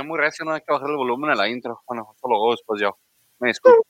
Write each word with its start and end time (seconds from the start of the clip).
ve 0.00 0.06
muy 0.06 0.18
recio, 0.18 0.44
no 0.44 0.52
hay 0.52 0.60
que 0.60 0.72
bajar 0.72 0.90
el 0.90 0.96
volumen 0.96 1.30
a 1.30 1.34
la 1.34 1.48
intro. 1.48 1.82
Bueno, 1.86 2.12
eso 2.16 2.28
lo 2.28 2.36
hago 2.36 2.52
después 2.52 2.80
yo. 2.80 2.96
Me 3.38 3.48
disculpo. 3.48 3.86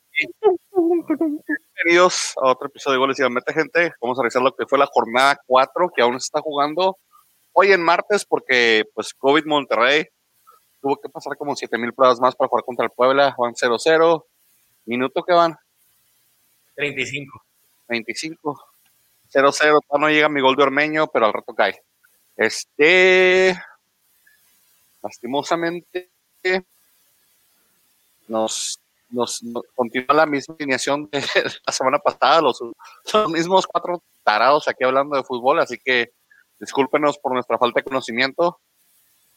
Bienvenidos 1.76 2.34
a 2.36 2.50
otro 2.50 2.66
episodio 2.66 2.94
de 2.94 2.98
Goles 2.98 3.20
y 3.20 3.30
Mete 3.30 3.52
Gente. 3.52 3.92
Vamos 4.00 4.18
a 4.18 4.22
revisar 4.22 4.42
lo 4.42 4.54
que 4.54 4.66
fue 4.66 4.78
la 4.78 4.86
jornada 4.86 5.40
4 5.46 5.90
que 5.94 6.02
aún 6.02 6.14
se 6.20 6.26
está 6.26 6.40
jugando 6.40 6.98
hoy 7.52 7.72
en 7.72 7.82
martes 7.82 8.24
porque 8.24 8.84
pues 8.94 9.14
COVID 9.14 9.44
Monterrey 9.46 10.06
tuvo 10.80 10.96
que 10.96 11.08
pasar 11.08 11.36
como 11.36 11.54
7000 11.54 11.92
pruebas 11.92 12.20
más 12.20 12.34
para 12.34 12.48
jugar 12.48 12.64
contra 12.64 12.84
el 12.84 12.90
Puebla. 12.90 13.34
Van 13.38 13.54
0-0. 13.54 14.24
¿Minuto 14.86 15.22
que 15.22 15.32
van? 15.32 15.56
35. 16.74 17.42
25. 17.88 18.60
0-0. 19.32 19.80
No 19.98 20.08
llega 20.08 20.28
mi 20.28 20.40
gol 20.40 20.56
de 20.56 20.62
Ormeño, 20.64 21.06
pero 21.06 21.26
al 21.26 21.32
rato 21.32 21.54
cae. 21.54 21.80
Este. 22.36 23.56
Lastimosamente. 25.02 26.10
Nos, 28.28 28.80
nos, 29.10 29.42
continúa 29.74 30.14
la 30.14 30.26
misma 30.26 30.54
alineación 30.58 31.08
de 31.10 31.20
la 31.66 31.72
semana 31.72 31.98
pasada. 31.98 32.40
Los, 32.40 32.60
los 33.12 33.30
mismos 33.30 33.66
cuatro 33.66 34.02
tarados 34.22 34.68
aquí 34.68 34.84
hablando 34.84 35.16
de 35.16 35.24
fútbol, 35.24 35.58
así 35.60 35.78
que 35.78 36.12
discúlpenos 36.58 37.18
por 37.18 37.32
nuestra 37.32 37.58
falta 37.58 37.80
de 37.80 37.84
conocimiento. 37.84 38.60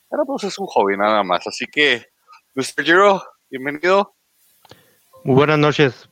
Pero 0.10 0.26
pues 0.26 0.44
es 0.44 0.60
un 0.60 0.68
hobby 0.68 0.98
nada 0.98 1.24
más. 1.24 1.48
Así 1.48 1.66
que, 1.66 2.06
Mr. 2.54 2.84
Giro, 2.84 3.24
bienvenido. 3.50 4.16
Muy 5.24 5.36
buenas 5.36 5.58
noches. 5.58 6.10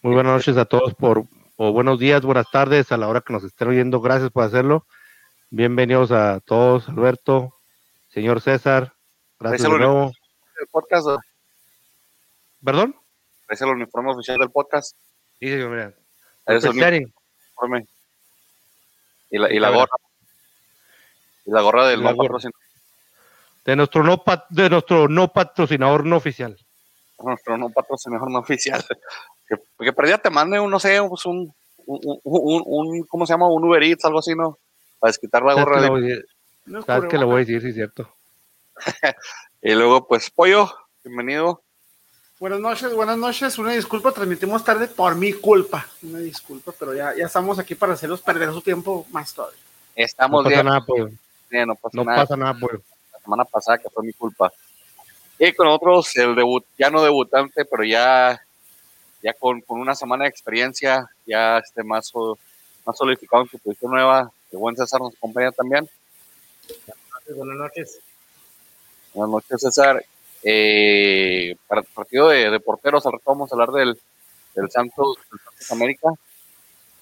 Muy 0.00 0.14
buenas 0.14 0.32
noches 0.32 0.56
a 0.56 0.64
todos 0.64 0.94
por, 0.94 1.24
o 1.56 1.70
buenos 1.70 2.00
días, 2.00 2.22
buenas 2.22 2.50
tardes 2.50 2.90
a 2.90 2.96
la 2.96 3.06
hora 3.06 3.20
que 3.20 3.32
nos 3.32 3.44
estén 3.44 3.68
oyendo. 3.68 4.00
Gracias 4.00 4.32
por 4.32 4.42
hacerlo. 4.42 4.84
Bienvenidos 5.50 6.10
a 6.10 6.40
todos, 6.40 6.88
Alberto, 6.88 7.54
señor 8.12 8.40
César. 8.40 8.92
Gracias 9.38 9.62
de 9.62 9.68
nuevo. 9.68 10.12
El 10.60 10.66
podcast, 10.68 11.06
¿Perdón? 12.64 12.94
¿Es 13.48 13.60
el 13.60 13.68
uniforme 13.68 14.12
oficial 14.12 14.38
del 14.38 14.50
podcast? 14.50 14.96
Sí, 15.40 15.48
señor, 15.48 15.70
mira. 15.70 15.94
Es 16.46 16.64
el 16.64 16.70
uniforme. 16.70 17.86
Y 19.30 19.38
la, 19.38 19.52
y 19.52 19.58
la 19.58 19.70
gorra. 19.70 19.90
Y 21.44 21.50
la 21.50 21.60
gorra 21.62 21.88
del 21.88 22.02
La 22.02 22.10
no 22.10 22.16
gorra. 22.16 22.28
patrocinador. 22.28 22.60
De 23.64 23.76
nuestro 23.76 24.02
no, 24.04 24.22
pat- 24.24 24.46
de 24.50 24.70
nuestro 24.70 25.08
no 25.08 25.32
patrocinador 25.32 26.04
no 26.06 26.16
oficial. 26.16 26.56
Nuestro 27.18 27.56
no 27.56 27.70
patrocinador 27.70 28.30
no 28.30 28.38
oficial. 28.40 28.84
Que, 29.48 29.56
que 29.84 29.92
perdía 29.92 30.16
te 30.16 30.30
mande 30.30 30.58
un, 30.60 30.70
no 30.70 30.78
sé, 30.80 30.98
pues 31.06 31.26
un, 31.26 31.52
un, 31.84 32.00
un, 32.04 32.20
un- 32.24 32.62
un- 32.64 33.06
¿cómo 33.06 33.26
se 33.26 33.34
llama? 33.34 33.48
Un 33.52 33.62
Uber 33.64 33.82
Eats, 33.82 34.04
algo 34.06 34.20
así, 34.20 34.34
¿no? 34.34 34.56
Para 34.98 35.10
desquitar 35.10 35.42
la 35.42 35.52
¿Sabes 35.54 35.64
gorra. 35.66 36.00
de-? 36.00 36.24
No 36.64 36.82
¿Sabes 36.82 37.10
qué 37.10 37.18
le 37.18 37.24
voy 37.24 37.36
a 37.36 37.38
decir? 37.38 37.60
Sí, 37.60 37.68
es 37.68 37.74
cierto. 37.74 38.08
Y 39.64 39.74
luego, 39.74 40.08
pues, 40.08 40.28
Pollo, 40.28 40.68
bienvenido. 41.04 41.62
Buenas 42.40 42.58
noches, 42.58 42.92
buenas 42.94 43.16
noches. 43.16 43.56
Una 43.58 43.70
disculpa, 43.72 44.10
transmitimos 44.10 44.64
tarde 44.64 44.88
por 44.88 45.14
mi 45.14 45.32
culpa. 45.32 45.86
Una 46.02 46.18
disculpa, 46.18 46.72
pero 46.76 46.92
ya, 46.94 47.14
ya 47.16 47.26
estamos 47.26 47.60
aquí 47.60 47.76
para 47.76 47.92
hacerlos 47.92 48.20
perder 48.22 48.50
su 48.50 48.60
tiempo 48.60 49.06
más 49.12 49.32
todavía. 49.32 49.58
No 49.60 49.92
Estamos 50.04 50.42
pasa 50.42 50.54
bien, 50.56 50.66
nada, 50.66 50.80
pollo. 50.84 51.10
bien, 51.48 51.68
no 51.68 51.76
pasa 51.76 51.96
No 51.96 52.02
nada. 52.04 52.22
pasa 52.22 52.36
nada, 52.36 52.54
pollo. 52.58 52.82
La 53.12 53.20
semana 53.20 53.44
pasada, 53.44 53.78
que 53.78 53.88
fue 53.88 54.02
mi 54.04 54.12
culpa. 54.14 54.52
Y 55.38 55.52
con 55.52 55.68
otros, 55.68 56.16
el 56.16 56.34
debut, 56.34 56.64
ya 56.76 56.90
no 56.90 57.00
debutante, 57.00 57.64
pero 57.64 57.84
ya, 57.84 58.40
ya 59.22 59.32
con, 59.34 59.60
con 59.60 59.80
una 59.80 59.94
semana 59.94 60.24
de 60.24 60.30
experiencia, 60.30 61.08
ya 61.24 61.58
este 61.58 61.84
más, 61.84 62.10
más 62.84 62.98
solidificado 62.98 63.44
en 63.44 63.48
su 63.48 63.58
posición 63.60 63.92
nueva. 63.92 64.32
El 64.50 64.58
buen 64.58 64.74
César 64.76 65.00
nos 65.00 65.14
acompaña 65.14 65.52
también. 65.52 65.88
Buenas 67.36 67.56
noches. 67.56 68.00
Buenas 69.14 69.32
noches, 69.32 69.60
César. 69.60 70.04
Eh, 70.42 71.56
para 71.68 71.82
el 71.82 71.86
partido 71.88 72.28
de, 72.28 72.50
de 72.50 72.60
porteros, 72.60 73.04
al 73.06 73.12
rato 73.12 73.24
vamos 73.26 73.50
a 73.52 73.54
hablar 73.54 73.70
del, 73.70 73.98
del 74.54 74.70
Santos, 74.70 75.16
del 75.30 75.40
Santos 75.40 75.70
América. 75.72 76.08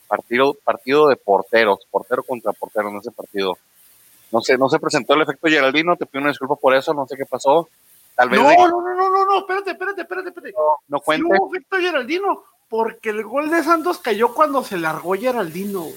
Partido, 0.09 0.54
partido 0.65 1.09
de 1.09 1.16
porteros, 1.16 1.87
portero 1.91 2.22
contra 2.25 2.53
portero 2.53 2.88
en 2.88 2.97
ese 2.97 3.12
partido. 3.12 3.56
No 4.32 4.41
sé, 4.41 4.59
no 4.59 4.69
se 4.69 4.78
presentó 4.81 5.15
el 5.15 5.22
efecto 5.22 5.48
Geraldino, 5.48 5.97
te 5.97 6.06
pido 6.06 6.22
una 6.22 6.31
disculpa 6.31 6.56
por 6.56 6.75
eso, 6.75 6.92
no 6.92 7.06
sé 7.06 7.16
qué 7.16 7.27
pasó. 7.27 7.69
Tal 8.16 8.28
vez 8.28 8.41
No, 8.41 8.48
de- 8.48 8.56
no, 8.56 8.69
no, 8.69 8.81
no, 8.81 9.10
no, 9.10 9.25
no, 9.27 9.38
espérate, 9.38 9.71
espérate, 9.71 10.03
espérate, 10.03 10.28
espérate. 10.28 10.54
no 10.88 10.98
Sí 10.98 11.04
cuente. 11.04 11.25
hubo 11.38 11.54
efecto 11.54 11.77
Geraldino, 11.78 12.44
porque 12.69 13.10
el 13.10 13.22
gol 13.25 13.50
de 13.50 13.62
Santos 13.62 13.98
cayó 13.98 14.34
cuando 14.34 14.65
se 14.65 14.77
largó 14.78 15.15
Geraldino. 15.15 15.82
güey. 15.82 15.94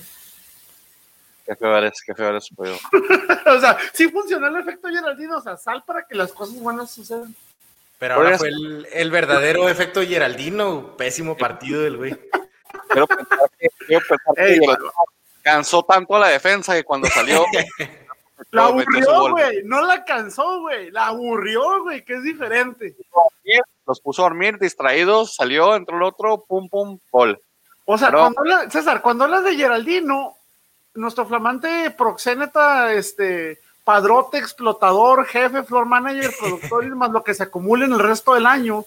Qué 1.45 1.55
feo 1.55 1.77
eres, 1.77 2.01
qué 2.05 2.15
feo 2.15 2.29
eres, 2.29 2.49
pollo. 2.55 2.75
o 3.45 3.59
sea, 3.59 3.77
sí 3.91 4.09
funcionó 4.09 4.47
el 4.47 4.57
efecto 4.57 4.87
Geraldino, 4.87 5.37
o 5.37 5.41
sea, 5.41 5.57
sal 5.57 5.83
para 5.85 6.05
que 6.05 6.15
las 6.15 6.31
cosas 6.31 6.55
buenas 6.59 6.91
sucedan. 6.91 7.35
Pero 7.99 8.15
ahora 8.15 8.37
fue 8.37 8.49
el, 8.49 8.87
el 8.91 9.11
verdadero 9.11 9.69
efecto 9.69 10.01
Geraldino. 10.01 10.95
Pésimo 10.97 11.37
partido 11.37 11.81
del 11.81 11.97
güey. 11.97 12.15
Quiero 12.89 13.07
pensar 13.07 13.39
que, 13.59 13.67
quiero 13.87 14.05
pensar 14.07 14.35
que 14.35 14.43
Ey, 14.43 14.59
Geraldino 14.59 14.91
cansó 15.41 15.83
tanto 15.83 16.15
a 16.15 16.19
la 16.19 16.27
defensa 16.27 16.73
que 16.73 16.83
cuando 16.83 17.07
salió 17.07 17.43
La 18.51 18.65
aburrió, 18.65 19.31
güey, 19.31 19.63
no 19.63 19.81
la 19.81 20.03
cansó, 20.03 20.59
güey, 20.61 20.91
la 20.91 21.07
aburrió, 21.07 21.83
güey, 21.83 22.03
que 22.03 22.15
es 22.15 22.23
diferente. 22.23 22.95
los 23.85 24.01
puso 24.01 24.21
a 24.21 24.29
dormir 24.29 24.59
distraídos, 24.59 25.35
salió, 25.35 25.75
entró 25.75 25.97
el 25.97 26.03
otro, 26.03 26.43
pum, 26.47 26.67
pum, 26.69 26.99
gol. 27.11 27.39
O 27.85 27.97
sea, 27.97 28.09
Pero- 28.09 28.19
cuando 28.19 28.39
habla- 28.41 28.69
César, 28.69 29.01
cuando 29.01 29.23
hablas 29.23 29.43
de 29.43 29.55
Geraldino, 29.55 30.35
nuestro 30.95 31.25
flamante 31.25 31.91
proxéneta, 31.91 32.93
este, 32.93 33.59
padrote, 33.83 34.37
explotador, 34.37 35.25
jefe, 35.25 35.63
floor 35.63 35.85
manager, 35.85 36.31
productor 36.39 36.85
y 36.85 36.89
más 36.89 37.11
lo 37.11 37.23
que 37.23 37.33
se 37.33 37.43
acumule 37.43 37.85
en 37.85 37.93
el 37.93 37.99
resto 37.99 38.33
del 38.33 38.45
año, 38.45 38.85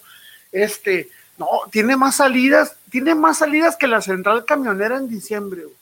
este, 0.53 1.09
no, 1.39 1.49
tiene 1.71 1.97
más 1.97 2.17
salidas, 2.17 2.77
tiene 2.91 3.15
más 3.15 3.39
salidas 3.39 3.77
que 3.77 3.87
la 3.87 4.01
central 4.01 4.45
camionera 4.45 4.97
en 4.97 5.09
diciembre. 5.09 5.63
güey. 5.65 5.77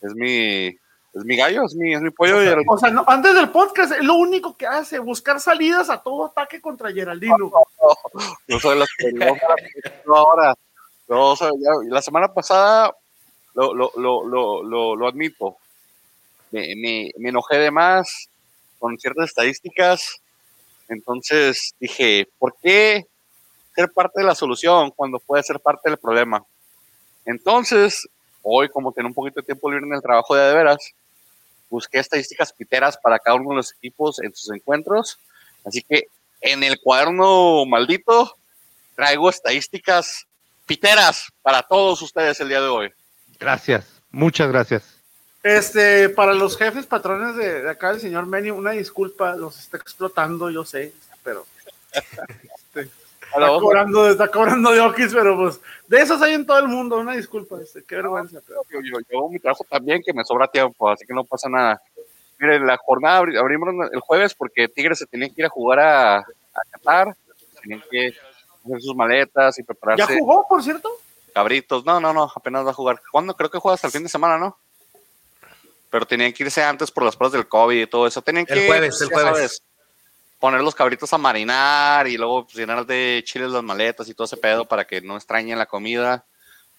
Es 0.00 0.14
mi, 0.14 0.66
es 0.66 1.24
mi 1.24 1.36
gallo, 1.36 1.64
es 1.64 1.74
mi, 1.76 1.94
es 1.94 2.00
mi 2.00 2.10
pollo. 2.10 2.38
Geraldino. 2.40 2.72
O 2.72 2.78
sea, 2.78 2.90
no, 2.90 3.04
antes 3.06 3.34
del 3.34 3.50
podcast, 3.50 3.92
es 3.92 4.02
lo 4.02 4.14
único 4.14 4.56
que 4.56 4.66
hace, 4.66 4.98
buscar 4.98 5.40
salidas 5.40 5.90
a 5.90 5.98
todo 6.02 6.26
ataque 6.26 6.60
contra 6.60 6.90
Geraldino. 6.90 7.52
No 8.48 8.58
soy 8.58 8.78
las 8.78 8.88
que 8.98 9.12
no, 9.12 9.26
no, 10.06 10.16
ahora. 10.16 10.54
No, 11.06 11.30
o 11.32 11.36
sea, 11.36 11.50
ya- 11.56 11.88
la 11.88 12.02
semana 12.02 12.32
pasada 12.32 12.92
lo, 13.54 13.74
lo, 13.74 13.92
lo, 13.96 14.96
lo, 14.96 15.06
admito. 15.06 15.56
Me, 16.50 16.74
me, 16.76 17.10
me 17.18 17.28
enojé 17.30 17.58
de 17.58 17.70
más 17.70 18.28
con 18.78 18.98
ciertas 18.98 19.28
estadísticas. 19.28 20.20
Entonces 20.88 21.74
dije, 21.80 22.28
¿por 22.38 22.54
qué 22.62 23.06
ser 23.74 23.90
parte 23.90 24.20
de 24.20 24.26
la 24.26 24.34
solución 24.34 24.90
cuando 24.90 25.18
puede 25.18 25.42
ser 25.42 25.60
parte 25.60 25.88
del 25.88 25.98
problema? 25.98 26.44
Entonces, 27.24 28.08
hoy, 28.42 28.68
como 28.68 28.92
tenía 28.92 29.08
un 29.08 29.14
poquito 29.14 29.40
de 29.40 29.46
tiempo 29.46 29.70
libre 29.70 29.86
en 29.86 29.94
el 29.94 30.02
trabajo 30.02 30.34
de, 30.34 30.42
de 30.42 30.54
veras, 30.54 30.92
busqué 31.70 31.98
estadísticas 31.98 32.52
piteras 32.52 32.98
para 32.98 33.18
cada 33.18 33.36
uno 33.36 33.50
de 33.50 33.56
los 33.56 33.72
equipos 33.72 34.20
en 34.20 34.34
sus 34.34 34.54
encuentros. 34.54 35.18
Así 35.64 35.82
que 35.82 36.06
en 36.40 36.62
el 36.62 36.80
cuaderno 36.80 37.64
maldito 37.66 38.36
traigo 38.94 39.30
estadísticas 39.30 40.26
piteras 40.66 41.28
para 41.40 41.62
todos 41.62 42.02
ustedes 42.02 42.40
el 42.40 42.48
día 42.48 42.60
de 42.60 42.68
hoy. 42.68 42.92
Gracias. 43.42 43.86
Muchas 44.10 44.48
gracias. 44.50 44.82
Este, 45.42 46.08
para 46.08 46.34
los 46.34 46.56
jefes 46.56 46.86
patrones 46.86 47.34
de, 47.36 47.62
de 47.62 47.70
acá, 47.70 47.90
el 47.90 48.00
señor 48.00 48.26
Meni, 48.26 48.50
una 48.50 48.70
disculpa, 48.72 49.34
los 49.34 49.58
está 49.58 49.76
explotando, 49.76 50.50
yo 50.50 50.64
sé, 50.64 50.92
pero 51.24 51.44
Ahora 53.34 53.46
está 53.46 53.60
cobrando, 53.60 54.10
está 54.10 54.28
cobrando 54.28 54.70
de 54.72 54.80
Okis, 54.80 55.12
pero 55.14 55.36
pues 55.36 55.58
de 55.88 56.00
esos 56.02 56.20
hay 56.20 56.34
en 56.34 56.44
todo 56.46 56.58
el 56.58 56.68
mundo, 56.68 56.98
una 56.98 57.14
disculpa, 57.14 57.56
este, 57.62 57.82
qué 57.82 57.96
vergüenza. 57.96 58.40
pero- 58.46 58.60
yo, 58.70 58.80
yo, 58.82 58.98
yo 59.10 59.28
mi 59.30 59.38
trabajo 59.38 59.64
también, 59.68 60.02
que 60.04 60.12
me 60.12 60.22
sobra 60.24 60.46
tiempo, 60.46 60.90
así 60.90 61.06
que 61.06 61.14
no 61.14 61.24
pasa 61.24 61.48
nada. 61.48 61.80
Miren, 62.38 62.66
la 62.66 62.76
jornada 62.76 63.20
abri- 63.22 63.38
abrimos 63.38 63.68
el 63.92 64.00
jueves 64.00 64.34
porque 64.34 64.68
Tigres 64.68 64.98
se 64.98 65.06
tenía 65.06 65.28
que 65.28 65.34
ir 65.42 65.46
a 65.46 65.48
jugar 65.48 65.78
a, 65.80 66.16
a 66.18 66.24
Qatar, 66.72 67.16
tenían 67.62 67.82
que 67.90 68.08
hacer 68.08 68.80
sus 68.80 68.94
maletas 68.94 69.58
y 69.58 69.62
¿Ya 69.62 69.66
prepararse 69.66 70.18
jugó, 70.18 70.46
por 70.46 70.62
cierto? 70.62 70.90
Cabritos. 71.32 71.84
No, 71.84 72.00
no, 72.00 72.12
no, 72.12 72.30
apenas 72.34 72.64
va 72.64 72.70
a 72.70 72.74
jugar. 72.74 73.00
¿Cuándo? 73.10 73.34
Creo 73.34 73.50
que 73.50 73.58
juega 73.58 73.74
hasta 73.74 73.86
el 73.86 73.92
fin 73.92 74.02
de 74.02 74.08
semana, 74.08 74.38
¿no? 74.38 74.58
Pero 75.90 76.06
tenían 76.06 76.32
que 76.32 76.44
irse 76.44 76.62
antes 76.62 76.90
por 76.90 77.04
las 77.04 77.16
pruebas 77.16 77.32
del 77.32 77.48
COVID 77.48 77.82
y 77.82 77.86
todo 77.86 78.06
eso. 78.06 78.22
Tenían 78.22 78.46
El 78.48 78.60
que, 78.60 78.66
jueves, 78.66 79.00
el 79.00 79.08
jueves. 79.08 79.34
sabes, 79.34 79.62
poner 80.38 80.60
los 80.60 80.74
cabritos 80.74 81.12
a 81.12 81.18
marinar 81.18 82.08
y 82.08 82.16
luego 82.16 82.44
pues, 82.44 82.56
llenar 82.56 82.86
de 82.86 83.22
chiles 83.24 83.50
las 83.50 83.62
maletas 83.62 84.08
y 84.08 84.14
todo 84.14 84.24
ese 84.24 84.36
pedo 84.36 84.64
para 84.66 84.86
que 84.86 85.00
no 85.00 85.16
extrañen 85.16 85.58
la 85.58 85.66
comida. 85.66 86.26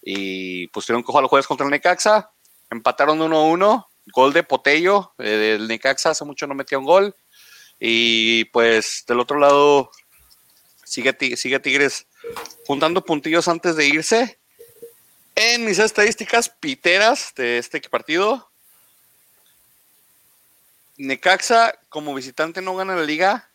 Y 0.02 0.66
pusieron 0.68 1.02
cojo 1.02 1.18
al 1.18 1.26
jueves 1.26 1.46
contra 1.46 1.64
el 1.64 1.70
Necaxa. 1.70 2.30
Empataron 2.70 3.18
1-1. 3.20 3.86
Gol 4.12 4.32
de 4.34 4.42
Potello 4.42 5.14
eh, 5.18 5.28
del 5.28 5.68
Necaxa. 5.68 6.10
Hace 6.10 6.24
mucho 6.24 6.46
no 6.46 6.54
metía 6.54 6.78
un 6.78 6.84
gol. 6.84 7.14
Y 7.78 8.44
pues 8.46 9.04
del 9.06 9.20
otro 9.20 9.38
lado 9.38 9.90
sigue, 10.84 11.36
sigue 11.36 11.60
Tigres 11.60 12.06
juntando 12.66 13.04
puntillos 13.04 13.48
antes 13.48 13.76
de 13.76 13.86
irse. 13.86 14.38
En 15.36 15.64
mis 15.64 15.78
estadísticas 15.78 16.48
piteras 16.48 17.32
de 17.34 17.58
este 17.58 17.80
partido, 17.80 18.50
Necaxa 20.96 21.74
como 21.88 22.14
visitante 22.14 22.62
no 22.62 22.76
gana 22.76 22.94
la 22.94 23.02
liga 23.02 23.50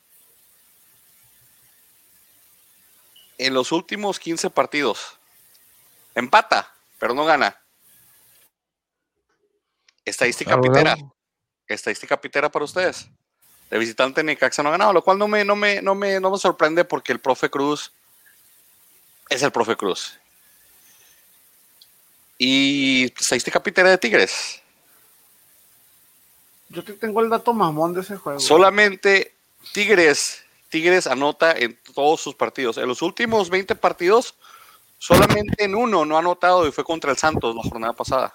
en 3.38 3.54
los 3.54 3.72
últimos 3.72 4.20
15 4.20 4.50
partidos. 4.50 5.18
Empata, 6.16 6.76
pero 7.00 7.14
no 7.14 7.24
gana. 7.24 7.58
Estadística 10.04 10.60
pitera. 10.60 10.98
Estadística 11.66 12.20
pitera 12.20 12.52
para 12.52 12.66
ustedes. 12.66 13.08
De 13.70 13.78
visitante 13.78 14.24
Necaxa 14.24 14.64
no 14.64 14.70
ha 14.70 14.74
ganado, 14.74 14.92
lo 14.92 15.04
cual 15.04 15.18
no 15.18 15.30
me, 15.30 15.46
no 15.46 15.56
me, 15.56 15.82
no 15.82 15.96
me, 15.96 16.20
no 16.20 16.32
me 16.32 16.38
sorprende 16.38 16.84
porque 16.84 17.14
el 17.14 17.22
profe 17.22 17.50
Cruz 17.50 17.94
es 19.30 19.44
el 19.44 19.52
profe 19.52 19.78
Cruz. 19.78 20.19
Y 22.42 23.12
estadística 23.20 23.62
pitera 23.62 23.90
de 23.90 23.98
Tigres. 23.98 24.62
Yo 26.70 26.84
te 26.84 26.94
tengo 26.94 27.20
el 27.22 27.30
dato 27.30 27.54
mamón 27.54 27.94
de 27.94 28.02
ese 28.02 28.16
juego. 28.16 28.40
Solamente 28.40 29.36
Tigres, 29.74 30.44
Tigres 30.70 31.06
anota 31.06 31.52
en 31.52 31.78
todos 31.94 32.22
sus 32.22 32.36
partidos. 32.36 32.78
En 32.78 32.88
los 32.88 33.02
últimos 33.02 33.50
20 33.50 33.76
partidos, 33.76 34.36
solamente 34.98 35.66
en 35.66 35.76
uno 35.76 36.06
no 36.06 36.16
ha 36.16 36.20
anotado 36.20 36.66
y 36.66 36.72
fue 36.72 36.84
contra 36.84 37.12
el 37.12 37.18
Santos 37.18 37.56
la 37.56 37.64
jornada 37.64 37.94
pasada. 37.94 38.32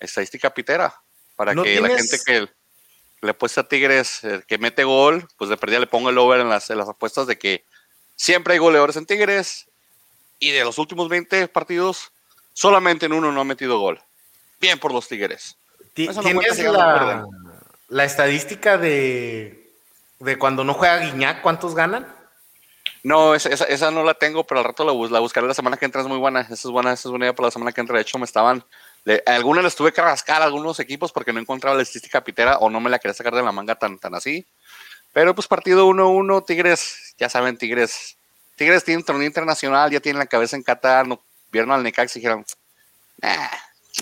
Estadística 0.00 0.52
pitera. 0.52 1.00
Para 1.36 1.54
¿No 1.54 1.62
que 1.62 1.80
la 1.80 1.88
gente 1.88 2.18
que 2.24 2.48
le 3.20 3.30
apuesta 3.30 3.60
a 3.60 3.68
Tigres 3.68 4.24
eh, 4.24 4.42
que 4.46 4.58
mete 4.58 4.84
gol, 4.84 5.28
pues 5.36 5.48
de 5.48 5.56
perdida 5.56 5.78
le 5.78 5.86
ponga 5.86 6.10
el 6.10 6.18
over 6.18 6.40
en 6.40 6.48
las, 6.48 6.68
en 6.70 6.78
las 6.78 6.88
apuestas 6.88 7.26
de 7.26 7.38
que 7.38 7.64
siempre 8.16 8.54
hay 8.54 8.58
goleadores 8.58 8.96
en 8.96 9.06
Tigres. 9.06 9.68
Y 10.38 10.50
de 10.50 10.64
los 10.64 10.78
últimos 10.78 11.08
20 11.08 11.46
partidos, 11.48 12.11
solamente 12.52 13.06
en 13.06 13.12
uno 13.12 13.32
no 13.32 13.40
ha 13.40 13.44
metido 13.44 13.78
gol. 13.78 14.00
Bien 14.60 14.78
por 14.78 14.92
los 14.92 15.08
Tigres. 15.08 15.56
No 15.96 16.20
¿Tienes 16.22 16.58
la, 17.88 18.04
estadística 18.04 18.78
de, 18.78 19.72
de 20.20 20.38
cuando 20.38 20.64
no 20.64 20.72
juega 20.74 20.98
Guiñac, 20.98 21.42
cuántos 21.42 21.74
ganan? 21.74 22.06
No, 23.02 23.34
esa, 23.34 23.48
esa, 23.48 23.64
esa 23.64 23.90
no 23.90 24.04
la 24.04 24.14
tengo, 24.14 24.44
pero 24.44 24.60
al 24.60 24.64
rato 24.66 24.84
la, 24.84 24.92
bus- 24.92 25.10
la 25.10 25.18
buscaré 25.20 25.46
la 25.46 25.54
semana 25.54 25.76
que 25.76 25.84
entra, 25.84 26.00
es 26.00 26.06
muy 26.06 26.18
buena. 26.18 26.42
Esa 26.42 26.54
es 26.54 26.64
buena, 26.66 26.92
esa 26.92 27.08
es 27.08 27.10
buena 27.10 27.26
idea 27.26 27.34
para 27.34 27.48
la 27.48 27.50
semana 27.50 27.72
que 27.72 27.80
entra. 27.80 27.96
De 27.96 28.02
hecho, 28.02 28.18
me 28.18 28.24
estaban. 28.24 28.64
Le, 29.04 29.22
a 29.26 29.34
algunas 29.34 29.64
les 29.64 29.74
tuve 29.74 29.92
que 29.92 30.00
rascar 30.00 30.40
a 30.40 30.44
algunos 30.44 30.78
equipos 30.78 31.10
porque 31.10 31.32
no 31.32 31.40
encontraba 31.40 31.76
la 31.76 31.82
estadística 31.82 32.22
pitera 32.22 32.58
o 32.58 32.70
no 32.70 32.80
me 32.80 32.88
la 32.88 33.00
quería 33.00 33.14
sacar 33.14 33.34
de 33.34 33.42
la 33.42 33.50
manga 33.52 33.74
tan, 33.74 33.98
tan 33.98 34.14
así. 34.14 34.46
Pero 35.12 35.34
pues 35.34 35.48
partido 35.48 35.86
1-1, 35.88 36.46
Tigres, 36.46 37.14
ya 37.18 37.28
saben, 37.28 37.58
Tigres. 37.58 38.16
Tigres 38.56 38.84
tiene 38.84 38.98
un 38.98 39.04
torneo 39.04 39.26
internacional, 39.26 39.90
ya 39.90 40.00
tienen 40.00 40.20
la 40.20 40.26
cabeza 40.26 40.54
en 40.56 40.62
Qatar, 40.62 41.06
no, 41.06 41.20
vieron 41.52 41.70
al 41.70 41.82
Necax 41.82 42.16
y 42.16 42.18
dijeron, 42.20 42.44
nah, 43.18 43.48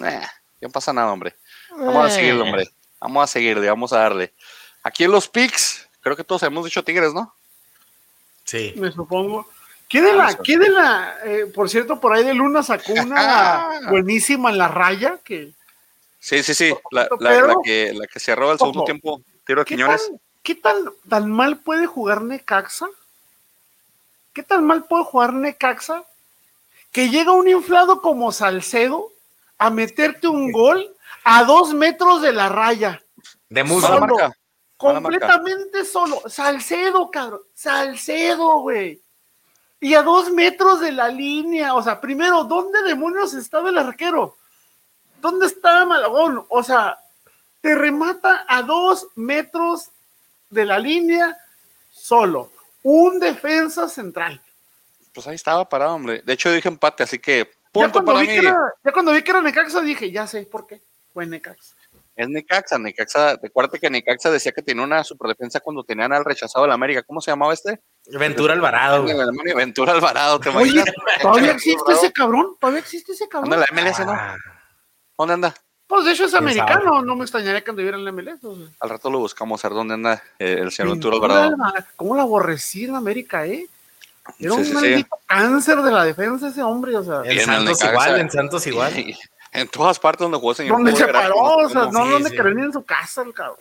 nah, 0.01 0.11
ya 0.21 0.29
no 0.63 0.71
pasa 0.71 0.93
nada, 0.93 1.13
hombre. 1.13 1.37
Vamos 1.71 2.07
a 2.07 2.11
seguirle, 2.11 2.43
hombre. 2.43 2.71
Vamos 3.01 3.25
a 3.25 3.27
seguirle, 3.27 3.69
vamos 3.69 3.93
a 3.93 3.99
darle. 3.99 4.33
Aquí 4.83 5.05
en 5.05 5.11
los 5.13 5.29
picks, 5.29 5.89
creo 6.01 6.17
que 6.17 6.25
todos 6.25 6.43
hemos 6.45 6.65
dicho 6.65 6.83
Tigres, 6.85 7.13
¿no? 7.13 7.35
Sí. 8.45 8.73
Me 8.77 8.91
supongo. 8.93 9.49
¿Qué 9.89 10.01
de 10.01 10.13
la, 10.13 10.37
qué 10.37 10.57
de 10.57 10.69
la, 10.69 11.17
eh, 11.25 11.47
por 11.53 11.69
cierto, 11.69 11.99
por 12.01 12.13
ahí 12.15 12.23
de 12.25 12.33
Luna 12.33 12.63
sacó 12.63 12.93
una 12.93 13.81
buenísima 13.91 14.51
en 14.51 14.59
la 14.59 14.69
raya 14.69 15.19
que 15.25 15.53
Sí, 16.21 16.43
sí, 16.45 16.55
sí. 16.55 16.73
La, 16.93 17.09
la- 17.19 17.41
la 17.43 17.55
que, 17.65 17.93
la 17.95 18.07
que 18.07 18.21
cerró 18.21 18.53
el 18.53 18.59
segundo 18.59 18.81
Ojo. 18.81 18.87
tiempo, 18.87 19.23
tiro 19.45 19.63
de 19.63 19.65
¿Qué 19.65 19.75
Quiñones. 19.75 20.07
tan, 20.07 20.21
qué 20.43 20.55
tan, 20.55 20.77
tan 21.09 21.31
mal 21.33 21.59
puede 21.59 21.87
jugar 21.87 22.21
Necaxa? 22.23 22.87
¿Qué 24.35 24.43
tan 24.43 24.65
mal 24.65 24.85
puede 24.85 25.03
jugar 25.05 25.33
Necaxa? 25.33 26.05
Que 26.91 27.09
llega 27.09 27.33
un 27.33 27.49
inflado 27.49 28.01
como 28.03 28.33
Salcedo 28.33 29.13
a 29.59 29.71
meterte 29.71 30.27
un 30.27 30.51
gol 30.51 30.95
a 31.25 31.45
dos 31.45 31.75
metros 31.75 32.23
de 32.23 32.33
la 32.33 32.49
raya. 32.49 33.01
De 33.49 33.63
marca. 33.65 33.89
Mala 33.89 34.01
marca. 34.01 34.37
Completamente 34.77 35.85
solo. 35.85 36.23
Salcedo, 36.27 37.11
cabrón. 37.11 37.43
Salcedo, 37.53 38.61
güey. 38.61 39.03
Y 39.79 39.95
a 39.95 40.03
dos 40.03 40.31
metros 40.31 40.81
de 40.81 40.93
la 40.93 41.09
línea. 41.09 41.75
O 41.75 41.83
sea, 41.83 42.01
primero, 42.01 42.45
¿dónde 42.45 42.83
demonios 42.83 43.35
estaba 43.35 43.69
el 43.69 43.79
arquero? 43.79 44.37
¿Dónde 45.21 45.47
estaba 45.47 45.85
Malagón? 45.85 46.45
O 46.49 46.63
sea, 46.63 46.99
te 47.61 47.75
remata 47.75 48.47
a 48.49 48.63
dos 48.63 49.09
metros 49.17 49.91
de 50.49 50.65
la 50.65 50.79
línea 50.79 51.37
solo. 51.91 52.51
Un 52.83 53.21
defensa 53.21 53.87
central. 53.89 54.41
Pues 55.13 55.27
ahí 55.27 55.35
estaba 55.35 55.69
parado, 55.69 55.95
hombre. 55.95 56.23
De 56.25 56.33
hecho, 56.33 56.51
dije 56.53 56.69
empate, 56.69 57.03
así 57.03 57.19
que 57.19 57.39
Ya 57.45 57.51
punto 57.73 57.93
cuando, 57.93 58.13
para 58.13 58.21
vi 58.21 58.29
mí. 58.29 58.33
que 58.35 58.47
era, 58.47 58.57
ya 58.85 58.93
cuando 58.93 59.13
vi 59.13 59.23
que 59.23 59.31
era 59.31 59.41
Necaxa 59.43 59.81
dije, 59.81 60.11
ya 60.11 60.27
sé 60.27 60.43
por 60.51 60.67
qué. 60.67 60.81
Fue 61.13 61.27
Necaxa. 61.27 61.75
Es 62.17 62.29
Necaxa. 62.29 62.79
Necaxa, 62.79 63.37
recuerda 63.43 63.79
que 63.79 63.89
Necaxa 63.91 64.31
decía 64.31 64.53
que 64.53 64.63
tenía 64.63 64.85
una 64.85 65.03
superdefensa 65.05 65.61
cuando 65.61 65.83
tenían 65.85 66.13
al 66.13 66.25
rechazado 66.25 66.65
de 66.65 66.69
la 66.69 66.75
América. 66.75 67.03
¿Cómo 67.03 67.21
se 67.21 67.31
llamaba 67.31 67.53
este? 67.55 67.81
Ventura 68.07 68.53
Alvarado. 68.55 69.05
Ventura 69.57 69.93
Alvarado. 69.93 70.39
¿te 70.39 70.51
Oye, 70.51 70.71
imaginas? 70.71 70.95
¿todavía 71.23 71.53
existe 71.53 71.93
ese 71.93 72.13
cabrón? 72.13 72.57
¿Todavía 72.61 72.81
existe 72.81 73.13
ese 73.13 73.29
cabrón? 73.29 73.51
¿Dónde 73.51 73.67
la 73.69 73.83
MLS, 73.83 74.01
no? 74.07 74.13
Ah, 74.13 74.37
¿Dónde 75.17 75.35
anda? 75.35 75.55
Pues 75.87 76.05
de 76.05 76.13
hecho 76.13 76.25
es 76.27 76.31
¿Quién 76.31 76.43
americano, 76.45 77.03
no 77.03 77.17
me 77.17 77.23
extrañaría 77.23 77.63
que 77.65 77.71
anduviera 77.71 77.97
en 77.97 78.05
la 78.05 78.13
MLS. 78.13 78.45
o 78.45 78.55
sea. 78.55 78.67
Al 78.81 78.91
rato 78.91 79.11
lo 79.11 79.19
buscamos 79.19 79.65
a 79.65 79.69
ver 79.69 79.75
dónde 79.77 79.95
anda 79.95 80.23
eh, 80.39 80.59
el 80.61 80.71
señor 80.71 80.93
Ventura. 80.93 81.17
Alvarado, 81.17 81.57
¿Cómo 81.97 82.15
la 82.15 82.23
aborrecí 82.23 82.85
en 82.85 82.95
América, 82.95 83.45
eh? 83.47 83.67
Era 84.39 84.53
Sí, 84.55 84.59
un 84.59 84.65
sí, 84.65 84.71
sí. 84.71 84.75
maldito 84.75 85.19
cáncer 85.27 85.83
de 85.83 85.91
la 85.93 86.05
defensa 86.05 86.49
ese 86.49 86.63
hombre, 86.63 86.97
o 86.97 87.03
sea. 87.03 87.23
En 87.25 87.41
Santos 87.41 87.83
igual, 87.85 88.21
en 88.21 88.31
Santos 88.31 88.67
igual. 88.67 88.93
en 89.53 89.69
todas 89.69 89.99
partes 89.99 90.21
donde 90.25 90.39
jugó 90.39 90.55
señor. 90.55 90.77
Donde 90.77 90.95
se 90.95 91.07
paró, 91.09 91.37
o 91.37 91.69
sea, 91.69 91.87
no 91.91 92.05
Sí, 92.05 92.11
donde 92.11 92.31
sí. 92.31 92.37
en 92.37 92.73
su 92.73 92.85
casa 92.85 93.23
el 93.23 93.35
cabrón. 93.35 93.57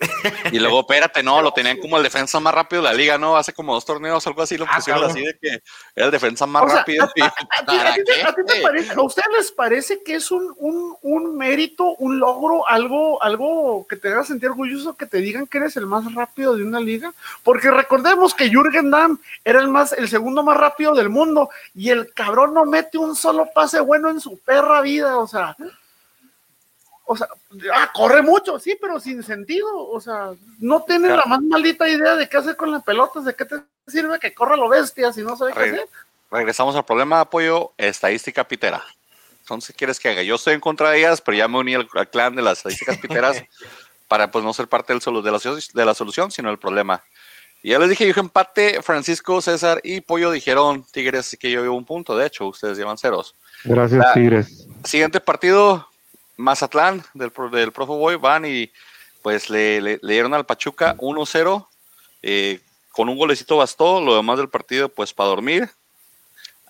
Y 0.52 0.58
luego, 0.60 0.80
espérate, 0.80 1.22
no, 1.22 1.42
lo 1.42 1.52
tenían 1.54 1.78
como 1.78 1.96
el 1.96 2.02
defensa 2.02 2.38
más 2.38 2.54
rápido 2.54 2.82
de 2.82 2.88
la 2.88 2.94
liga, 2.94 3.18
¿no? 3.18 3.36
Hace 3.36 3.52
como 3.52 3.74
dos 3.74 3.84
torneos, 3.84 4.24
algo 4.26 4.42
así, 4.42 4.56
lo 4.56 4.66
Ah, 4.68 4.76
pusieron 4.76 5.04
así 5.04 5.20
de 5.24 5.36
que 5.40 5.48
era 5.96 6.06
el 6.06 6.12
defensa 6.12 6.46
más 6.46 6.62
O 6.62 6.68
sea, 6.68 6.78
rápido. 6.78 7.04
¿A 7.06 7.08
ti, 7.12 7.20
¿para 7.20 7.90
a 7.90 7.94
ti 7.94 8.04
te, 8.04 8.12
qué? 8.12 8.22
a 8.22 8.34
ti 8.34 8.42
te 8.46 8.60
parece, 8.62 8.92
¿A 8.92 9.02
ustedes 9.02 9.28
les 9.36 9.50
parece 9.52 10.02
que 10.04 10.14
es 10.14 10.30
un, 10.30 10.54
un, 10.58 10.96
un 11.02 11.36
mérito, 11.36 11.96
un 11.96 12.20
logro, 12.20 12.68
algo, 12.68 13.20
algo 13.22 13.86
que 13.88 13.96
te 13.96 14.08
haga 14.08 14.24
sentir 14.24 14.50
orgulloso 14.50 14.94
que 14.96 15.06
te 15.06 15.18
digan 15.18 15.46
que 15.48 15.58
eres 15.58 15.76
el 15.76 15.86
más 15.86 16.12
rápido 16.14 16.56
de 16.56 16.62
una 16.62 16.78
liga? 16.78 17.12
Porque 17.42 17.70
recordemos 17.70 18.32
que 18.34 18.48
Jürgen 18.48 18.90
Damm 18.92 19.18
era 19.44 19.60
el 19.60 19.68
más, 19.68 19.92
el 19.92 20.08
segundo 20.08 20.44
más 20.44 20.56
rápido 20.56 20.94
del 20.94 21.08
mundo 21.08 21.50
y 21.74 21.90
el 21.90 22.12
cabrón 22.14 22.54
no 22.54 22.64
mete 22.64 22.96
un 22.98 23.16
solo 23.16 23.48
pase 23.52 23.80
bueno 23.80 24.08
en 24.08 24.20
su 24.20 24.38
perra 24.38 24.80
vida, 24.82 25.16
o 25.18 25.26
sea. 25.26 25.56
O 27.12 27.16
sea, 27.16 27.26
ah, 27.74 27.90
corre 27.92 28.22
mucho, 28.22 28.60
sí, 28.60 28.78
pero 28.80 29.00
sin 29.00 29.24
sentido. 29.24 29.66
O 29.88 30.00
sea, 30.00 30.30
no 30.60 30.82
tiene 30.84 31.08
Claro. 31.08 31.22
la 31.24 31.28
más 31.28 31.42
maldita 31.42 31.88
idea 31.88 32.14
de 32.14 32.28
qué 32.28 32.36
hacer 32.36 32.54
con 32.54 32.70
las 32.70 32.84
pelotas, 32.84 33.24
de 33.24 33.34
qué 33.34 33.44
te 33.44 33.56
sirve 33.88 34.20
que 34.20 34.32
corra 34.32 34.56
lo 34.56 34.68
bestia 34.68 35.12
si 35.12 35.22
no 35.22 35.36
sabe 35.36 35.52
qué 35.52 35.58
hacer. 35.60 35.88
Regresamos 36.30 36.76
al 36.76 36.84
problema 36.84 37.16
de 37.16 37.22
apoyo, 37.22 37.72
estadística 37.76 38.46
pitera. 38.46 38.80
Entonces, 39.40 39.70
¿qué 39.74 39.78
quieres 39.78 39.98
que 39.98 40.08
haga? 40.08 40.22
Yo 40.22 40.36
estoy 40.36 40.54
en 40.54 40.60
contra 40.60 40.90
de 40.90 40.98
ellas, 40.98 41.20
pero 41.20 41.36
ya 41.36 41.48
me 41.48 41.58
uní 41.58 41.74
al, 41.74 41.88
al 41.94 42.08
clan 42.08 42.36
de 42.36 42.42
las 42.42 42.58
estadísticas 42.58 42.98
piteras 42.98 43.42
para 44.06 44.30
pues 44.30 44.44
no 44.44 44.52
ser 44.52 44.68
parte 44.68 44.92
del 44.92 45.02
solu- 45.02 45.22
de, 45.22 45.32
la, 45.32 45.40
de 45.74 45.84
la 45.84 45.94
solución, 45.94 46.30
sino 46.30 46.48
el 46.48 46.58
problema. 46.60 47.02
Y 47.60 47.70
ya 47.70 47.80
les 47.80 47.88
dije, 47.90 48.04
yo 48.04 48.08
dije 48.08 48.20
empate, 48.20 48.80
Francisco, 48.82 49.42
César 49.42 49.80
y 49.82 50.00
Pollo 50.00 50.30
dijeron 50.30 50.84
Tigres, 50.92 51.26
así 51.26 51.36
que 51.36 51.50
yo 51.50 51.60
llevo 51.62 51.76
un 51.76 51.84
punto, 51.84 52.16
de 52.16 52.26
hecho, 52.26 52.46
ustedes 52.46 52.78
llevan 52.78 52.96
ceros. 52.96 53.34
Gracias, 53.64 53.98
La- 53.98 54.14
Tigres. 54.14 54.68
Siguiente 54.84 55.18
partido, 55.20 55.88
Mazatlán, 56.40 57.04
del, 57.14 57.32
del 57.52 57.72
Profo 57.72 57.96
Boy, 57.96 58.16
van 58.16 58.44
y 58.44 58.70
pues 59.22 59.50
le, 59.50 59.80
le- 59.80 59.98
le 60.02 60.12
dieron 60.12 60.34
al 60.34 60.46
Pachuca 60.46 60.96
1-0, 60.98 61.66
eh, 62.22 62.60
con 62.92 63.08
un 63.08 63.16
golecito 63.18 63.56
bastó, 63.58 64.00
lo 64.00 64.16
demás 64.16 64.38
del 64.38 64.48
partido 64.48 64.88
pues 64.88 65.12
para 65.12 65.28
dormir. 65.28 65.70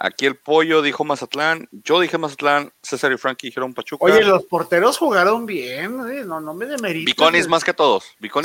Aquí 0.03 0.25
el 0.25 0.35
pollo 0.35 0.81
dijo 0.81 1.05
Mazatlán, 1.05 1.69
yo 1.73 2.01
dije 2.01 2.17
Mazatlán, 2.17 2.73
César 2.83 3.13
y 3.13 3.19
Frankie 3.19 3.49
dijeron 3.49 3.75
Pachuca. 3.75 4.03
Oye, 4.07 4.25
los 4.25 4.45
porteros 4.47 4.97
jugaron 4.97 5.45
bien, 5.45 6.01
eh, 6.11 6.25
no, 6.25 6.41
no 6.41 6.55
me 6.55 6.65
demerites. 6.65 7.05
Viconis 7.05 7.47
más 7.49 7.63
que 7.63 7.75
todos. 7.75 8.05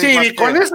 Sí, 0.09 0.15
más 0.17 0.25
que- 0.25 0.31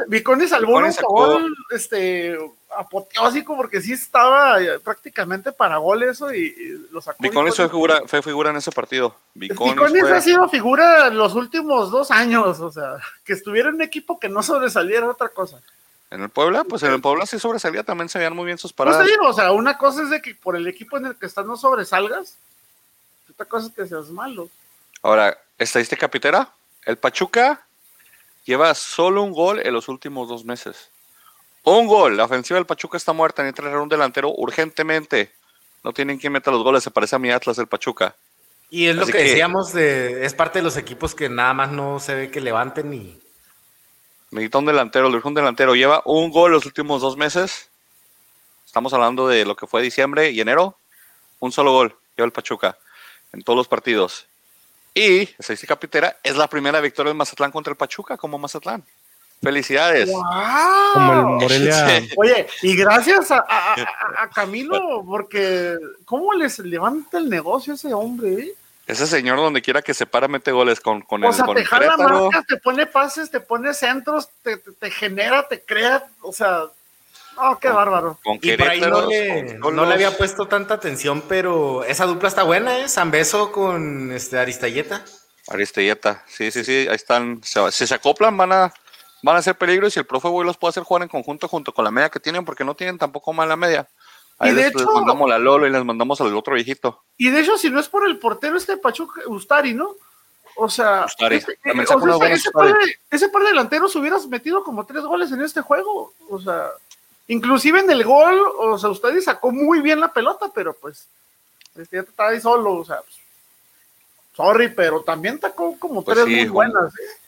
Viconis 0.08 0.94
sacó- 0.96 1.12
gol 1.42 1.54
este, 1.70 2.34
apoteósico 2.74 3.56
porque 3.56 3.82
sí 3.82 3.92
estaba 3.92 4.62
eh, 4.62 4.78
prácticamente 4.82 5.52
para 5.52 5.76
gol 5.76 6.02
eso 6.02 6.32
y, 6.32 6.46
y 6.46 6.86
lo 6.90 7.02
sacó. 7.02 7.18
Viconis 7.22 7.54
fue 7.56 7.68
figura, 7.68 8.00
fue 8.06 8.22
figura 8.22 8.48
en 8.50 8.56
ese 8.56 8.72
partido. 8.72 9.14
Fue- 10.00 10.00
ha 10.16 10.20
sido 10.22 10.48
figura 10.48 11.10
los 11.10 11.34
últimos 11.34 11.90
dos 11.90 12.10
años, 12.10 12.58
o 12.60 12.72
sea, 12.72 12.94
que 13.24 13.34
estuviera 13.34 13.68
en 13.68 13.74
un 13.74 13.82
equipo 13.82 14.18
que 14.18 14.30
no 14.30 14.42
sobresaliera 14.42 15.10
otra 15.10 15.28
cosa. 15.28 15.60
En 16.10 16.22
el 16.22 16.28
Puebla, 16.28 16.64
pues 16.64 16.82
en 16.82 16.92
el 16.92 17.00
Puebla 17.00 17.24
sí 17.26 17.38
sobresalía, 17.38 17.82
también 17.84 18.08
se 18.08 18.18
veían 18.18 18.34
muy 18.34 18.44
bien 18.46 18.58
sus 18.58 18.72
Pues 18.72 18.88
te 18.88 18.92
paradas. 18.92 19.06
digo, 19.10 19.28
o 19.28 19.32
sea, 19.32 19.52
una 19.52 19.78
cosa 19.78 20.02
es 20.02 20.10
de 20.10 20.20
que 20.20 20.34
por 20.34 20.56
el 20.56 20.66
equipo 20.66 20.96
en 20.96 21.06
el 21.06 21.16
que 21.16 21.26
estás 21.26 21.46
no 21.46 21.56
sobresalgas, 21.56 22.36
otra 23.32 23.46
cosa 23.46 23.68
es 23.68 23.72
que 23.74 23.86
seas 23.86 24.08
malo. 24.10 24.48
Ahora, 25.02 25.38
estadística 25.58 26.08
pitera. 26.08 26.50
El 26.84 26.96
Pachuca 26.98 27.64
lleva 28.44 28.74
solo 28.74 29.22
un 29.22 29.32
gol 29.32 29.60
en 29.64 29.72
los 29.72 29.88
últimos 29.88 30.28
dos 30.28 30.44
meses. 30.44 30.90
Un 31.62 31.86
gol. 31.86 32.16
La 32.16 32.24
ofensiva 32.24 32.56
del 32.58 32.66
Pachuca 32.66 32.96
está 32.96 33.12
muerta. 33.12 33.42
Necesita 33.42 33.62
traer 33.62 33.78
un 33.78 33.88
delantero 33.88 34.30
urgentemente. 34.36 35.32
No 35.84 35.92
tienen 35.92 36.18
quien 36.18 36.32
meta 36.32 36.50
los 36.50 36.62
goles. 36.62 36.82
Se 36.82 36.90
parece 36.90 37.16
a 37.16 37.18
mi 37.18 37.30
Atlas 37.30 37.56
del 37.56 37.66
Pachuca. 37.68 38.14
Y 38.70 38.86
es 38.88 38.96
lo 38.96 39.06
que, 39.06 39.12
que- 39.12 39.18
decíamos, 39.24 39.72
de, 39.72 40.24
es 40.26 40.34
parte 40.34 40.58
de 40.58 40.62
los 40.64 40.76
equipos 40.76 41.14
que 41.14 41.28
nada 41.28 41.54
más 41.54 41.70
no 41.70 41.98
se 42.00 42.14
ve 42.14 42.30
que 42.30 42.40
levanten 42.40 42.92
y 42.94 43.20
Necesita 44.30 44.58
un 44.58 44.66
delantero. 44.66 45.08
Le 45.08 45.16
urge 45.16 45.28
un 45.28 45.34
delantero. 45.34 45.74
Lleva 45.74 46.02
un 46.04 46.30
gol 46.30 46.52
los 46.52 46.66
últimos 46.66 47.00
dos 47.02 47.16
meses. 47.16 47.68
Estamos 48.66 48.92
hablando 48.92 49.26
de 49.26 49.44
lo 49.44 49.56
que 49.56 49.66
fue 49.66 49.82
diciembre 49.82 50.30
y 50.30 50.40
enero. 50.40 50.76
Un 51.40 51.50
solo 51.52 51.72
gol 51.72 51.96
lleva 52.16 52.26
el 52.26 52.32
Pachuca 52.32 52.76
en 53.32 53.42
todos 53.42 53.56
los 53.56 53.68
partidos. 53.68 54.26
Y, 54.94 55.22
estadística 55.38 55.78
pitera, 55.78 56.16
es 56.22 56.36
la 56.36 56.48
primera 56.48 56.80
victoria 56.80 57.10
del 57.10 57.16
Mazatlán 57.16 57.50
contra 57.52 57.70
el 57.72 57.76
Pachuca 57.76 58.16
como 58.16 58.38
Mazatlán. 58.38 58.84
Felicidades. 59.42 60.10
¡Wow! 60.10 60.22
Como 60.92 61.12
el 61.12 61.22
Morelia. 61.26 62.02
Oye, 62.16 62.46
y 62.62 62.76
gracias 62.76 63.30
a, 63.30 63.38
a- 63.48 63.74
a- 63.74 64.22
a 64.24 64.30
Camilo, 64.30 65.02
porque 65.06 65.78
¿cómo 66.04 66.34
les 66.34 66.58
levanta 66.58 67.18
el 67.18 67.28
negocio 67.30 67.74
ese 67.74 67.94
hombre? 67.94 68.52
Ese 68.90 69.06
señor 69.06 69.36
donde 69.38 69.62
quiera 69.62 69.82
que 69.82 69.94
se 69.94 70.06
para 70.06 70.28
mete 70.28 70.52
goles 70.52 70.80
con, 70.80 71.02
con 71.02 71.22
O 71.24 71.28
el 71.28 71.34
sea, 71.34 71.44
con 71.44 71.56
te 71.56 71.64
jala 71.64 71.96
marcas, 71.96 72.46
te 72.46 72.56
pone 72.58 72.86
pases, 72.86 73.30
te 73.30 73.40
pone 73.40 73.72
centros, 73.74 74.28
te, 74.42 74.56
te- 74.56 74.72
te 74.72 74.90
genera, 74.90 75.46
te 75.48 75.62
crea, 75.62 76.04
o 76.22 76.32
sea, 76.32 76.64
no, 77.36 77.58
qué 77.58 77.68
Con- 77.68 77.76
bárbaro. 77.76 78.18
Con 78.22 78.38
Y 78.42 78.56
por 78.56 78.68
ahí 78.68 78.80
no 78.80 79.06
le, 79.06 79.58
con 79.60 79.74
no 79.76 79.84
le 79.86 79.94
había 79.94 80.16
puesto 80.16 80.46
tanta 80.46 80.74
atención, 80.74 81.22
pero 81.28 81.84
esa 81.84 82.06
dupla 82.06 82.28
está 82.28 82.42
buena, 82.42 82.78
¿eh? 82.78 82.88
San 82.88 83.10
Beso 83.10 83.52
con 83.52 84.12
este 84.12 84.38
Aristayeta. 84.38 85.04
Aristelleta, 85.48 86.22
sí, 86.28 86.50
sí, 86.50 86.64
sí, 86.64 86.86
ahí 86.88 86.94
están. 86.94 87.40
Se- 87.42 87.72
si 87.72 87.86
se 87.86 87.94
acoplan, 87.94 88.36
van 88.36 88.52
a, 88.52 88.72
van 89.22 89.36
a 89.36 89.42
ser 89.42 89.56
peligro 89.56 89.86
y 89.86 89.90
si 89.90 89.98
el 89.98 90.06
profe 90.06 90.28
Boy 90.28 90.44
los 90.46 90.56
puede 90.56 90.70
hacer 90.70 90.82
jugar 90.84 91.02
en 91.02 91.08
conjunto 91.08 91.48
junto 91.48 91.72
con 91.72 91.84
la 91.84 91.90
media 91.90 92.08
que 92.10 92.20
tienen, 92.20 92.44
porque 92.44 92.64
no 92.64 92.74
tienen 92.74 92.98
tampoco 92.98 93.32
mala 93.32 93.56
media. 93.56 93.88
Ahí 94.40 94.50
Y 94.50 94.54
de 94.54 94.62
les, 94.64 94.74
les 94.74 94.82
hecho- 94.82 94.92
mandamos 94.92 95.28
la 95.28 95.38
Lolo 95.38 95.66
y 95.66 95.70
les 95.70 95.84
mandamos 95.84 96.20
al 96.20 96.34
otro 96.34 96.54
viejito. 96.54 97.02
Y 97.16 97.30
de 97.30 97.40
hecho, 97.40 97.56
si 97.58 97.70
no 97.70 97.78
es 97.78 97.88
por 97.88 98.06
el 98.06 98.18
portero 98.18 98.56
este 98.56 98.76
Pachuca, 98.78 99.20
Ustari, 99.26 99.74
¿no? 99.74 99.94
O 100.56 100.68
sea, 100.68 101.04
Ustari, 101.06 101.40
también 101.40 101.80
eh, 101.80 101.94
o 101.94 102.18
sea, 102.18 102.28
ese- 102.32 102.50
par 102.50 102.66
de, 102.66 102.98
ese 103.10 103.28
par 103.28 103.42
de 103.42 103.48
delanteros 103.48 103.94
hubieras 103.96 104.26
metido 104.26 104.64
como 104.64 104.84
tres 104.86 105.04
goles 105.04 105.30
en 105.30 105.42
este 105.42 105.60
juego. 105.60 106.12
O 106.28 106.40
sea, 106.40 106.70
inclusive 107.28 107.80
en 107.80 107.90
el 107.90 108.02
gol, 108.02 108.40
o 108.58 108.76
sea, 108.78 108.90
Ustari 108.90 109.20
sacó 109.22 109.52
muy 109.52 109.80
bien 109.80 110.00
la 110.00 110.12
pelota, 110.12 110.50
pero 110.54 110.74
pues, 110.74 111.06
este 111.76 111.96
ya 111.98 112.02
estaba 112.02 112.30
ahí 112.30 112.40
solo, 112.40 112.72
o 112.74 112.84
sea, 112.84 112.96
pues, 113.02 113.16
sorry, 114.34 114.68
pero 114.68 115.02
también 115.02 115.38
sacó 115.40 115.78
como 115.78 116.02
Pues 116.02 116.16
tres 116.16 116.26
sí, 116.26 116.34
muy 116.36 116.48
buenas. 116.48 116.92
¿eh? 116.94 117.20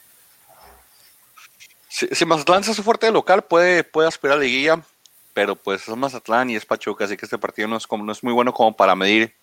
Si, 1.87 2.07
si 2.07 2.25
Mazatlán 2.25 2.63
se 2.63 2.71
hace 2.71 2.81
fuerte 2.83 3.05
de 3.05 3.11
local, 3.11 3.43
puede, 3.43 3.83
puede 3.83 4.07
aspirar 4.07 4.37
a 4.37 4.41
liguilla, 4.41 4.81
pero 5.33 5.55
pues 5.55 5.87
es 5.87 5.95
Mazatlán 5.95 6.49
y 6.49 6.55
es 6.55 6.65
Pachuca, 6.65 7.05
así 7.05 7.17
que 7.17 7.25
este 7.25 7.37
partido 7.37 7.67
no 7.67 7.77
es, 7.77 7.87
como, 7.87 8.03
no 8.03 8.11
es 8.11 8.23
muy 8.23 8.33
bueno 8.33 8.53
como 8.53 8.75
para 8.75 8.95
medir, 8.95 9.33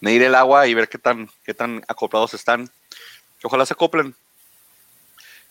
medir 0.00 0.22
el 0.22 0.34
agua 0.34 0.66
y 0.66 0.74
ver 0.74 0.88
qué 0.88 0.98
tan, 0.98 1.30
qué 1.44 1.54
tan 1.54 1.84
acoplados 1.88 2.34
están. 2.34 2.70
Ojalá 3.42 3.64
se 3.64 3.74
acoplen. 3.74 4.14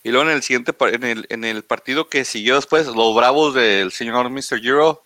Y 0.03 0.11
luego 0.11 0.29
en 0.29 0.35
el 0.35 0.43
siguiente, 0.43 0.75
en 0.79 1.03
el, 1.03 1.25
en 1.29 1.43
el 1.43 1.63
partido 1.63 2.09
que 2.09 2.25
siguió 2.25 2.55
después, 2.55 2.85
los 2.87 3.15
bravos 3.15 3.55
del 3.55 3.91
señor 3.91 4.29
Mr. 4.29 4.63
Euro 4.63 5.03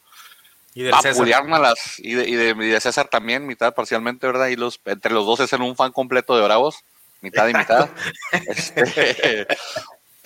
Y 0.74 0.84
del 0.84 0.94
César. 0.96 1.14
vapulearon 1.14 1.54
a 1.54 1.60
las, 1.60 2.00
y 2.00 2.16
de, 2.16 2.28
y, 2.28 2.36
de, 2.36 2.50
y 2.50 2.70
de 2.70 2.82
César 2.82 3.08
también, 3.08 3.48
mitad 3.48 3.74
parcialmente, 3.74 4.28
¿verdad? 4.28 4.48
Y 4.48 4.58
los, 4.58 4.82
entre 4.86 5.14
los 5.14 5.26
dos 5.26 5.40
es 5.40 5.54
en 5.54 5.62
un 5.62 5.76
fan 5.78 5.94
completo 5.94 6.36
de 6.36 6.44
bravos, 6.44 6.84
mitad 7.22 7.48
y 7.48 7.54
mitad. 7.54 7.90
Este, 8.32 9.48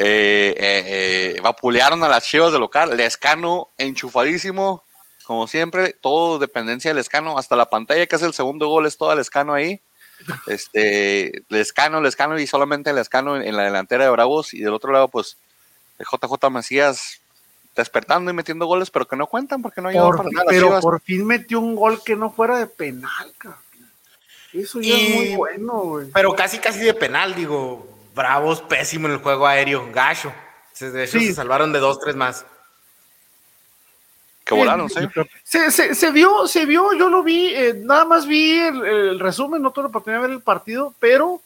eh, 0.04 0.56
eh, 0.58 1.34
eh, 1.38 1.42
vapulearon 1.42 2.04
a 2.04 2.10
las 2.10 2.24
chivas 2.26 2.52
de 2.52 2.60
local, 2.60 2.96
Lescano 2.98 3.70
enchufadísimo, 3.78 4.84
como 5.26 5.48
siempre, 5.48 5.94
todo 6.02 6.40
dependencia 6.40 6.90
del 6.90 6.98
Lescano, 6.98 7.38
hasta 7.38 7.56
la 7.56 7.70
pantalla 7.70 8.06
que 8.06 8.16
hace 8.16 8.26
el 8.26 8.34
segundo 8.34 8.68
gol 8.68 8.86
es 8.86 8.98
todo 8.98 9.16
Lescano 9.16 9.54
ahí. 9.54 9.80
Este, 10.48 11.44
Lescano, 11.50 12.02
Lescano 12.02 12.38
y 12.40 12.48
solamente 12.48 12.94
Lescano 12.94 13.36
en, 13.38 13.44
en 13.44 13.56
la 13.58 13.64
delantera 13.64 14.06
de 14.06 14.10
Bravos 14.12 14.54
y 14.54 14.60
del 14.62 14.74
otro 14.74 14.92
lado, 14.92 15.08
pues, 15.08 15.38
el 16.00 16.06
JJ 16.06 16.50
Macías 16.50 17.20
despertando 17.76 18.30
y 18.30 18.34
metiendo 18.34 18.66
goles, 18.68 18.92
pero 18.92 19.08
que 19.08 19.16
no 19.16 19.28
cuentan 19.28 19.62
porque 19.62 19.82
no 19.82 19.90
Por 19.92 20.18
para 20.18 20.30
fin- 20.30 20.36
nada 20.36 20.46
pero 20.50 20.68
Chivas. 20.68 20.82
por 20.82 21.02
fin 21.02 21.26
metió 21.26 21.60
un 21.60 21.76
gol 21.76 22.04
que 22.04 22.16
no 22.16 22.30
fuera 22.32 22.58
de 22.58 22.68
penal, 22.68 23.34
cabrón. 23.38 23.60
Eso 24.54 24.80
ya 24.82 24.96
es 24.96 25.10
muy 25.16 25.36
bueno, 25.36 25.74
güey. 25.80 26.08
Pero 26.14 26.36
casi, 26.36 26.60
casi 26.60 26.80
de 26.82 26.94
penal, 26.94 27.34
digo. 27.34 27.88
Bravos, 28.14 28.62
pésimo 28.62 29.08
en 29.08 29.14
el 29.14 29.20
juego 29.20 29.48
aéreo, 29.48 29.90
gacho. 29.92 30.32
Se- 30.74 30.92
De 30.92 31.04
hecho, 31.06 31.20
Sí. 31.20 31.28
se 31.28 31.34
salvaron 31.36 31.72
de 31.74 31.80
dos, 31.80 32.00
tres 32.00 32.16
más. 32.16 32.46
que 34.46 34.56
volaron, 34.56 34.90
sí. 34.90 35.00
Se, 35.46 35.72
se, 35.72 35.96
se 35.96 36.12
vio, 36.12 36.48
se 36.50 36.66
vio, 36.66 36.92
yo 36.94 37.08
lo 37.08 37.24
vi, 37.24 37.48
eh, 37.56 37.76
nada 37.82 38.04
más 38.04 38.28
vi 38.28 38.60
el, 38.60 38.84
el 38.86 39.20
resumen, 39.22 39.62
no 39.62 39.72
tuve 39.72 39.84
la 39.84 39.88
oportunidad 39.88 40.22
de 40.22 40.28
ver 40.28 40.36
el 40.36 40.44
partido, 40.44 40.94
pero 41.00 41.42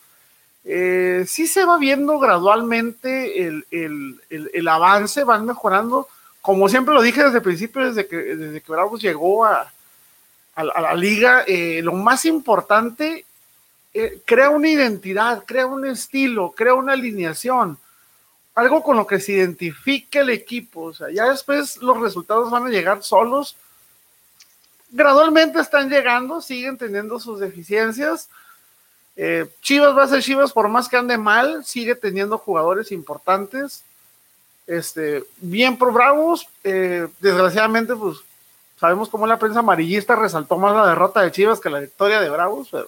eh, 0.65 1.23
sí 1.27 1.45
se 1.45 1.63
va 1.63 1.77
viendo 1.77 2.17
gradualmente 2.17 3.45
el, 3.45 3.67
el- 3.69 4.19
el- 4.31 4.49
el 4.51 4.67
avance, 4.67 5.23
van 5.23 5.45
mejorando. 5.45 6.07
Como 6.41 6.67
siempre 6.69 6.95
lo 6.95 7.03
dije 7.03 7.23
desde 7.23 7.37
el 7.37 7.43
principio, 7.43 7.85
desde 7.85 8.07
que, 8.07 8.15
desde 8.17 8.61
que 8.61 8.71
Bravos 8.71 8.99
llegó 8.99 9.45
a, 9.45 9.71
a 10.55 10.63
la- 10.63 10.73
a 10.73 10.81
la 10.81 10.95
liga, 10.95 11.43
eh, 11.45 11.81
lo 11.83 11.93
más 11.93 12.25
importante, 12.25 13.25
eh, 13.93 14.21
crea 14.25 14.49
una 14.49 14.69
identidad, 14.69 15.43
crea 15.45 15.65
un 15.65 15.85
estilo, 15.85 16.51
crea 16.55 16.73
una 16.73 16.93
alineación 16.93 17.77
algo 18.57 18.81
con 18.81 18.97
lo 18.97 19.05
que 19.05 19.19
se 19.19 19.33
identifique 19.33 20.17
el 20.17 20.31
equipo. 20.31 20.85
O 20.85 20.93
sea, 20.93 21.11
ya 21.11 21.29
después 21.29 21.77
los 21.77 22.01
resultados 22.01 22.49
van 22.49 22.65
a 22.65 22.69
llegar 22.69 23.03
solos. 23.03 23.55
Gradualmente 24.89 25.59
están 25.59 25.91
llegando, 25.91 26.41
siguen 26.41 26.75
teniendo 26.75 27.19
sus 27.19 27.39
deficiencias. 27.39 28.29
Eh, 29.15 29.47
Chivas 29.61 29.95
va 29.95 30.03
a 30.03 30.07
ser 30.07 30.23
Chivas 30.23 30.53
por 30.53 30.69
más 30.69 30.89
que 30.89 30.97
ande 30.97 31.19
mal, 31.19 31.65
sigue 31.65 31.93
teniendo 31.93 32.39
jugadores 32.39 32.91
importantes. 32.91 33.83
Este, 34.65 35.23
bien 35.37 35.77
por 35.77 35.93
Bravos. 35.93 36.47
eh, 36.63 37.07
desgraciadamente, 37.19 37.95
pues 37.95 38.17
sabemos 38.79 39.07
cómo 39.07 39.27
la 39.27 39.37
prensa 39.37 39.59
amarillista 39.59 40.15
resaltó 40.15 40.57
más 40.57 40.75
la 40.75 40.87
derrota 40.87 41.21
de 41.21 41.31
Chivas 41.31 41.59
que 41.59 41.69
la 41.69 41.79
victoria 41.79 42.19
de 42.19 42.29
Bravos, 42.31 42.69
pero 42.71 42.87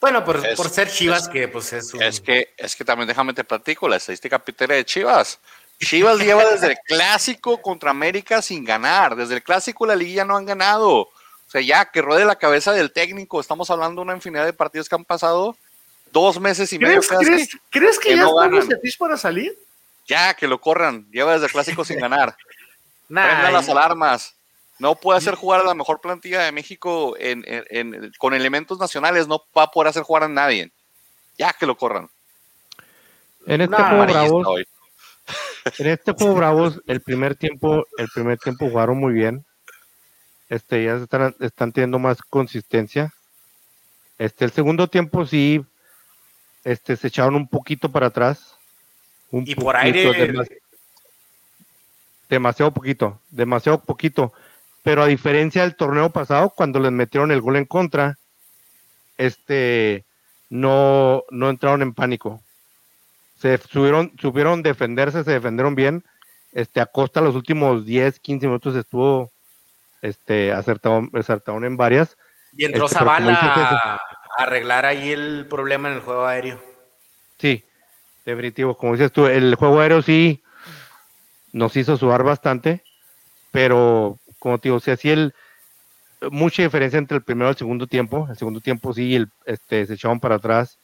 Bueno, 0.00 0.24
por, 0.24 0.44
Es- 0.44 0.56
por 0.56 0.70
ser 0.70 0.90
Chivas, 0.90 1.28
que 1.28 1.48
pues 1.48 1.72
es 1.72 1.92
un... 1.92 2.02
Es 2.02 2.20
que, 2.20 2.54
es 2.56 2.74
que 2.74 2.84
también 2.84 3.06
déjame 3.06 3.34
te 3.34 3.44
platico 3.44 3.88
la 3.88 3.96
estadística 3.96 4.38
pitera 4.38 4.74
de 4.74 4.84
Chivas. 4.84 5.38
Chivas 5.78 6.18
lleva 6.18 6.44
desde 6.44 6.68
el 6.68 6.78
clásico 6.86 7.60
contra 7.60 7.90
América 7.90 8.42
sin 8.42 8.64
ganar. 8.64 9.16
Desde 9.16 9.34
el 9.34 9.42
clásico 9.42 9.86
la 9.86 9.96
liguilla 9.96 10.24
no 10.24 10.36
han 10.36 10.46
ganado. 10.46 10.90
O 10.92 11.12
sea, 11.50 11.60
ya 11.60 11.84
que 11.90 12.02
ruede 12.02 12.24
la 12.24 12.36
cabeza 12.36 12.72
del 12.72 12.92
técnico. 12.92 13.40
Estamos 13.40 13.70
hablando 13.70 14.00
de 14.00 14.04
una 14.04 14.14
infinidad 14.14 14.44
de 14.44 14.52
partidos 14.52 14.88
que 14.88 14.94
han 14.94 15.04
pasado 15.04 15.56
dos 16.12 16.38
meses 16.38 16.72
y 16.72 16.78
medio. 16.78 17.00
¿crees, 17.00 17.08
casi. 17.08 17.24
crees, 17.24 17.48
¿crees 17.70 17.98
que, 17.98 18.08
que 18.10 18.16
ya 18.16 18.22
no 18.24 18.58
está 18.58 18.76
para 18.98 19.16
salir? 19.16 19.58
Ya 20.06 20.34
que 20.34 20.46
lo 20.46 20.60
corran. 20.60 21.06
Lleva 21.10 21.32
desde 21.32 21.46
el 21.46 21.52
clásico 21.52 21.84
sin 21.84 21.98
ganar. 21.98 22.36
Nah, 23.08 23.26
Prendan 23.26 23.52
las 23.54 23.68
alarmas. 23.68 24.34
No 24.80 24.94
puede 24.96 25.18
hacer 25.18 25.34
jugar 25.34 25.60
a 25.60 25.64
la 25.64 25.74
mejor 25.74 26.00
plantilla 26.00 26.40
de 26.42 26.52
México 26.52 27.14
en- 27.18 27.44
en- 27.46 27.64
en- 27.70 28.12
con 28.18 28.34
elementos 28.34 28.78
nacionales. 28.78 29.28
No 29.28 29.44
va 29.56 29.64
a 29.64 29.70
poder 29.70 29.88
hacer 29.88 30.02
jugar 30.02 30.24
a 30.24 30.28
nadie. 30.28 30.72
Ya 31.38 31.52
que 31.52 31.66
lo 31.66 31.76
corran. 31.76 32.08
En 33.46 33.60
este 33.60 33.76
juego 33.76 34.02
Bravos, 34.06 34.46
hoy. 34.46 34.66
en 35.78 35.86
este 35.86 36.12
juego 36.12 36.34
Bravos, 36.34 36.80
el 36.86 37.00
primer 37.02 37.34
tiempo, 37.36 37.86
el 37.98 38.08
primer 38.08 38.38
tiempo 38.38 38.68
jugaron 38.70 38.98
muy 38.98 39.12
bien. 39.12 39.44
Este, 40.48 40.84
ya 40.84 40.96
están, 40.96 41.34
están 41.40 41.72
teniendo 41.72 41.98
más 41.98 42.20
consistencia. 42.22 43.12
Este, 44.18 44.44
el 44.44 44.50
segundo 44.50 44.88
tiempo 44.88 45.24
sí, 45.26 45.64
este, 46.64 46.96
se 46.96 47.06
echaron 47.08 47.34
un 47.36 47.48
poquito 47.48 47.90
para 47.90 48.08
atrás. 48.08 48.56
Un 49.30 49.44
Y 49.46 49.54
por 49.54 49.76
aire- 49.76 50.10
demas- 50.12 50.48
demasiado 52.28 52.70
poquito, 52.72 53.20
demasiado 53.30 53.78
poquito. 53.80 54.32
Pero 54.82 55.02
a 55.02 55.06
diferencia 55.06 55.62
del 55.62 55.76
torneo 55.76 56.10
pasado, 56.10 56.50
cuando 56.50 56.80
les 56.80 56.92
metieron 56.92 57.30
el 57.30 57.40
gol 57.40 57.56
en 57.56 57.66
contra, 57.66 58.18
este, 59.18 60.04
no, 60.48 61.24
no 61.30 61.50
entraron 61.50 61.82
en 61.82 61.92
pánico. 61.92 62.42
Se 63.38 63.58
subieron, 63.58 64.12
supieron 64.18 64.62
defenderse, 64.62 65.24
se 65.24 65.32
defendieron 65.32 65.74
bien. 65.74 66.04
Este, 66.52 66.80
Acosta 66.80 67.20
los 67.20 67.34
últimos 67.34 67.84
10, 67.84 68.18
15 68.20 68.46
minutos 68.46 68.74
estuvo 68.74 69.30
este, 70.02 70.52
acertado, 70.52 71.08
acertado 71.14 71.62
en 71.64 71.76
varias. 71.76 72.16
Y 72.56 72.64
entró 72.64 72.86
Este, 72.86 72.98
Zavala 72.98 73.34
a, 73.34 73.94
a 73.94 74.00
arreglar 74.38 74.86
ahí 74.86 75.10
el 75.10 75.46
problema 75.48 75.88
en 75.88 75.94
el 75.96 76.00
juego 76.00 76.26
aéreo. 76.26 76.60
Sí, 77.38 77.64
definitivo. 78.24 78.76
Como 78.76 78.92
dices 78.92 79.12
tú, 79.12 79.26
el 79.26 79.54
juego 79.54 79.80
aéreo 79.80 80.02
sí 80.02 80.42
nos 81.52 81.76
hizo 81.76 81.96
sudar 81.96 82.22
bastante, 82.22 82.82
pero 83.50 84.18
como 84.40 84.58
te 84.58 84.68
digo, 84.68 84.80
si 84.80 84.90
así 84.90 85.08
el 85.10 85.32
mucha 86.30 86.62
diferencia 86.62 86.98
entre 86.98 87.16
el 87.16 87.22
primero 87.22 87.48
y 87.48 87.52
el 87.52 87.56
segundo 87.56 87.86
tiempo. 87.86 88.26
El 88.28 88.36
segundo 88.36 88.60
tiempo 88.60 88.92
sí, 88.92 89.14
el, 89.14 89.28
este, 89.46 89.86
se 89.86 89.94
echaban 89.94 90.20
para 90.20 90.34
atrás. 90.34 90.76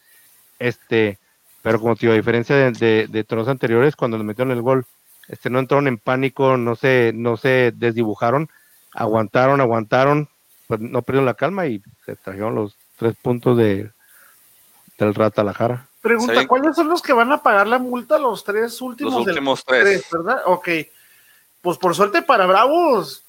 Este, 0.58 1.18
pero 1.62 1.78
como 1.80 1.94
te 1.96 2.02
digo, 2.02 2.12
a 2.12 2.16
diferencia 2.16 2.56
de, 2.56 2.70
de, 2.72 3.06
de 3.08 3.24
torneos 3.24 3.48
anteriores, 3.48 3.96
cuando 3.96 4.16
les 4.16 4.24
metieron 4.26 4.52
el 4.52 4.62
gol, 4.62 4.86
este, 5.28 5.50
no 5.50 5.58
entraron 5.58 5.88
en 5.88 5.98
pánico, 5.98 6.56
no 6.56 6.74
se, 6.76 7.12
no 7.14 7.36
se 7.36 7.72
desdibujaron, 7.74 8.48
aguantaron, 8.92 9.60
aguantaron, 9.60 10.28
pues 10.68 10.80
no 10.80 11.02
perdieron 11.02 11.26
la 11.26 11.34
calma 11.34 11.66
y 11.66 11.82
se 12.06 12.16
trajeron 12.16 12.54
los 12.54 12.76
tres 12.96 13.14
puntos 13.20 13.58
de, 13.58 13.90
del 14.98 15.14
Ratalajara. 15.14 15.86
Pregunta, 16.00 16.40
Sí. 16.40 16.46
¿cuáles 16.46 16.76
son 16.76 16.88
los 16.88 17.02
que 17.02 17.12
van 17.12 17.32
a 17.32 17.42
pagar 17.42 17.66
la 17.66 17.78
multa? 17.78 18.18
Los 18.18 18.42
tres 18.44 18.80
últimos. 18.80 19.12
Los 19.12 19.24
del- 19.26 19.34
últimos 19.34 19.64
tres. 19.64 20.06
¿verdad? 20.10 20.40
Ok. 20.46 20.68
Pues 21.60 21.76
por 21.78 21.94
suerte 21.94 22.22
para 22.22 22.46
Bravos, 22.46 23.24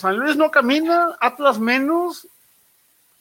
San 0.00 0.16
Luis 0.16 0.36
no 0.36 0.50
camina, 0.50 1.16
Atlas 1.20 1.58
menos. 1.58 2.26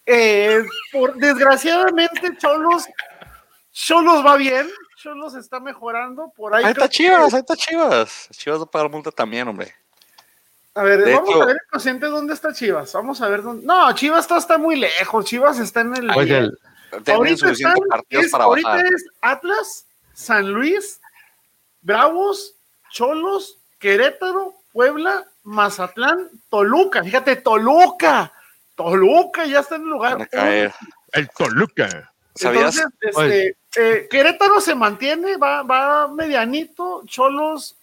Eh, 0.05 0.63
por, 0.91 1.15
desgraciadamente, 1.15 2.35
Cholos, 2.37 2.85
Cholos 3.71 4.25
va 4.25 4.37
bien, 4.37 4.67
Cholos 4.97 5.35
está 5.35 5.59
mejorando. 5.59 6.31
Por 6.35 6.55
ahí, 6.55 6.63
Ahí 6.65 6.71
está 6.71 6.83
que- 6.87 6.95
Chivas, 6.95 7.33
ahí 7.33 7.41
está 7.41 7.55
Chivas. 7.55 8.29
Chivas 8.31 8.59
va 8.59 8.63
a 8.63 8.71
pagar 8.71 8.89
multa 8.89 9.11
también, 9.11 9.47
hombre. 9.47 9.73
A 10.73 10.83
ver, 10.83 11.03
De 11.03 11.13
vamos 11.13 11.29
hecho- 11.29 11.43
a 11.43 11.45
ver 11.45 11.55
el 11.57 11.69
cociente 11.69 12.05
dónde 12.07 12.33
está 12.33 12.53
Chivas. 12.53 12.93
Vamos 12.93 13.21
a 13.21 13.27
ver 13.27 13.43
dónde. 13.43 13.65
No, 13.65 13.91
Chivas 13.93 14.21
está, 14.21 14.37
está 14.37 14.57
muy 14.57 14.77
lejos. 14.77 15.25
Chivas 15.25 15.59
está 15.59 15.81
en 15.81 15.95
el. 15.95 16.07
Pues 16.13 16.29
el, 16.29 16.57
Tienen 17.03 17.15
ahorita 17.15 17.51
están- 17.51 17.75
partidos 17.89 18.25
es- 18.25 18.31
para 18.31 18.43
ahorita 18.45 18.69
bajar. 18.69 18.85
es 18.85 19.05
Atlas, 19.21 19.85
San 20.13 20.51
Luis, 20.51 20.99
Bravos, 21.81 22.55
Cholos, 22.91 23.57
Querétaro, 23.77 24.55
Puebla, 24.73 25.25
Mazatlán, 25.49 26.29
Toluca. 26.49 27.03
Fíjate, 27.03 27.37
Toluca. 27.37 28.31
Toluca 28.75 29.45
ya 29.45 29.59
está 29.59 29.75
en 29.75 29.81
el 29.81 29.89
lugar. 29.89 30.29
Caer. 30.29 30.73
el 31.11 31.29
Toluca. 31.29 32.11
¿Sabías? 32.35 32.77
Entonces, 32.77 33.55
este, 33.71 34.01
eh, 34.01 34.07
Querétaro 34.09 34.61
se 34.61 34.75
mantiene, 34.75 35.37
va, 35.37 35.63
va 35.63 36.07
medianito, 36.07 37.03
Cholos 37.05 37.75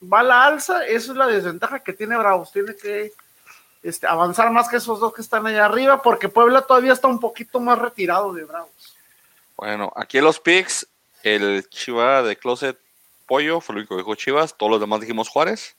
va 0.00 0.20
a 0.20 0.22
la 0.22 0.44
alza, 0.44 0.84
esa 0.86 1.12
es 1.12 1.16
la 1.16 1.26
desventaja 1.26 1.80
que 1.80 1.94
tiene 1.94 2.16
Bravos, 2.16 2.52
tiene 2.52 2.76
que 2.76 3.12
este, 3.82 4.06
avanzar 4.06 4.50
más 4.50 4.68
que 4.68 4.76
esos 4.76 5.00
dos 5.00 5.14
que 5.14 5.22
están 5.22 5.46
allá 5.46 5.64
arriba, 5.64 6.02
porque 6.02 6.28
Puebla 6.28 6.62
todavía 6.62 6.92
está 6.92 7.08
un 7.08 7.18
poquito 7.18 7.58
más 7.58 7.78
retirado 7.78 8.32
de 8.34 8.44
Bravos. 8.44 8.96
Bueno, 9.56 9.92
aquí 9.96 10.18
en 10.18 10.24
los 10.24 10.38
picks, 10.38 10.86
el 11.22 11.66
Chiva 11.70 12.22
de 12.22 12.36
Closet 12.36 12.78
Pollo 13.26 13.60
fue 13.60 13.74
lo 13.74 13.78
único 13.80 13.96
que 13.96 14.02
dijo 14.02 14.14
Chivas. 14.14 14.54
Todos 14.56 14.72
los 14.72 14.80
demás 14.80 15.00
dijimos 15.00 15.28
Juárez. 15.28 15.74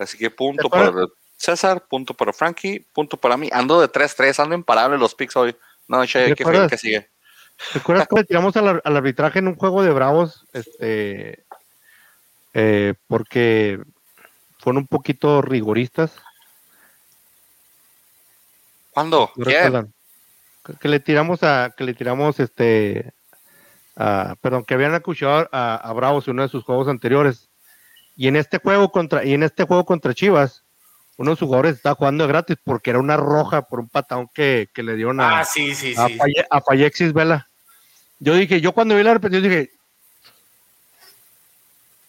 Así 0.00 0.16
que 0.16 0.30
punto 0.30 0.70
para 0.70 0.90
César, 1.36 1.84
punto 1.86 2.14
para 2.14 2.32
Frankie, 2.32 2.80
punto 2.92 3.16
para 3.18 3.36
mí. 3.36 3.50
Ando 3.52 3.80
de 3.80 3.88
3-3, 3.88 4.40
ando 4.40 4.54
imparable 4.54 4.96
los 4.98 5.14
picks 5.14 5.36
hoy. 5.36 5.54
No, 5.88 6.04
che, 6.06 6.20
¿De 6.20 6.34
qué 6.34 6.44
feo 6.44 6.66
que 6.68 6.78
sigue. 6.78 7.10
¿Recuerdas 7.74 8.08
que 8.08 8.16
le 8.16 8.24
tiramos 8.24 8.56
al, 8.56 8.68
ar- 8.68 8.82
al 8.84 8.96
arbitraje 8.96 9.40
en 9.40 9.48
un 9.48 9.56
juego 9.56 9.82
de 9.82 9.90
Bravos? 9.90 10.46
Este, 10.54 11.44
eh, 12.54 12.94
porque 13.08 13.78
fueron 14.58 14.78
un 14.78 14.86
poquito 14.86 15.42
rigoristas. 15.42 16.12
¿Cuándo? 18.92 19.30
¿no 19.36 19.44
¿Quién? 19.44 19.92
Que, 20.80 20.88
le 20.88 21.00
tiramos 21.00 21.42
a, 21.42 21.74
que 21.76 21.84
le 21.84 21.92
tiramos 21.92 22.40
este, 22.40 23.12
a- 23.96 24.34
perdón, 24.40 24.64
que 24.64 24.72
habían 24.74 24.94
acuchado 24.94 25.46
a, 25.52 25.74
a 25.76 25.92
Bravos 25.92 26.26
en 26.26 26.32
uno 26.32 26.42
de 26.42 26.48
sus 26.48 26.64
juegos 26.64 26.88
anteriores. 26.88 27.49
Y 28.20 28.28
en 28.28 28.36
este 28.36 28.58
juego 28.58 28.92
contra, 28.92 29.24
y 29.24 29.32
en 29.32 29.42
este 29.42 29.64
juego 29.64 29.86
contra 29.86 30.12
Chivas, 30.12 30.62
uno 31.16 31.30
de 31.30 31.36
sus 31.38 31.46
jugadores 31.46 31.76
estaba 31.76 31.94
jugando 31.94 32.24
de 32.24 32.28
gratis 32.28 32.58
porque 32.62 32.90
era 32.90 32.98
una 32.98 33.16
roja 33.16 33.62
por 33.62 33.80
un 33.80 33.88
patón 33.88 34.28
que, 34.34 34.68
que 34.74 34.82
le 34.82 34.94
dieron 34.94 35.20
a, 35.20 35.38
Ah, 35.40 35.44
sí, 35.46 35.74
sí, 35.74 35.94
a, 35.96 36.06
sí. 36.06 36.18
Falle- 36.18 36.46
a 36.50 36.60
Fallexis 36.60 37.14
Vela. 37.14 37.48
Yo 38.18 38.34
dije, 38.34 38.60
yo 38.60 38.72
cuando 38.72 38.94
vi 38.94 39.02
la 39.04 39.14
repetición 39.14 39.42
dije, 39.44 39.70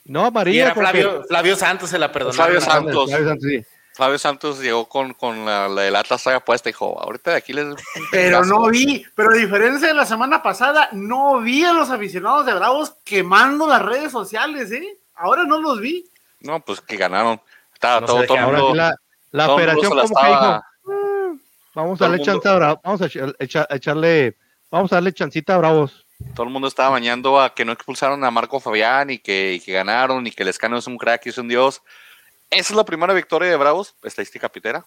no, 0.03 0.27
Y 0.27 0.32
María. 0.32 0.65
era 0.65 0.74
porque- 0.74 0.89
Flavio, 0.89 1.24
Flavio 1.30 1.56
Santos 1.56 1.89
se 1.89 1.98
la 1.98 2.12
perdonó. 2.12 2.34
Flavio 2.34 2.60
Santos. 2.60 3.10
Flavio 3.10 3.28
Santos, 3.30 3.50
sí. 3.50 3.65
Flavio 3.93 4.19
Santos 4.19 4.60
llegó 4.62 4.89
con, 4.89 5.13
con 5.13 5.45
la, 5.45 5.69
la 5.69 5.84
del 5.84 5.95
Atlas 5.95 6.21
todavía 6.24 6.43
puesta 6.43 6.67
y 6.67 6.71
dijo, 6.74 7.00
ahorita 7.02 7.32
de 7.32 7.38
aquí 7.38 7.54
les... 7.54 7.67
Pero 8.12 8.43
no 8.43 8.67
vi, 8.69 9.06
pero 9.15 9.32
a 9.32 9.36
diferencia 9.36 9.88
de 9.88 9.93
la 9.93 10.06
semana 10.06 10.43
pasada, 10.43 10.89
no 10.91 11.39
vi 11.39 11.63
a 11.63 11.71
los 11.71 11.89
aficionados 11.89 12.45
de 12.45 12.54
Bravos 12.54 12.95
quemando 13.06 13.65
las 13.67 13.82
redes 13.82 14.12
sociales, 14.12 14.71
¿eh? 14.71 14.97
Ahora 15.21 15.43
no 15.43 15.60
los 15.62 15.79
vi. 15.79 16.05
No, 16.41 16.60
pues 16.60 16.81
que 16.81 16.97
ganaron. 16.97 17.39
Estaba 17.73 18.01
No 18.01 18.07
todo, 18.07 18.23
todo 18.25 18.38
el 18.38 18.43
Ahora 18.43 18.57
mundo... 18.60 18.71
sí 18.71 18.77
la, 18.77 18.95
la 19.31 19.45
todo 19.45 19.55
operación 19.55 19.89
como 19.89 20.01
que 20.01 20.05
estaba- 20.07 20.63
dijo, 20.84 20.93
"Mm, 21.34 21.39
vamos 21.75 21.97
todo 21.99 22.05
a 22.05 22.10
darle 22.10 22.17
mundo- 22.17 22.34
chance 22.34 22.49
a 22.49 22.53
Bravos, 22.55 22.79
vamos 22.84 23.01
a 23.01 23.05
echa- 23.05 23.34
echa- 23.39 23.67
echarle, 23.69 24.38
vamos 24.69 24.91
a 24.91 24.95
darle 24.95 25.13
chancita 25.13 25.55
a 25.55 25.57
Bravos. 25.60 26.05
Todo 26.36 26.45
el 26.45 26.51
mundo 26.51 26.67
estaba 26.67 26.89
bañando 26.89 27.41
a 27.41 27.53
que 27.55 27.65
no 27.65 27.71
expulsaron 27.71 28.23
a 28.23 28.29
Marco 28.31 28.60
Fabián 28.60 29.10
y 29.10 29.17
que, 29.19 29.53
y 29.53 29.60
que 29.60 29.73
ganaron 29.73 30.25
y 30.27 30.31
que 30.31 30.43
el 30.43 30.49
escano 30.49 30.77
es 30.77 30.86
un 30.88 30.97
crack 30.97 31.25
y 31.25 31.29
es 31.29 31.38
un 31.39 31.47
dios. 31.47 31.81
Esa 32.51 32.73
es 32.73 32.75
la 32.77 32.84
primera 32.86 33.13
victoria 33.13 33.49
de 33.49 33.55
Bravos, 33.55 33.95
estadística 34.03 34.49
pitera. 34.49 34.86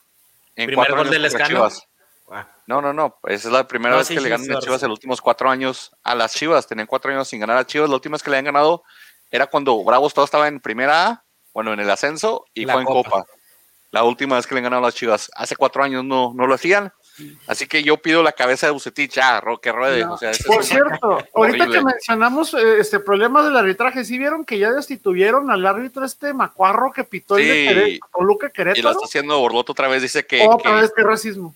En 0.54 0.66
¿Primer 0.66 0.74
cuatro 0.76 0.96
gol 0.96 1.08
años 1.14 1.32
del? 1.32 1.46
Chivas. 1.46 1.88
Ah, 2.30 2.46
No, 2.66 2.80
no, 2.80 2.92
no. 2.92 3.16
Esa 3.24 3.48
es 3.48 3.52
la 3.52 3.66
primera 3.66 3.92
No, 3.92 3.98
vez 3.98 4.06
sí, 4.06 4.14
que 4.14 4.20
sí, 4.20 4.24
le 4.24 4.30
ganan 4.30 4.46
sí, 4.46 4.52
a 4.54 4.58
Chivas 4.60 4.80
sí. 4.80 4.84
en 4.86 4.90
los 4.90 4.98
últimos 4.98 5.20
cuatro 5.20 5.50
años 5.50 5.90
a 6.04 6.14
las 6.14 6.34
Chivas. 6.34 6.66
Tenían 6.66 6.86
cuatro 6.86 7.10
años 7.10 7.26
sin 7.28 7.40
ganar 7.40 7.56
a 7.56 7.66
Chivas. 7.66 7.88
La 7.90 7.96
última 7.96 8.14
vez 8.14 8.22
que 8.22 8.30
le 8.30 8.36
habían 8.36 8.52
ganado 8.54 8.84
era 9.30 9.46
cuando 9.46 9.82
Bravos 9.84 10.14
todo 10.14 10.24
estaba 10.24 10.48
en 10.48 10.60
primera 10.60 11.06
A, 11.06 11.24
bueno, 11.52 11.72
en 11.72 11.80
el 11.80 11.90
ascenso 11.90 12.44
y 12.54 12.64
La 12.64 12.74
fue 12.74 12.82
en 12.82 12.86
Copa. 12.86 13.10
Copa. 13.10 13.26
La 13.90 14.02
última 14.02 14.34
vez 14.36 14.46
que 14.46 14.54
le 14.54 14.58
han 14.58 14.64
ganado 14.64 14.82
a 14.82 14.86
las 14.88 14.94
Chivas. 14.96 15.30
Hace 15.36 15.54
cuatro 15.54 15.82
años 15.84 16.04
no, 16.04 16.32
no 16.34 16.46
lo 16.48 16.54
hacían. 16.54 16.92
Así 17.46 17.68
que 17.68 17.84
yo 17.84 17.96
pido 17.98 18.24
la 18.24 18.32
cabeza 18.32 18.66
de 18.66 18.72
Bucetich 18.72 19.12
ya, 19.12 19.40
que 19.62 19.70
ruede. 19.70 20.04
No. 20.04 20.14
O 20.14 20.18
sea, 20.18 20.32
ese 20.32 20.42
Por 20.42 20.62
es- 20.62 20.66
cierto, 20.68 21.18
ahorita 21.34 21.68
que 21.68 21.80
mencionamos 21.80 22.54
eh, 22.54 22.80
este 22.80 22.98
problema 22.98 23.44
del 23.44 23.56
arbitraje, 23.56 24.04
¿sí 24.04 24.18
vieron 24.18 24.44
que 24.44 24.58
ya 24.58 24.72
destituyeron 24.72 25.48
al 25.52 25.64
árbitro 25.64 26.04
este 26.04 26.34
macuarro 26.34 26.90
que 26.92 27.04
pitó 27.04 27.38
el 27.38 27.46
de 27.46 27.54
Sí. 27.54 27.68
Querétaro, 27.68 28.10
Toluca 28.12 28.46
Y 28.46 28.48
lo 28.48 28.52
Querétaro? 28.52 28.90
está 28.90 29.04
haciendo 29.04 29.38
Borloto 29.38 29.70
otra 29.70 29.86
vez. 29.86 30.02
Dice 30.02 30.26
que, 30.26 30.44
Otra 30.44 30.72
que, 30.74 30.80
vez 30.80 30.92
que 30.96 31.02
racismo. 31.04 31.54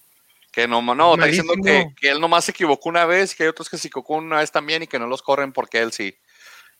que 0.53 0.69
no, 0.69 0.81
no, 0.81 1.15
está 1.15 1.27
diciendo 1.27 1.55
que, 1.61 1.93
que 2.01 2.09
él 2.09 2.21
nomás 2.21 2.45
se 2.45 2.53
equivocó 2.53 2.89
una 2.89 3.05
vez, 3.05 3.35
que 3.35 3.43
hay 3.43 3.49
otros 3.49 3.69
que 3.69 3.79
se 3.79 3.89
equivocó 3.89 4.15
una 4.15 4.37
vez 4.37 4.53
también 4.53 4.85
y 4.85 4.87
que 4.87 5.01
no 5.01 5.09
los 5.09 5.23
corren 5.23 5.53
porque 5.53 5.81
él 5.81 5.91
sí. 5.93 6.17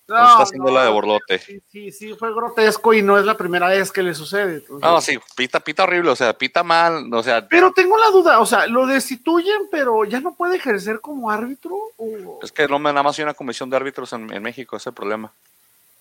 No, 0.09 0.27
está 0.27 0.43
haciendo 0.45 0.71
no, 0.71 0.75
la 0.79 0.85
de 0.85 0.91
Borlote. 0.91 1.39
Sí, 1.39 1.61
sí, 1.71 1.93
sí, 1.93 2.15
fue 2.15 2.33
grotesco 2.35 2.95
y 2.95 3.03
no 3.03 3.19
es 3.19 3.27
la 3.27 3.37
primera 3.37 3.69
vez 3.69 3.93
que 3.93 4.03
le 4.03 4.15
sucede. 4.15 4.55
entonces- 4.57 4.81
No, 4.89 5.01
sí, 5.03 5.19
pita, 5.37 5.61
pita 5.61 5.83
horrible, 5.83 6.11
o 6.11 6.17
sea, 6.17 6.33
pita 6.33 6.63
mal, 6.63 7.13
o 7.13 7.23
sea, 7.23 7.47
Pero 7.47 7.73
tengo 7.73 7.99
la 7.99 8.09
duda, 8.11 8.41
o 8.41 8.47
sea, 8.47 8.67
lo 8.67 8.87
destituyen, 8.87 9.69
pero 9.71 10.05
ya 10.07 10.21
no 10.21 10.35
puede 10.35 10.57
ejercer 10.57 11.01
como 11.03 11.31
árbitro. 11.31 11.77
O... 11.99 12.39
es 12.43 12.51
que 12.53 12.67
no, 12.67 12.79
nada 12.79 13.03
más 13.03 13.19
hay 13.19 13.25
una 13.25 13.35
comisión 13.35 13.69
de 13.69 13.77
árbitros 13.77 14.11
en, 14.15 14.33
en 14.33 14.43
México, 14.43 14.77
ese 14.77 14.85
es 14.85 14.87
el 14.89 14.95
problema. 14.95 15.31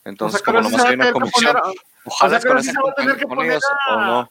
Entonces, 0.05 0.35
O 0.41 0.43
sea, 0.43 0.45
que 0.45 0.57
como 0.57 0.69
nomás 0.69 0.81
se 0.81 0.87
hay 0.87 0.95
una 0.95 1.11
comisión, 1.11 1.53
poner 1.53 1.57
a- 1.57 1.71
ojalá 2.05 2.27
o 2.27 2.29
sea, 2.29 2.37
es 2.37 2.43
que 2.43 2.49
ahora 2.49 2.63
sí 2.63 2.71
se 2.71 2.81
va 2.81 2.89
a 2.91 2.95
tener 2.95 3.17
que 3.17 3.27
poner 3.27 3.51
ellos, 3.51 3.63
a- 3.89 3.93
o 3.93 3.99
no. 4.01 4.29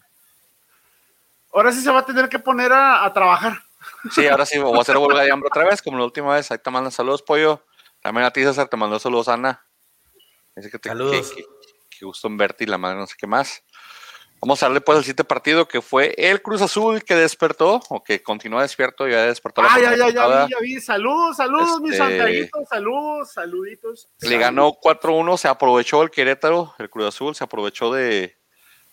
Ahora 1.52 1.72
sí 1.72 1.80
se 1.82 1.90
va 1.90 2.00
a 2.00 2.04
tener 2.06 2.28
que 2.30 2.38
poner 2.38 2.72
a, 2.72 3.04
a 3.04 3.12
trabajar. 3.12 3.62
Sí, 4.10 4.26
ahora 4.26 4.46
sí, 4.46 4.58
voy 4.58 4.76
a 4.78 4.80
hacer 4.80 4.96
huelga 4.96 5.22
de 5.22 5.30
hambre 5.32 5.48
otra 5.48 5.64
vez, 5.64 5.80
como 5.82 5.98
la 5.98 6.04
última 6.04 6.34
vez. 6.34 6.50
Ahí 6.50 6.58
te 6.58 6.70
mandan 6.70 6.92
saludos, 6.92 7.20
pollo. 7.22 7.62
También 8.02 8.26
a 8.26 8.30
ti, 8.30 8.42
César, 8.42 8.68
te 8.68 8.76
mandó 8.76 8.98
saludos, 8.98 9.28
Ana. 9.28 9.62
Dice 10.56 10.70
que 10.70 10.78
te 10.78 10.88
Saludos. 10.88 11.30
Que, 11.30 11.42
que- 11.42 11.46
que 11.98 12.04
gusto 12.04 12.28
en 12.28 12.36
verte 12.36 12.64
y 12.64 12.66
la 12.66 12.76
madre 12.76 12.98
no 12.98 13.06
sé 13.06 13.14
qué 13.18 13.26
más. 13.26 13.62
Vamos 14.42 14.62
a 14.62 14.66
darle 14.66 14.82
pues 14.82 14.98
al 14.98 15.02
siguiente 15.04 15.24
partido 15.24 15.66
que 15.66 15.80
fue 15.80 16.14
el 16.18 16.42
Cruz 16.42 16.60
Azul 16.60 17.02
que 17.02 17.14
despertó, 17.14 17.80
o 17.88 18.04
que 18.04 18.22
continúa 18.22 18.60
despierto, 18.60 19.08
ya 19.08 19.22
despertó 19.22 19.62
la 19.62 19.68
Ah, 19.72 19.80
ya, 19.80 19.88
jornada 19.88 20.08
ya, 20.10 20.14
ya 20.14 20.20
pasada. 20.22 20.46
vi, 20.46 20.52
ya 20.52 20.58
vi. 20.60 20.80
Saludos, 20.82 21.36
saludos, 21.38 21.80
mis 21.80 21.92
Este- 21.92 22.04
santiaguitos, 22.04 22.68
saludos, 22.68 23.32
saluditos. 23.32 24.08
Le 24.20 24.36
ganó 24.36 24.74
4-1, 24.74 25.38
se 25.38 25.48
aprovechó 25.48 26.02
el 26.02 26.10
Querétaro, 26.10 26.74
el 26.78 26.90
Cruz 26.90 27.06
Azul, 27.06 27.34
se 27.34 27.44
aprovechó 27.44 27.90
de, 27.90 28.36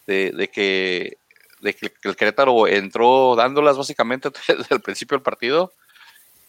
de, 0.08 0.32
de 0.32 0.48
que, 0.50 1.18
de 1.60 1.74
que 1.76 1.92
el 2.04 2.16
Querétaro 2.16 2.68
entró 2.68 3.36
dándolas 3.36 3.78
básicamente 3.78 4.30
desde 4.48 4.74
el 4.74 4.80
principio 4.82 5.18
del 5.18 5.24
partido 5.24 5.74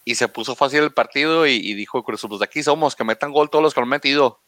y 0.05 0.15
se 0.15 0.29
puso 0.29 0.55
fácil 0.55 0.85
el 0.85 0.93
partido 0.93 1.49
y, 1.49 1.55
y 1.55 1.75
dijo 1.75 1.99
el 1.99 2.05
Cruz 2.05 2.21
Azul, 2.21 2.29
pues 2.31 2.39
de 2.39 2.45
aquí 2.45 2.63
somos, 2.63 2.95
que 2.95 3.03
metan 3.03 3.33
gol 3.33 3.51
todos 3.51 3.63
los 3.65 3.75
que 3.75 3.81
lo 3.81 3.85
han 3.87 3.91
metido. 3.91 4.39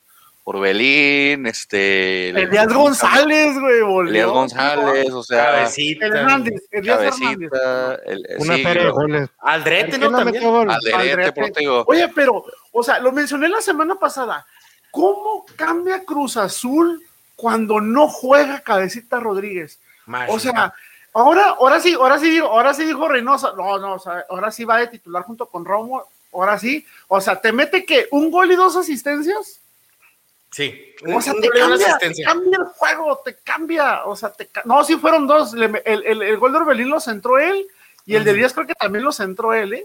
Orbelín, 0.48 1.44
este... 1.46 2.28
Elías 2.28 2.72
González, 2.72 3.58
güey, 3.58 3.82
volvió. 3.82 4.10
Elías 4.12 4.28
González, 4.28 5.10
o 5.12 5.22
sea... 5.24 5.44
Cabecita. 5.46 6.06
Hernández, 6.06 6.62
Elías 6.70 7.00
Hernández. 7.00 7.50
Cabecita, 7.50 7.94
el, 8.06 8.26
el- 8.28 8.36
Una 8.38 8.54
sí, 8.54 8.62
de 8.62 8.90
goles. 8.90 9.28
Aldrete, 9.40 9.98
¿Por 9.98 10.10
¿no? 10.12 10.18
También. 10.18 10.70
Aldrete. 10.94 11.32
pero 11.32 11.52
te 11.52 11.60
digo, 11.60 11.84
Oye, 11.88 12.08
pero, 12.14 12.44
o 12.70 12.82
sea, 12.84 13.00
lo 13.00 13.10
mencioné 13.10 13.48
la 13.48 13.60
semana 13.60 13.96
pasada. 13.96 14.46
¿Cómo 14.92 15.44
cambia 15.56 16.04
Cruz 16.04 16.36
Azul 16.36 17.02
cuando 17.34 17.80
no 17.80 18.06
juega 18.06 18.60
Cabecita 18.60 19.18
Rodríguez? 19.18 19.80
Más. 20.06 20.30
O 20.30 20.38
sea, 20.38 20.72
ahora, 21.12 21.56
ahora 21.58 21.80
sí, 21.80 21.94
ahora 21.94 22.20
sí 22.20 22.30
digo, 22.30 22.46
ahora 22.46 22.72
sí 22.72 22.84
dijo 22.84 23.08
Reynosa, 23.08 23.52
no, 23.56 23.80
no, 23.80 23.94
o 23.94 23.98
sea, 23.98 24.24
ahora 24.30 24.52
sí 24.52 24.64
va 24.64 24.78
de 24.78 24.86
titular 24.86 25.24
junto 25.24 25.46
con 25.46 25.64
Romo, 25.64 26.04
ahora 26.32 26.56
sí, 26.56 26.86
o 27.08 27.20
sea, 27.20 27.40
te 27.40 27.50
mete 27.50 27.84
que 27.84 28.06
un 28.12 28.30
gol 28.30 28.52
y 28.52 28.54
dos 28.54 28.76
asistencias, 28.76 29.60
sí. 30.56 30.94
o 31.14 31.20
sea, 31.20 31.34
te 31.34 31.48
cambia, 31.50 31.76
te 31.78 31.84
asistencia. 31.84 32.26
cambia 32.26 32.58
el 32.58 32.64
juego, 32.64 33.20
te 33.24 33.34
cambia, 33.36 34.04
o 34.04 34.16
sea, 34.16 34.30
te 34.32 34.46
ca- 34.46 34.62
no, 34.64 34.82
sí 34.84 34.96
fueron 34.96 35.26
dos, 35.26 35.54
el, 35.54 35.82
el- 35.84 36.22
el 36.22 36.36
gol 36.38 36.52
de 36.52 36.58
Orbelín 36.58 36.88
lo 36.88 37.00
centró 37.00 37.38
él 37.38 37.66
y 38.06 38.14
el 38.16 38.24
de. 38.24 38.32
Díaz 38.34 38.52
creo 38.54 38.66
que 38.66 38.74
también 38.74 39.04
lo 39.04 39.12
centró 39.12 39.52
él, 39.52 39.74
¿eh? 39.74 39.84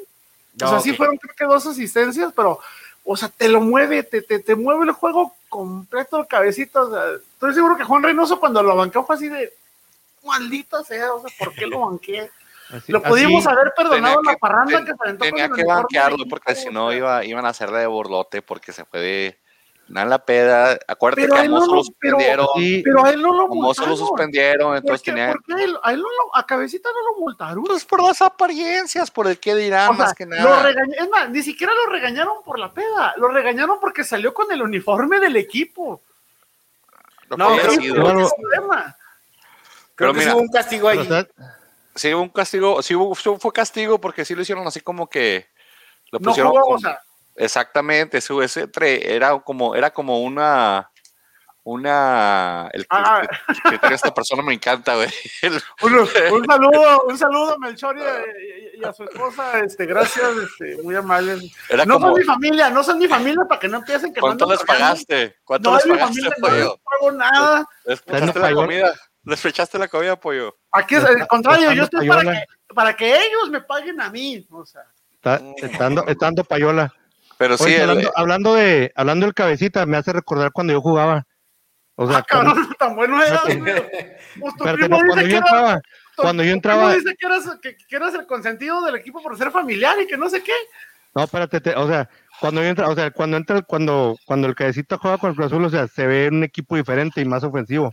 O 0.55 0.67
sea, 0.67 0.77
Ok. 0.77 0.83
sí 0.83 0.93
fueron 0.93 1.17
creo 1.17 1.35
que 1.35 1.45
dos 1.45 1.65
asistencias, 1.65 2.31
pero, 2.35 2.59
o 3.03 3.17
sea, 3.17 3.29
te 3.29 3.47
lo 3.49 3.61
mueve, 3.61 4.03
te, 4.03 4.21
te, 4.21 4.39
te 4.39 4.55
mueve 4.55 4.85
el 4.85 4.91
juego 4.91 5.35
completo 5.49 6.19
el 6.19 6.27
cabecito. 6.27 6.81
O 6.81 6.91
sea, 6.91 7.03
estoy 7.33 7.53
seguro 7.53 7.75
que 7.77 7.83
Juan 7.83 8.03
Reynoso 8.03 8.39
cuando 8.39 8.61
lo 8.63 8.75
banqueó 8.75 9.03
fue 9.05 9.15
así 9.15 9.27
de 9.29 9.51
maldita 10.23 10.83
sea, 10.83 11.13
o 11.13 11.21
sea, 11.21 11.29
¿por 11.39 11.53
qué 11.55 11.65
lo 11.67 11.79
banqué? 11.81 12.29
Así- 12.69 12.91
Lo 12.91 13.01
pudimos 13.01 13.45
así- 13.45 13.55
haber 13.57 13.73
perdonado 13.75 14.21
la 14.23 14.37
parranda 14.37 14.77
ten- 14.77 14.85
que 14.85 14.91
se 14.93 14.97
aventó 15.03 15.25
tenía 15.25 15.47
con 15.49 15.57
que 15.57 15.65
banquearlo 15.65 16.25
porque 16.29 16.55
si 16.55 16.69
no 16.69 16.93
iba, 16.93 17.25
iban 17.25 17.45
a 17.45 17.49
hacerle 17.49 17.79
de 17.79 17.87
borlote 17.87 18.41
porque 18.41 18.71
se 18.71 18.85
fue 18.85 18.99
de, 18.99 19.37
nada 19.91 20.03
en 20.05 20.09
la 20.09 20.25
peda. 20.25 20.79
Acuérdate 20.87 21.21
Pero 21.23 21.33
que 21.33 21.39
a 21.39 21.41
a 21.41 21.45
él 21.45 21.51
no 21.51 21.59
Mozo 21.59 21.75
lo- 21.75 21.83
suspendieron. 21.83 22.47
Sí, 22.55 22.81
Pero 22.83 23.05
a 23.05 23.09
él 23.09 23.21
no 23.21 23.33
lo 23.33 23.43
A 23.43 23.47
Mozo 23.47 23.55
lo 23.81 23.87
multaron. 23.89 23.97
suspendieron, 23.97 24.75
entonces 24.77 24.99
¿Por 25.01 25.05
qué- 25.05 25.11
tenía. 25.11 25.31
por 25.33 25.43
qué 25.43 25.53
a 25.53 25.63
él- 25.65 25.77
a 25.83 25.91
él 25.93 25.97
no 26.01 26.07
lo- 26.09 26.35
a 26.35 26.45
Cabecita 26.45 26.89
no 26.89 27.11
lo 27.13 27.19
multaron? 27.19 27.63
Pues 27.63 27.85
por 27.85 28.01
las 28.03 28.21
apariencias, 28.21 29.11
por 29.11 29.27
el 29.27 29.39
que 29.39 29.55
dirán, 29.55 29.89
O 29.91 29.95
sea, 29.95 30.05
más 30.05 30.13
que 30.13 30.25
lo 30.25 30.35
nada. 30.35 30.63
regañ- 30.71 30.95
es 30.97 31.09
más, 31.09 31.29
ni 31.29 31.43
siquiera 31.43 31.73
lo 31.73 31.91
regañaron 31.91 32.43
por 32.43 32.57
la 32.59 32.71
peda, 32.73 33.13
lo 33.17 33.27
regañaron 33.27 33.79
porque 33.79 34.03
salió 34.03 34.33
con 34.33 34.51
el 34.51 34.61
uniforme 34.61 35.19
del 35.19 35.35
equipo. 35.37 36.01
Lo 37.29 37.37
No, 37.37 37.57
sido. 37.69 37.95
Claro. 37.95 38.19
Es 38.25 38.33
el 38.37 38.41
problema. 38.41 38.95
Creo 39.95 40.11
Pero 40.11 40.13
que 40.13 40.19
mira, 40.19 40.31
sí 40.31 40.35
hubo 40.35 40.41
un 40.41 40.47
castigo 40.49 40.87
ahí. 40.89 41.09
sí 41.95 42.13
hubo 42.13 42.21
un 42.23 42.29
castigo, 42.29 42.81
sí 42.81 42.95
hubo, 42.95 43.15
fue 43.15 43.53
castigo 43.53 43.99
porque 44.01 44.25
sí 44.25 44.33
lo 44.35 44.41
hicieron 44.41 44.65
así 44.67 44.81
como 44.81 45.07
que 45.07 45.47
lo 46.11 46.19
No 46.19 46.29
pusieron 46.29 46.51
jugó, 46.51 46.63
como- 46.63 46.75
o 46.75 46.79
sea, 46.79 46.99
exactamente, 47.35 48.17
ese 48.17 48.31
tre- 48.71 49.01
era 49.03 49.39
como 49.39 49.75
era 49.75 49.91
como 49.91 50.21
una 50.21 50.87
una 51.63 52.69
el, 52.73 52.85
Ah. 52.89 53.21
el- 53.69 53.79
tiene 53.79 53.95
esta 53.95 54.11
persona 54.13 54.41
me 54.41 54.53
encanta, 54.53 54.95
güey. 54.95 55.09
Un, 55.83 55.93
un 55.93 56.45
saludo, 56.49 57.03
un 57.07 57.17
saludo 57.17 57.53
a 57.53 57.57
Melchor 57.59 57.97
y 57.97 58.01
a, 58.01 58.19
y- 58.19 58.79
y 58.81 58.83
a 58.83 58.91
su 58.93 59.03
esposa, 59.03 59.59
este, 59.59 59.85
gracias, 59.85 60.27
este, 60.37 60.81
muy 60.81 60.95
amables. 60.95 61.43
Era 61.69 61.85
no 61.85 61.95
como 61.95 62.07
son 62.07 62.19
mi 62.19 62.23
familia, 62.25 62.69
no 62.71 62.83
son 62.83 62.97
mi 62.97 63.07
familia 63.07 63.43
para 63.47 63.59
que 63.59 63.67
no 63.67 63.77
empiecen 63.77 64.11
que 64.11 64.19
¿Cuánto 64.21 64.49
les 64.49 64.63
pagaste? 64.63 65.37
¿Cuánto 65.43 65.69
No 65.69 65.75
les 65.75 65.85
es 65.85 65.91
mi 65.91 65.97
pagaste, 65.99 66.21
familia, 66.21 66.35
no 66.39 66.47
les 66.47 66.63
pollo? 66.65 66.79
pago 66.83 67.11
nada. 67.11 67.65
¿Les 67.85 68.05
Dando 68.05 68.23
echaste 68.25 68.39
la 68.39 68.53
comida? 68.53 68.93
¿Les 69.23 69.45
echaste 69.45 69.77
la 69.77 69.87
comida, 69.87 70.19
pollo? 70.19 70.57
Aquí 70.71 70.95
es 70.95 71.03
el 71.03 71.27
contrario, 71.27 71.71
yo 71.73 71.83
estoy 71.83 72.07
para 72.07 72.21
que, 72.23 72.45
para 72.73 72.95
que 72.95 73.15
ellos 73.15 73.49
me 73.51 73.61
paguen 73.61 74.01
a 74.01 74.09
mí. 74.09 74.47
O 74.49 74.65
sea, 74.65 74.81
está, 75.13 75.39
dando, 75.77 76.07
está 76.07 76.25
dando 76.25 76.43
payola. 76.43 76.91
Pero 77.41 77.57
sí, 77.57 77.63
Oye, 77.63 77.77
el- 77.77 77.89
hablando, 77.89 78.11
hablando 78.15 78.53
de 78.53 78.91
hablando 78.95 79.25
del 79.25 79.33
cabecita, 79.33 79.83
me 79.87 79.97
hace 79.97 80.13
recordar 80.13 80.51
cuando 80.51 80.73
yo 80.73 80.81
jugaba. 80.81 81.25
O 81.95 82.07
sea, 82.07 82.19
ah, 82.19 82.23
cabrón, 82.23 82.53
tan 82.77 82.95
bueno 82.95 83.19
era. 83.19 83.41
Pues 84.39 84.55
tu 84.57 84.63
primo 84.63 84.87
no, 84.89 84.97
dice 84.97 85.07
cuando 85.07 85.15
que 85.15 85.21
yo 85.23 85.37
era- 85.37 85.37
entraba, 85.39 85.81
cuando 86.17 86.43
yo 86.43 86.51
entraba, 86.51 86.93
dice 86.93 87.15
que 87.17 87.25
eras, 87.25 87.57
que, 87.59 87.75
que 87.89 87.95
eras 87.95 88.13
el 88.13 88.27
consentido 88.27 88.83
del 88.85 88.93
equipo 88.93 89.23
por 89.23 89.35
ser 89.39 89.49
familiar 89.49 89.99
y 89.99 90.05
que 90.05 90.17
no 90.17 90.29
sé 90.29 90.43
qué. 90.43 90.51
no, 91.15 91.23
espérate, 91.23 91.61
te- 91.61 91.75
o 91.75 91.87
sea, 91.87 92.07
cuando 92.39 92.61
yo 92.61 92.67
entra, 92.67 92.87
o 92.89 92.93
sea, 92.93 93.09
cuando 93.09 93.37
entra, 93.37 93.63
cuando, 93.63 94.15
cuando 94.27 94.47
el 94.47 94.53
cabecita 94.53 94.99
juega 94.99 95.17
con 95.17 95.31
el 95.31 95.35
Cruz 95.35 95.47
Azul, 95.47 95.65
o 95.65 95.69
sea, 95.71 95.87
se 95.87 96.05
ve 96.05 96.27
un 96.31 96.43
equipo 96.43 96.75
diferente 96.75 97.21
y 97.21 97.25
más 97.25 97.43
ofensivo. 97.43 97.91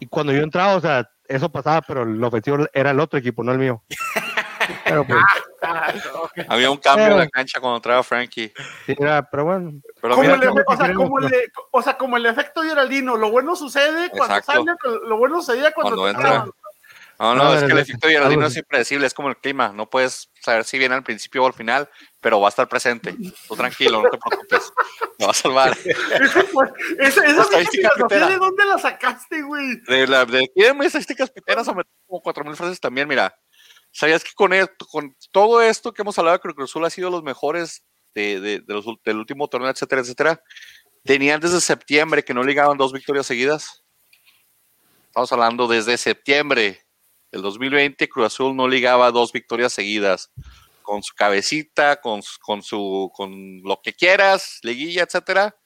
Y 0.00 0.06
cuando 0.06 0.32
yo 0.32 0.40
entraba, 0.40 0.76
o 0.76 0.80
sea, 0.80 1.06
eso 1.28 1.52
pasaba, 1.52 1.82
pero 1.82 2.04
el 2.04 2.24
ofensivo 2.24 2.66
era 2.72 2.90
el 2.92 3.00
otro 3.00 3.18
equipo, 3.18 3.44
no 3.44 3.52
el 3.52 3.58
mío. 3.58 3.82
Pero 4.84 5.06
pues, 5.06 5.20
había 6.48 6.70
un 6.70 6.78
cambio 6.78 7.06
en 7.08 7.18
la 7.18 7.28
cancha 7.28 7.60
cuando 7.60 7.76
entraba 7.76 8.02
Frankie. 8.02 8.52
sí, 8.86 8.94
era, 8.98 9.28
pero 9.28 9.44
bueno, 9.44 9.72
Pero 10.00 10.14
Como 10.14 10.22
mira, 10.28 10.34
el, 10.34 10.50
efe- 10.50 10.64
o, 10.66 10.76
sea, 10.76 10.94
como, 10.94 11.18
el, 11.20 11.28
de- 11.28 11.52
o 11.70 11.82
sea, 11.82 11.96
como 11.98 12.16
el 12.16 12.26
efecto 12.26 12.62
Geraldino, 12.62 13.16
lo 13.16 13.30
bueno 13.30 13.56
sucede 13.56 14.10
cuando 14.10 14.36
Exacto. 14.36 14.64
sale, 14.64 14.98
lo 15.06 15.16
bueno 15.16 15.40
sucedía 15.40 15.72
cuando, 15.72 15.96
Cuando 15.96 16.20
te 16.20 16.26
entra. 16.26 16.46
No, 17.18 17.36
no, 17.36 17.44
No, 17.44 17.54
es 17.54 17.62
que 17.62 17.70
el 17.72 17.78
efecto 17.78 18.08
de 18.08 18.14
Geraldino 18.14 18.40
algo 18.40 18.46
es 18.48 18.52
así. 18.54 18.60
impredecible, 18.60 19.06
es 19.06 19.14
como 19.14 19.28
el 19.28 19.36
clima, 19.36 19.68
no 19.72 19.88
puedes 19.88 20.30
saber 20.40 20.64
si 20.64 20.76
viene 20.76 20.96
al 20.96 21.04
principio 21.04 21.44
o 21.44 21.46
al 21.46 21.52
final, 21.52 21.88
pero 22.20 22.40
va 22.40 22.48
a 22.48 22.50
estar 22.50 22.66
presente. 22.68 23.14
Tú 23.46 23.54
tranquilo, 23.54 24.02
no 24.02 24.10
te 24.10 24.18
preocupes, 24.18 24.72
me 25.20 25.26
va 25.26 25.30
a 25.30 25.34
salvar. 25.34 25.70
Ese 26.20 26.42
fue- 26.44 26.72
esa 26.98 27.24
esa 27.24 27.42
Estadística 27.42 27.90
filosofía, 27.94 28.06
pitera. 28.06 28.26
¿de 28.28 28.36
dónde 28.38 28.64
la 28.64 28.78
sacaste, 28.78 29.42
güey? 29.42 29.76
De, 29.86 30.06
la, 30.08 30.24
de 30.24 30.38
aquí 30.38 30.62
de 30.62 30.74
mis 30.74 30.86
estadísticas 30.86 31.30
piteras 31.30 31.68
a 31.68 31.74
meter 31.74 31.92
como 32.08 32.20
cuatro 32.22 32.42
mil 32.44 32.56
frases 32.56 32.80
también, 32.80 33.06
mira, 33.06 33.32
¿sabías 33.92 34.24
que 34.24 34.32
con, 34.34 34.52
esto, 34.52 34.86
con 34.86 35.16
todo 35.30 35.62
esto 35.62 35.92
que 35.92 36.02
hemos 36.02 36.18
hablado 36.18 36.40
que 36.40 36.52
Cruz 36.54 36.70
Azul 36.70 36.84
ha 36.84 36.90
sido 36.90 37.10
los 37.10 37.22
mejores 37.22 37.84
de, 38.14 38.62
del 39.04 39.16
último 39.16 39.48
torneo, 39.48 39.70
etcétera, 39.70 40.00
etcétera? 40.00 40.42
Tenían 41.04 41.40
desde 41.40 41.60
septiembre 41.60 42.24
que 42.24 42.34
no 42.34 42.42
ligaban 42.42 42.78
dos 42.78 42.92
victorias 42.92 43.26
seguidas. 43.26 43.84
Estamos 45.06 45.32
hablando 45.32 45.68
desde 45.68 45.98
septiembre 45.98 46.86
del 47.30 47.42
2020, 47.42 48.08
Cruz 48.08 48.26
Azul 48.26 48.56
no 48.56 48.68
ligaba 48.68 49.10
dos 49.10 49.32
victorias 49.32 49.72
seguidas. 49.72 50.30
Con 50.82 51.02
su 51.02 51.14
cabecita, 51.14 52.00
con, 52.00 52.22
su, 52.22 53.10
con 53.14 53.62
lo 53.62 53.80
que 53.82 53.94
quieras, 53.94 54.58
liguilla, 54.62 55.04
etcétera. 55.04 55.56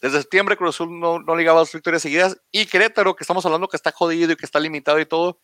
Desde 0.00 0.18
septiembre 0.18 0.56
Cruz 0.56 0.76
Azul 0.76 0.98
no, 0.98 1.20
no 1.20 1.36
ligaba 1.36 1.60
dos 1.60 1.72
victorias 1.72 2.02
seguidas. 2.02 2.36
Y 2.50 2.66
Querétaro, 2.66 3.14
que 3.16 3.24
estamos 3.24 3.44
hablando 3.46 3.68
que 3.68 3.76
está 3.76 3.92
jodido 3.92 4.32
y 4.32 4.36
que 4.36 4.44
está 4.44 4.60
limitado 4.60 5.00
y 5.00 5.06
todo. 5.06 5.40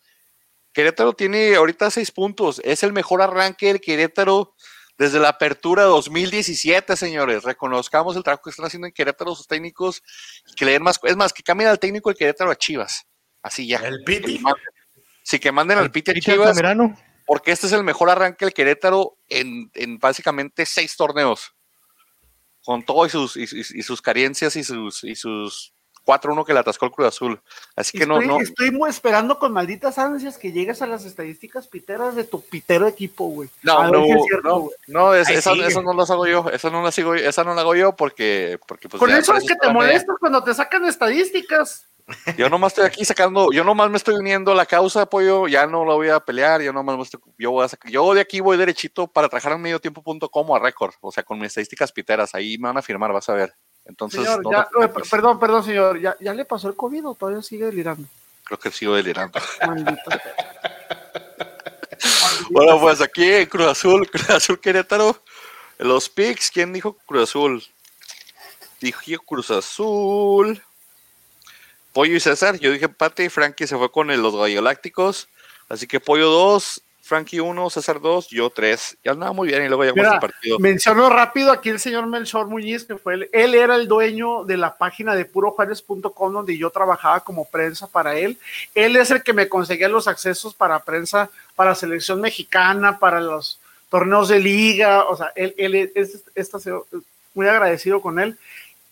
Querétaro 0.79 1.11
tiene 1.13 1.55
ahorita 1.55 1.91
seis 1.91 2.09
puntos. 2.09 2.61
Es 2.63 2.83
el 2.83 2.93
mejor 2.93 3.21
arranque 3.21 3.67
del 3.67 3.81
Querétaro 3.81 4.55
desde 4.97 5.19
la 5.19 5.27
apertura 5.29 5.83
2017, 5.83 6.95
señores. 6.95 7.43
Reconozcamos 7.43 8.15
el 8.15 8.23
trabajo 8.23 8.43
que 8.43 8.49
están 8.51 8.65
haciendo 8.65 8.87
en 8.87 8.93
Querétaro 8.93 9.35
sus 9.35 9.45
técnicos. 9.45 10.01
Y 10.47 10.55
que 10.55 10.63
le 10.63 10.71
den 10.71 10.83
más, 10.83 10.97
es 11.03 11.17
más, 11.17 11.33
que 11.33 11.43
cambien 11.43 11.69
al 11.69 11.79
técnico 11.79 12.09
del 12.09 12.17
Querétaro 12.17 12.49
a 12.49 12.55
Chivas. 12.55 13.05
Así 13.41 13.67
ya. 13.67 13.77
El 13.79 14.05
Piti. 14.05 14.41
Sí, 15.21 15.37
que 15.37 15.51
manden 15.51 15.77
al 15.79 15.91
Piti 15.91 16.11
a 16.11 16.13
Chivas 16.13 16.55
porque 17.27 17.51
este 17.51 17.67
es 17.67 17.73
el 17.73 17.83
mejor 17.83 18.09
arranque 18.09 18.45
del 18.45 18.53
Querétaro 18.53 19.17
en, 19.27 19.69
en 19.73 19.99
básicamente 19.99 20.65
seis 20.65 20.95
torneos. 20.95 21.53
Con 22.63 22.83
todo 22.83 23.05
y 23.05 23.09
sus, 23.09 23.35
y, 23.35 23.43
y- 23.43 23.79
y 23.79 23.83
sus 23.83 24.01
carencias 24.01 24.55
y 24.55 24.63
sus, 24.63 25.03
y 25.03 25.15
sus 25.15 25.73
4-1 26.09 26.43
que 26.45 26.53
le 26.53 26.59
atascó 26.59 26.85
el 26.85 26.91
Cruz 26.91 27.07
Azul. 27.09 27.39
Así 27.75 27.97
que 27.97 28.07
no, 28.07 28.15
estoy, 28.15 28.27
no, 28.27 28.39
estoy 28.41 28.71
muy 28.71 28.89
esperando 28.89 29.37
con 29.37 29.51
malditas 29.53 29.97
ansias 29.99 30.37
que 30.37 30.51
llegues 30.51 30.81
a 30.81 30.87
las 30.87 31.05
estadísticas 31.05 31.67
piteras 31.67 32.15
de 32.15 32.23
tu 32.23 32.41
pitero 32.41 32.87
equipo, 32.87 33.25
güey. 33.25 33.49
no, 33.61 33.91
no, 33.91 34.03
si 34.05 34.11
es 34.11 34.23
cierto, 34.25 34.47
no, 34.49 34.59
güey. 34.61 34.75
no, 34.87 35.13
es- 35.13 35.27
Ahí 35.27 35.35
esa, 35.35 35.53
sigue. 35.53 35.67
esa 35.67 35.81
no 35.81 35.93
las 35.93 36.09
hago 36.09 36.25
yo, 36.25 36.49
esa 36.51 36.69
no 36.71 36.81
la 36.81 36.91
sigo, 36.91 37.13
esa 37.13 37.43
no 37.43 37.53
la 37.53 37.61
hago 37.61 37.75
yo 37.75 37.95
porque, 37.95 38.59
porque 38.67 38.89
pues 38.89 38.99
Con 38.99 39.09
ya 39.09 39.17
eso 39.19 39.35
es 39.35 39.45
que 39.45 39.55
te 39.55 39.71
molestas 39.71 40.15
cuando 40.19 40.43
te 40.43 40.53
sacan 40.53 40.85
estadísticas. 40.85 41.85
Yo 42.37 42.49
nomás 42.49 42.71
estoy 42.71 42.85
aquí 42.85 43.05
sacando, 43.05 43.51
yo 43.51 43.63
nomás 43.63 43.87
me 43.91 43.97
estoy 43.97 44.15
uniendo 44.15 44.51
a 44.51 44.55
la 44.55 44.65
causa, 44.65 45.05
pollo, 45.07 45.47
ya 45.47 45.67
no 45.67 45.85
la 45.85 45.93
voy 45.93 46.09
a 46.09 46.19
pelear, 46.19 46.59
yo 46.59 46.73
nomás 46.73 46.97
me 46.97 47.03
estoy- 47.03 47.21
yo 47.37 47.51
voy 47.51 47.63
a 47.65 47.67
sacar, 47.67 47.91
yo 47.91 48.11
de 48.15 48.21
aquí 48.21 48.39
voy 48.39 48.57
derechito 48.57 49.05
para 49.05 49.29
trabajar 49.29 49.51
en 49.51 49.61
mediotiempo.com 49.61 50.49
o 50.49 50.55
a 50.55 50.59
récord, 50.59 50.93
o 51.01 51.11
sea, 51.11 51.21
con 51.21 51.37
mis 51.37 51.49
estadísticas 51.49 51.91
piteras, 51.91 52.33
ahí 52.33 52.57
me 52.57 52.67
van 52.67 52.77
a 52.77 52.81
firmar, 52.81 53.13
vas 53.13 53.29
a 53.29 53.33
ver. 53.33 53.53
Entonces, 53.89 54.21
Señor, 54.21 54.43
no 54.43 54.51
ya, 54.51 54.69
perdón, 55.09 55.39
perdón, 55.39 55.63
señor. 55.63 55.99
¿Ya, 55.99 56.15
¿Ya 56.19 56.33
le 56.35 56.45
pasó 56.45 56.69
el 56.69 56.75
COVID 56.75 57.07
o 57.07 57.15
todavía 57.15 57.41
sigue 57.41 57.65
delirando? 57.65 58.07
creo 58.45 58.59
que 58.59 58.71
sigo 58.71 58.95
delirando. 58.95 59.39
Maldito. 59.67 60.09
Bueno, 62.51 62.79
pues 62.79 63.01
aquí 63.01 63.29
en 63.29 63.45
Cruz 63.47 63.67
Azul, 63.67 64.09
Cruz 64.11 64.29
Azul 64.29 64.59
Querétaro, 64.59 65.21
los 65.77 66.09
picks, 66.09 66.49
¿quién 66.49 66.71
dijo 66.73 66.93
Cruz 67.05 67.23
Azul? 67.29 67.63
Dijo 68.79 69.01
Cruz 69.25 69.51
Azul. 69.51 70.61
Pollo 71.93 72.15
y 72.15 72.19
César, 72.19 72.57
yo 72.57 72.71
dije 72.71 72.85
empate 72.85 73.25
y 73.25 73.29
Frankie 73.29 73.67
se 73.67 73.77
fue 73.77 73.91
con 73.91 74.09
el- 74.11 74.21
los 74.21 74.35
Gallolácticos. 74.35 75.27
Así 75.67 75.85
que 75.87 75.99
Pollo 75.99 76.29
2, 76.29 76.81
Frankie 77.09 77.39
1, 77.39 77.69
César 77.71 77.99
2, 77.99 78.29
yo 78.29 78.51
3. 78.51 78.97
Ya 79.03 79.13
andaba 79.13 79.33
muy 79.33 79.47
bien 79.47 79.65
y 79.65 79.67
luego 79.67 79.83
Mira, 79.95 80.11
al 80.11 80.19
partido. 80.19 80.59
Menciono 80.59 81.09
rápido 81.09 81.51
aquí 81.51 81.69
el 81.69 81.79
señor 81.79 82.05
Melchor 82.05 82.45
Muñiz, 82.47 82.83
que 82.83 82.97
fue 82.97 83.15
el- 83.15 83.29
él 83.33 83.55
era 83.55 83.75
el 83.75 83.87
dueño 83.87 84.43
de 84.45 84.57
la 84.57 84.77
página 84.77 85.15
de 85.15 85.25
purojuárez.com 85.25 86.31
donde 86.31 86.55
yo 86.55 86.69
trabajaba 86.69 87.21
como 87.21 87.45
prensa 87.45 87.87
para 87.87 88.15
él. 88.15 88.37
Él 88.75 88.95
es 88.95 89.09
el 89.09 89.23
que 89.23 89.33
me 89.33 89.49
conseguía 89.49 89.89
los 89.89 90.07
accesos 90.07 90.53
para 90.53 90.77
prensa, 90.83 91.31
para 91.55 91.73
selección 91.73 92.21
mexicana, 92.21 92.99
para 92.99 93.19
los 93.19 93.59
torneos 93.89 94.29
de 94.29 94.39
liga. 94.39 95.05
O 95.05 95.17
sea, 95.17 95.31
él, 95.35 95.55
él 95.57 95.91
es, 95.95 96.23
muy 97.33 97.47
agradecido 97.47 98.01
con 98.01 98.19
él. 98.19 98.37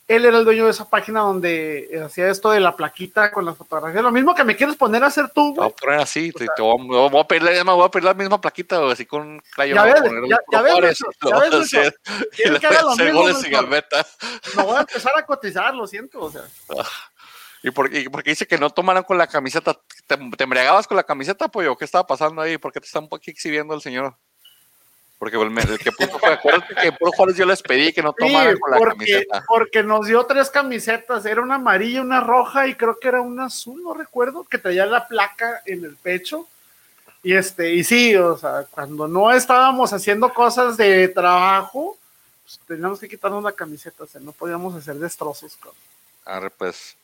Él 0.07 0.23
era 0.25 0.37
el 0.37 0.45
dueño 0.45 0.63
de 0.65 0.71
esa 0.71 0.89
página 0.89 1.19
donde 1.19 2.01
hacía 2.05 2.29
esto 2.29 2.49
de 2.51 2.61
la 2.61 2.77
plaquita 2.77 3.29
con 3.31 3.43
las 3.43 3.57
fotografías. 3.57 4.01
Lo 4.01 4.11
mismo 4.11 4.33
que 4.33 4.45
me 4.45 4.55
quieres 4.55 4.77
poner 4.77 5.03
a 5.03 5.07
hacer 5.07 5.29
tú, 5.35 5.53
güey. 5.53 5.67
a 5.67 5.75
poner 5.75 5.99
así, 5.99 6.31
te, 6.31 6.47
te 6.55 6.61
voy, 6.61 6.79
a, 6.97 7.09
voy 7.09 7.19
a 7.19 7.27
pedir, 7.27 7.43
la- 7.43 7.63
voy 7.73 7.85
a 7.85 7.91
pedir 7.91 8.05
la 8.05 8.13
misma 8.13 8.39
plaquita, 8.39 8.77
güey, 8.77 8.91
así 8.93 9.05
con 9.05 9.21
un 9.23 9.41
crayón. 9.53 9.75
Ya 9.75 9.83
ves, 9.83 9.93
ya- 10.29 10.39
ya 10.49 10.61
ves, 10.61 10.99
ya 10.99 11.35
voy 11.35 11.49
ves, 11.49 11.53
hacer, 11.73 11.99
y 12.45 12.49
le 12.49 12.59
que 12.59 12.67
haga 12.67 12.81
lo 12.83 12.95
mismo. 12.95 13.21
No 14.55 14.63
voy 14.65 14.77
a 14.77 14.79
empezar 14.81 15.11
a 15.17 15.25
cotizar, 15.25 15.73
lo 15.75 15.85
siento. 15.85 16.21
O 16.21 16.31
sea. 16.31 16.43
¿Y 17.63 17.71
por, 17.71 17.93
y 17.93 18.07
por 18.07 18.23
qué 18.23 18.29
dice 18.29 18.47
que 18.47 18.57
no 18.57 18.69
tomaran 18.69 19.03
con 19.03 19.17
la 19.17 19.27
camiseta? 19.27 19.73
¿Te, 20.05 20.15
te 20.15 20.43
embriagabas 20.43 20.87
con 20.87 20.95
la 20.95 21.03
camiseta, 21.03 21.49
pollo? 21.49 21.75
¿Qué 21.75 21.83
estaba 21.83 22.07
pasando 22.07 22.41
ahí? 22.41 22.57
¿Por 22.57 22.71
qué 22.71 22.79
te 22.79 22.85
está 22.85 22.99
un 22.99 23.09
poquito 23.09 23.31
exhibiendo 23.31 23.73
el 23.73 23.81
señor? 23.81 24.15
Porque 25.19 25.35
el, 25.37 25.49
me- 25.49 25.61
el 25.63 25.79
que 25.79 25.91
puso 25.91 26.19
fue, 26.19 26.31
acuérdate 26.33 26.75
que 26.75 26.91
por 26.91 27.09
Juárez 27.15 27.35
yo 27.37 27.45
les 27.45 27.61
pedí 27.63 27.91
que 27.91 28.03
no 28.03 28.13
tomaran 28.13 28.53
Sí, 28.53 28.59
con 28.59 28.71
la 28.71 28.77
porque, 28.77 28.93
camiseta. 28.97 29.43
porque 29.47 29.83
nos 29.83 30.05
dio 30.05 30.23
tres 30.25 30.49
camisetas, 30.51 31.25
era 31.25 31.41
una 31.41 31.55
amarilla, 31.55 32.01
una 32.01 32.21
roja 32.21 32.67
y 32.67 32.75
creo 32.75 32.99
que 32.99 33.07
era 33.07 33.21
una 33.21 33.45
azul, 33.45 33.81
no 33.81 33.93
recuerdo, 33.95 34.43
que 34.43 34.59
traía 34.59 34.85
la 34.85 35.07
placa 35.07 35.61
en 35.65 35.83
el 35.85 35.95
pecho. 35.95 36.47
Y 37.23 37.33
este, 37.33 37.73
y 37.73 37.83
sí, 37.83 38.15
o 38.15 38.37
sea, 38.37 38.65
cuando 38.69 39.07
no 39.07 39.31
estábamos 39.31 39.91
haciendo 39.91 40.31
cosas 40.33 40.77
de 40.77 41.07
trabajo, 41.07 41.97
pues, 42.43 42.59
teníamos 42.67 42.99
que 42.99 43.09
quitarnos 43.09 43.43
la 43.43 43.51
camiseta, 43.53 44.03
o 44.03 44.07
sea, 44.07 44.21
no 44.21 44.31
podíamos 44.33 44.75
hacer 44.75 44.95
destrozos. 44.97 45.57
con- 45.57 45.73
Arre, 46.25 46.51
pues. 46.51 46.95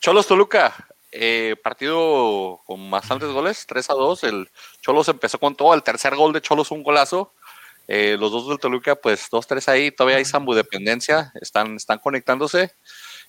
Cholos 0.00 0.26
Toluca, 0.26 0.74
eh, 1.12 1.54
partido 1.62 2.60
con 2.66 2.90
bastantes 2.90 3.28
goles, 3.30 3.64
3 3.66 3.88
a 3.90 3.94
2. 3.94 4.24
El 4.24 4.50
Cholos 4.82 5.08
empezó 5.08 5.38
con 5.38 5.54
todo, 5.54 5.72
el 5.72 5.82
tercer 5.84 6.16
gol 6.16 6.32
de 6.32 6.42
Cholos 6.42 6.70
un 6.72 6.82
golazo. 6.82 7.32
Eh, 7.86 8.16
los 8.18 8.32
dos 8.32 8.48
del 8.48 8.58
Toluca, 8.58 8.94
pues 8.94 9.28
dos, 9.30 9.46
tres 9.46 9.68
ahí, 9.68 9.90
todavía 9.90 10.16
hay 10.18 10.24
dependencia, 10.54 11.32
están, 11.40 11.76
están 11.76 11.98
conectándose. 11.98 12.72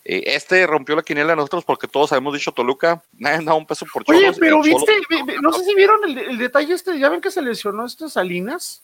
Eh, 0.05 0.23
este 0.27 0.65
rompió 0.67 0.95
la 0.95 1.01
quiniela 1.03 1.31
de 1.31 1.35
nosotros 1.37 1.65
porque 1.65 1.87
todos 1.87 2.11
habíamos 2.11 2.33
dicho 2.35 2.51
Toluca, 2.51 3.01
nadie 3.17 3.43
da 3.43 3.53
un 3.53 3.65
peso 3.65 3.85
por 3.91 4.03
Oye, 4.07 4.19
Cholos, 4.21 4.37
pero 4.39 4.61
Cholos- 4.61 4.65
viste, 4.85 4.93
vi- 5.09 5.23
vi- 5.23 5.41
no 5.41 5.51
sé 5.51 5.63
si 5.65 5.73
vieron 5.75 5.99
el, 6.07 6.17
el 6.17 6.37
detalle 6.37 6.73
este, 6.73 6.97
ya 6.99 7.09
ven 7.09 7.21
que 7.21 7.31
se 7.31 7.41
lesionó 7.41 7.85
este 7.85 8.07
Salinas. 8.09 8.81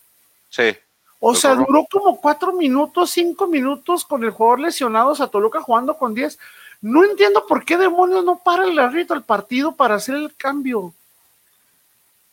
Sí, 0.50 0.76
O 1.20 1.30
Pues 1.30 1.40
sea, 1.40 1.56
no. 1.56 1.66
duró 1.66 1.86
como 1.90 2.20
cuatro 2.20 2.52
minutos, 2.54 3.12
cinco 3.12 3.48
minutos 3.48 4.04
con 4.04 4.24
el 4.24 4.32
jugador 4.32 4.60
lesionado, 4.62 5.12
o 5.12 5.16
sea, 5.16 5.28
Toluca 5.28 5.62
jugando 5.62 5.96
con 5.98 6.14
10. 6.16 6.38
No 6.82 7.04
entiendo 7.06 7.46
por 7.46 7.64
qué 7.64 7.78
demonios 7.78 8.26
no 8.26 8.40
para 8.44 8.64
el 8.66 8.78
árbitro 8.80 9.16
el 9.16 9.22
partido 9.24 9.74
para 9.76 9.96
hacer 9.96 10.16
el 10.16 10.36
cambio. 10.36 10.92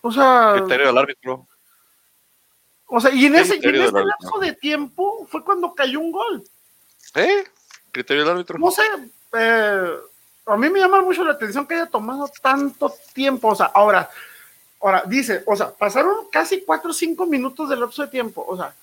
O 0.00 0.10
sea, 0.10 0.54
criterio 0.56 0.86
del 0.86 0.96
árbitro. 0.98 1.46
O 2.88 3.00
sea, 3.00 3.12
y 3.12 3.26
en 3.26 3.34
¿Qué 3.34 3.40
ese, 3.40 3.56
y 3.56 3.66
en 3.66 3.74
ese 3.76 3.92
lapso 3.92 4.38
de 4.40 4.52
tiempo 4.54 5.26
fue 5.30 5.44
cuando 5.44 5.74
cayó 5.74 6.00
un 6.00 6.10
gol. 6.10 6.42
¿Eh? 7.14 7.44
Criterio 7.92 8.24
del 8.24 8.32
árbitro. 8.32 8.58
No 8.58 8.70
sé, 8.70 8.82
eh, 9.38 9.92
a 10.46 10.56
mí 10.56 10.70
me 10.70 10.80
llama 10.80 11.02
mucho 11.02 11.22
la 11.22 11.32
atención 11.32 11.66
que 11.66 11.74
haya 11.74 11.86
tomado 11.86 12.30
tanto 12.42 12.94
tiempo. 13.12 13.48
O 13.48 13.54
sea, 13.54 13.66
ahora, 13.66 14.08
ahora 14.80 15.02
dice, 15.06 15.42
o 15.46 15.54
sea, 15.54 15.70
pasaron 15.70 16.28
casi 16.32 16.62
cuatro 16.62 16.90
o 16.90 16.94
cinco 16.94 17.26
minutos 17.26 17.68
del 17.68 17.80
lapso 17.80 18.02
de 18.02 18.08
tiempo. 18.08 18.44
O 18.48 18.56
sea, 18.56 18.74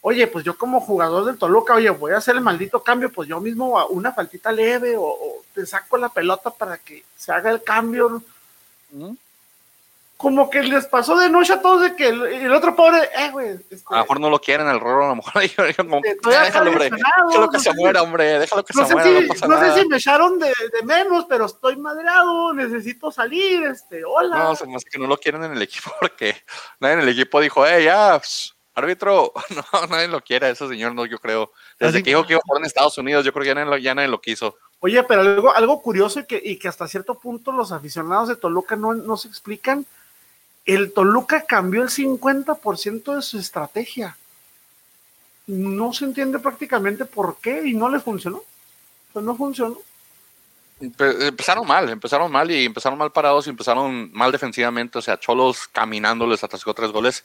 oye, 0.00 0.26
pues 0.26 0.42
yo 0.42 0.56
como 0.56 0.80
jugador 0.80 1.26
del 1.26 1.36
Toluca, 1.36 1.74
oye, 1.74 1.90
voy 1.90 2.12
a 2.12 2.18
hacer 2.18 2.36
el 2.36 2.40
maldito 2.40 2.82
cambio, 2.82 3.12
pues 3.12 3.28
yo 3.28 3.40
mismo 3.40 3.78
a 3.78 3.86
una 3.86 4.12
faltita 4.12 4.50
leve 4.50 4.96
o, 4.96 5.04
o 5.04 5.42
te 5.54 5.66
saco 5.66 5.98
la 5.98 6.08
pelota 6.08 6.50
para 6.50 6.78
que 6.78 7.04
se 7.14 7.30
haga 7.30 7.50
el 7.50 7.62
cambio. 7.62 8.22
Como 10.20 10.50
que 10.50 10.62
les 10.62 10.84
pasó 10.86 11.16
de 11.18 11.30
noche 11.30 11.54
a 11.54 11.62
todos 11.62 11.80
de 11.80 11.96
que 11.96 12.08
el, 12.08 12.22
el 12.26 12.52
otro 12.52 12.76
pobre, 12.76 13.08
eh, 13.16 13.30
güey. 13.32 13.48
este, 13.50 13.76
A 13.86 13.94
lo 13.96 14.00
mejor 14.02 14.20
no 14.20 14.28
lo 14.28 14.38
quieren 14.38 14.68
el 14.68 14.78
rol, 14.78 15.02
a 15.04 15.08
lo 15.08 15.16
mejor 15.16 15.32
como, 15.76 16.00
Estoy 16.04 16.34
"Ah, 16.34 16.42
acá 16.42 16.44
déjalo, 16.44 16.70
hombre, 16.70 16.90
déjalo 16.90 17.48
que 17.50 17.56
no 17.56 17.62
se 17.62 17.72
muera, 17.74 18.02
hombre, 18.02 18.38
déjalo 18.38 18.64
que 18.64 18.74
no 18.76 18.86
se 18.86 18.92
muera, 18.94 19.08
si, 19.08 19.22
no 19.22 19.28
pasa 19.28 19.46
no 19.48 19.60
sé 19.74 19.80
si 19.80 19.88
me 19.88 19.96
echaron 19.96 20.38
de, 20.38 20.48
de 20.48 20.82
menos, 20.84 21.24
pero 21.26 21.46
estoy 21.46 21.76
madreado, 21.76 22.52
necesito 22.52 23.10
salir, 23.10 23.62
este, 23.64 24.04
hola. 24.04 24.36
No, 24.38 24.54
se 24.56 24.66
me 24.66 24.76
hace 24.76 24.90
que 24.90 24.98
no 24.98 25.06
lo 25.06 25.16
quieren 25.16 25.42
en 25.42 25.52
el 25.52 25.62
equipo 25.62 25.90
porque 26.00 26.36
nadie 26.80 26.94
en 26.96 27.00
el 27.00 27.08
equipo 27.08 27.40
dijo, 27.40 27.66
eh, 27.66 27.84
ya, 27.84 28.18
pss, 28.20 28.54
árbitro, 28.74 29.32
no, 29.72 29.86
nadie 29.86 30.08
lo 30.08 30.20
quiere, 30.20 30.50
ese 30.50 30.68
señor 30.68 30.94
no, 30.94 31.06
yo 31.06 31.18
creo. 31.18 31.50
Desde 31.78 31.96
Así- 31.98 32.02
que 32.04 32.10
dijo 32.10 32.26
que 32.26 32.34
iba 32.34 32.40
a 32.40 32.46
jugar 32.46 32.60
en 32.60 32.66
Estados 32.66 32.98
Unidos, 32.98 33.24
yo 33.24 33.32
creo 33.32 33.42
que 33.44 33.48
ya 33.48 33.54
nadie 33.54 33.70
lo, 33.70 33.76
ya 33.78 33.94
nadie 33.94 34.08
lo 34.08 34.20
quiso. 34.20 34.54
Oye, 34.80 35.02
pero 35.02 35.22
algo, 35.22 35.54
algo 35.54 35.80
curioso 35.82 36.20
y 36.20 36.24
que, 36.26 36.40
y 36.42 36.58
que 36.58 36.68
hasta 36.68 36.86
cierto 36.88 37.14
punto 37.14 37.52
los 37.52 37.72
aficionados 37.72 38.28
de 38.28 38.36
Toluca 38.36 38.76
no, 38.76 38.92
no 38.94 39.16
se 39.16 39.28
explican, 39.28 39.86
el 40.66 40.92
Toluca 40.92 41.44
cambió 41.46 41.82
el 41.82 41.88
50% 41.90 43.16
de 43.16 43.22
su 43.22 43.38
estrategia. 43.38 44.16
No 45.46 45.92
se 45.92 46.04
entiende 46.04 46.38
prácticamente 46.38 47.04
por 47.04 47.38
qué 47.38 47.62
y 47.66 47.74
no 47.74 47.88
le 47.88 47.98
funcionó. 48.00 48.42
Pues 49.12 49.24
no 49.24 49.36
funcionó. 49.36 49.78
Empe- 50.80 51.26
Empezaron 51.28 51.66
mal, 51.66 51.88
empezaron 51.90 52.30
mal 52.30 52.50
y 52.50 52.64
empezaron 52.64 52.98
mal 52.98 53.10
parados 53.12 53.46
y 53.46 53.50
empezaron 53.50 54.10
mal 54.12 54.32
defensivamente, 54.32 54.98
o 54.98 55.02
sea, 55.02 55.18
Cholos 55.18 55.68
caminando 55.68 56.26
les 56.26 56.42
atascó 56.44 56.72
tres 56.74 56.90
goles. 56.92 57.24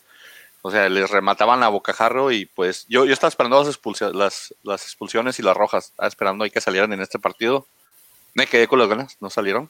O 0.63 0.71
sea, 0.71 0.89
les 0.89 1.11
remataban 1.11 1.61
a 1.61 1.67
bocajarro 1.69 2.31
y 2.31 2.47
pues 2.47 2.87
yo, 2.89 3.05
yo 3.05 3.13
estaba 3.13 3.29
esperando 3.29 3.63
las, 4.13 4.53
las 4.63 4.83
expulsiones 4.83 5.37
y 5.37 5.43
las 5.43 5.55
rojas. 5.55 5.85
Estaba 5.91 6.07
esperando 6.07 6.43
ahí 6.43 6.49
que 6.49 6.59
salieran 6.59 6.91
en 6.91 7.01
este 7.01 7.19
partido. 7.19 7.67
Me 8.33 8.47
quedé 8.47 8.67
con 8.67 8.79
las 8.79 8.87
ganas, 8.89 9.15
no 9.19 9.29
salieron. 9.29 9.69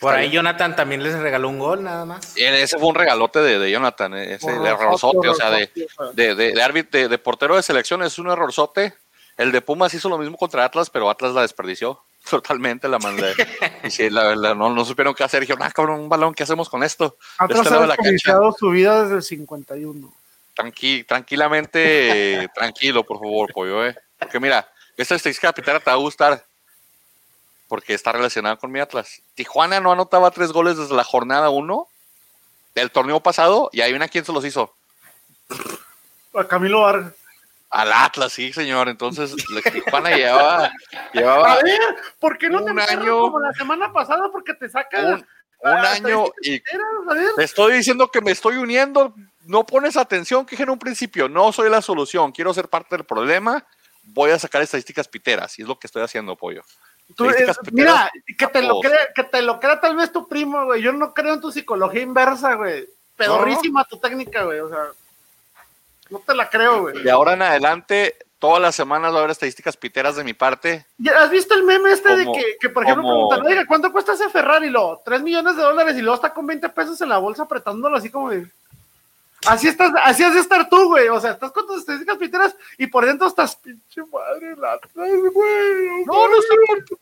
Por 0.00 0.14
ahí. 0.14 0.30
Jonathan 0.30 0.74
también 0.74 1.02
les 1.02 1.18
regaló 1.18 1.48
un 1.48 1.58
gol, 1.58 1.82
nada 1.84 2.04
más. 2.04 2.36
Y 2.36 2.42
Ese 2.44 2.78
fue 2.78 2.88
un 2.88 2.94
regalote 2.94 3.38
de, 3.40 3.58
de 3.58 3.70
Jonathan, 3.70 4.14
eh, 4.14 4.34
ese 4.34 4.50
de 4.52 4.68
errorzote, 4.68 5.28
o 5.28 5.34
sea, 5.34 5.50
de, 5.50 5.70
de, 6.14 6.34
de, 6.34 6.52
de, 6.52 6.62
árbit- 6.62 6.90
de- 6.90 7.08
de 7.08 7.18
portero 7.18 7.56
de 7.56 7.62
selección 7.62 8.02
es 8.02 8.18
un 8.18 8.28
errorzote. 8.30 8.94
El 9.36 9.52
de 9.52 9.60
Pumas 9.60 9.94
hizo 9.94 10.08
lo 10.08 10.18
mismo 10.18 10.36
contra 10.36 10.64
Atlas, 10.64 10.90
pero 10.90 11.08
Atlas 11.08 11.32
la 11.32 11.42
desperdició 11.42 12.02
totalmente 12.30 12.88
la 12.88 12.98
mandé. 12.98 13.32
y 13.84 13.90
sí, 13.90 14.10
la 14.10 14.24
verdad, 14.24 14.54
no, 14.54 14.70
no 14.70 14.84
supieron 14.84 15.14
qué 15.14 15.24
hacer. 15.24 15.40
Dijeron, 15.40 15.62
ah, 15.62 15.70
cabrón, 15.70 16.00
un 16.00 16.08
balón, 16.08 16.34
¿qué 16.34 16.42
hacemos 16.42 16.68
con 16.68 16.82
esto? 16.82 17.16
Este 17.40 17.54
de 17.70 17.86
la 17.86 17.94
ha 17.94 17.96
desperdiciado 17.96 18.52
su 18.58 18.70
vida 18.70 19.02
desde 19.04 19.16
el 19.16 19.22
51. 19.22 20.12
Tranqui, 20.54 21.04
tranquilamente, 21.04 22.42
eh, 22.42 22.48
tranquilo, 22.54 23.04
por 23.04 23.18
favor, 23.18 23.52
pollo, 23.52 23.86
eh. 23.86 23.96
Porque 24.18 24.38
mira, 24.38 24.68
esta 24.96 25.14
te 25.80 25.90
va 25.90 25.92
a 25.92 25.96
gustar. 25.96 26.44
Porque 27.72 27.94
está 27.94 28.12
relacionada 28.12 28.56
con 28.56 28.70
mi 28.70 28.80
Atlas. 28.80 29.22
Tijuana 29.34 29.80
no 29.80 29.90
anotaba 29.92 30.30
tres 30.30 30.52
goles 30.52 30.76
desde 30.76 30.94
la 30.94 31.04
jornada 31.04 31.48
1 31.48 31.88
del 32.74 32.90
torneo 32.90 33.20
pasado 33.20 33.70
y 33.72 33.80
hay 33.80 33.94
una 33.94 34.08
quién 34.08 34.26
se 34.26 34.32
los 34.34 34.44
hizo. 34.44 34.74
A 36.34 36.44
Camilo 36.46 36.82
Vargas. 36.82 37.14
Al 37.70 37.90
Atlas, 37.90 38.30
sí, 38.34 38.52
señor. 38.52 38.90
Entonces, 38.90 39.34
la 39.48 39.62
Tijuana 39.62 40.10
llevaba, 40.14 40.70
llevaba 41.14 41.52
A 41.54 41.62
ver, 41.62 41.80
¿por 42.20 42.36
qué 42.36 42.50
no 42.50 42.62
te 42.62 42.72
un 42.72 42.78
año- 42.78 43.20
como 43.20 43.40
la 43.40 43.54
semana 43.54 43.90
pasada? 43.90 44.28
Porque 44.30 44.52
te 44.52 44.68
saca 44.68 45.00
un, 45.00 45.26
un 45.62 45.70
año 45.78 46.26
y 46.42 46.60
te 46.60 47.42
estoy 47.44 47.72
diciendo 47.72 48.10
que 48.10 48.20
me 48.20 48.32
estoy 48.32 48.58
uniendo. 48.58 49.14
No 49.46 49.64
pones 49.64 49.96
atención, 49.96 50.44
que 50.44 50.62
en 50.62 50.68
un 50.68 50.78
principio 50.78 51.26
no 51.26 51.50
soy 51.52 51.70
la 51.70 51.80
solución. 51.80 52.32
Quiero 52.32 52.52
ser 52.52 52.68
parte 52.68 52.96
del 52.98 53.06
problema. 53.06 53.64
Voy 54.02 54.30
a 54.30 54.38
sacar 54.38 54.60
estadísticas 54.60 55.08
piteras 55.08 55.58
y 55.58 55.62
es 55.62 55.68
lo 55.68 55.78
que 55.78 55.86
estoy 55.86 56.02
haciendo, 56.02 56.36
pollo. 56.36 56.62
Tú, 57.16 57.26
mira, 57.72 58.10
que 58.38 58.46
te, 58.46 58.62
lo 58.62 58.80
crea, 58.80 59.12
que 59.14 59.24
te 59.24 59.42
lo 59.42 59.60
crea 59.60 59.80
tal 59.80 59.96
vez 59.96 60.12
tu 60.12 60.28
primo, 60.28 60.64
güey. 60.66 60.82
Yo 60.82 60.92
no 60.92 61.12
creo 61.14 61.34
en 61.34 61.40
tu 61.40 61.52
psicología 61.52 62.02
inversa, 62.02 62.54
güey. 62.54 62.88
Pedorrísima 63.16 63.84
tu 63.84 63.98
técnica, 63.98 64.44
güey. 64.44 64.60
O 64.60 64.68
sea, 64.68 64.86
no 66.10 66.18
te 66.18 66.34
la 66.34 66.48
creo, 66.48 66.82
güey. 66.82 67.02
De 67.02 67.10
ahora 67.10 67.34
en 67.34 67.42
adelante, 67.42 68.16
todas 68.38 68.60
las 68.60 68.74
semanas 68.74 69.12
va 69.12 69.16
a 69.16 69.18
haber 69.20 69.30
estadísticas 69.30 69.76
piteras 69.76 70.16
de 70.16 70.24
mi 70.24 70.34
parte. 70.34 70.84
¿Ya 70.98 71.22
¿Has 71.22 71.30
visto 71.30 71.54
el 71.54 71.62
meme 71.62 71.92
este 71.92 72.16
de 72.16 72.26
que, 72.60 72.68
por 72.68 72.82
ejemplo, 72.82 73.04
como- 73.04 73.28
preguntan, 73.28 73.46
oiga, 73.46 73.66
¿cuánto 73.66 73.92
cuesta 73.92 74.14
ese 74.14 74.28
Ferrari? 74.28 74.68
Lo, 74.68 75.00
3 75.04 75.22
millones 75.22 75.56
de 75.56 75.62
dólares 75.62 75.96
y 75.96 76.02
luego 76.02 76.16
está 76.16 76.34
con 76.34 76.46
20 76.46 76.68
pesos 76.70 77.00
en 77.00 77.08
la 77.08 77.18
bolsa 77.18 77.44
apretándolo 77.44 77.96
así 77.96 78.10
como 78.10 78.30
de... 78.30 78.46
Así 79.46 79.68
estás, 79.68 79.92
así 80.04 80.22
has 80.22 80.34
de 80.34 80.40
estar 80.40 80.68
tú, 80.68 80.88
güey. 80.88 81.08
O 81.08 81.20
sea, 81.20 81.32
estás 81.32 81.50
con 81.52 81.66
tus 81.66 81.78
estadísticas 81.78 82.16
piteras 82.16 82.56
y 82.78 82.86
por 82.86 83.04
dentro 83.06 83.26
estás, 83.26 83.56
pinche 83.56 84.02
madre, 84.12 84.54
la 84.56 84.78
güey. 84.94 86.04
No, 86.06 86.28
no 86.28 86.40
sé 86.42 86.48
por. 86.66 86.98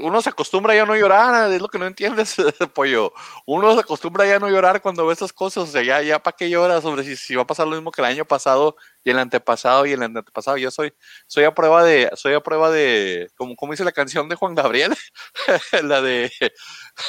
Uno 0.00 0.20
se 0.20 0.28
acostumbra 0.28 0.74
ya 0.74 0.82
a 0.82 0.86
no 0.86 0.94
llorar, 0.94 1.50
es 1.50 1.60
lo 1.60 1.68
que 1.68 1.78
no 1.78 1.86
entiendes, 1.86 2.36
pollo. 2.74 3.14
Uno 3.46 3.72
se 3.72 3.80
acostumbra 3.80 4.26
ya 4.26 4.36
a 4.36 4.38
no 4.38 4.50
llorar 4.50 4.82
cuando 4.82 5.06
ve 5.06 5.14
estas 5.14 5.32
cosas. 5.32 5.64
O 5.70 5.72
sea, 5.72 5.82
ya, 5.82 6.02
ya 6.02 6.18
para 6.22 6.36
qué 6.36 6.50
lloras, 6.50 6.84
hombre, 6.84 7.02
si, 7.02 7.16
si 7.16 7.34
va 7.34 7.42
a 7.42 7.46
pasar 7.46 7.66
lo 7.66 7.76
mismo 7.76 7.90
que 7.90 8.02
el 8.02 8.06
año 8.06 8.26
pasado 8.26 8.76
y 9.02 9.10
el 9.10 9.18
antepasado 9.18 9.86
y 9.86 9.92
el 9.92 10.02
antepasado. 10.02 10.58
Yo 10.58 10.70
soy, 10.70 10.92
soy 11.26 11.44
a 11.44 11.54
prueba 11.54 11.82
de, 11.82 12.10
soy 12.14 12.34
a 12.34 12.40
prueba 12.40 12.70
de, 12.70 13.30
como, 13.36 13.56
como 13.56 13.72
dice 13.72 13.84
la 13.84 13.92
canción 13.92 14.28
de 14.28 14.36
Juan 14.36 14.54
Gabriel, 14.54 14.94
la 15.82 16.02
de- 16.02 16.30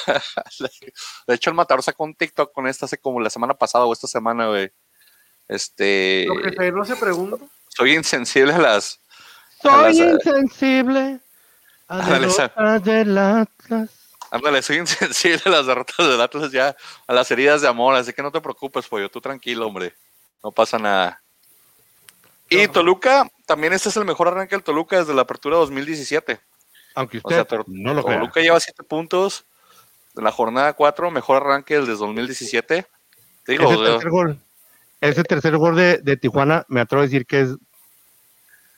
de 1.28 1.36
hecho 1.36 1.50
el 1.50 1.56
Matador 1.56 1.84
sacó 1.84 2.04
un 2.04 2.16
TikTok 2.16 2.52
con 2.54 2.68
esta 2.68 2.86
hace 2.86 2.98
como 2.98 3.20
la 3.20 3.30
semana 3.30 3.54
pasada 3.54 3.86
o 3.86 3.94
esta 3.94 4.08
semana, 4.08 4.48
güey. 4.48 4.72
Este, 5.48 6.26
Lo 6.28 6.42
que 6.42 6.52
se- 6.52 6.72
no 6.72 6.86
se 6.86 6.96
pregunta. 6.96 7.38
soy 7.68 7.94
insensible 7.96 8.54
a 8.54 8.58
las, 8.60 9.00
a 9.64 9.70
Soy 9.70 9.84
las, 9.84 9.96
insensible 9.98 11.20
a 11.88 12.00
esa. 12.20 12.48
derrotas 12.48 12.84
del 12.84 13.18
Atlas. 13.18 13.90
Ándale, 14.32 14.62
soy 14.62 14.78
insensible 14.78 15.42
a 15.46 15.50
las 15.50 15.66
derrotas 15.66 16.08
del 16.08 16.22
Atlas 16.22 16.52
ya, 16.52 16.76
a 17.08 17.14
las 17.14 17.30
heridas 17.32 17.62
de 17.62 17.68
amor, 17.68 17.96
así 17.96 18.14
que 18.14 18.22
no 18.24 18.32
te 18.32 18.40
preocupes, 18.40 18.88
pollo, 18.88 19.10
tú 19.10 19.20
tranquilo, 19.20 19.68
hombre. 19.68 19.94
No 20.44 20.52
pasa 20.52 20.80
nada. 20.80 21.22
Y 22.50 22.68
Toluca, 22.68 23.30
también 23.46 23.74
este 23.74 23.90
es 23.90 23.98
el 23.98 24.06
mejor 24.06 24.28
arranque 24.28 24.56
del 24.56 24.64
Toluca 24.64 24.98
desde 25.00 25.14
la 25.14 25.22
apertura 25.22 25.58
2017. 25.58 26.40
Aunque 26.96 27.20
O 27.24 27.30
sea, 27.30 27.44
usted 27.44 27.58
Tor- 27.58 27.64
no 27.68 27.94
lo 27.94 28.04
crea. 28.04 28.20
Toluca 28.20 28.42
lleva 28.42 28.60
7 28.60 28.84
puntos 28.84 29.46
de 30.14 30.22
la 30.22 30.32
jornada 30.32 30.74
4, 30.74 31.12
mejor 31.12 31.38
arranque 31.38 31.80
desde 31.80 31.96
2017. 31.96 32.86
Te 33.46 33.52
digo, 33.52 33.72
Ese 33.72 33.84
tercer 33.84 34.10
gol, 34.10 34.40
ese 35.00 35.24
tercer 35.24 35.58
gol 35.58 35.76
de, 35.76 35.98
de 36.00 36.18
Tijuana, 36.18 36.66
me 36.68 36.82
atrevo 36.82 37.02
a 37.02 37.06
decir 37.06 37.26
que 37.26 37.42
es 37.42 37.56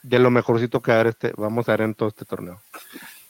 de 0.02 0.18
lo 0.18 0.30
mejorcito 0.30 0.82
que 0.82 0.90
va 0.90 0.98
a 0.98 1.00
haber 1.00 1.12
este, 1.12 1.32
vamos 1.36 1.68
a 1.68 1.72
ver 1.72 1.82
en 1.82 1.94
todo 1.94 2.08
este 2.10 2.24
torneo. 2.24 2.60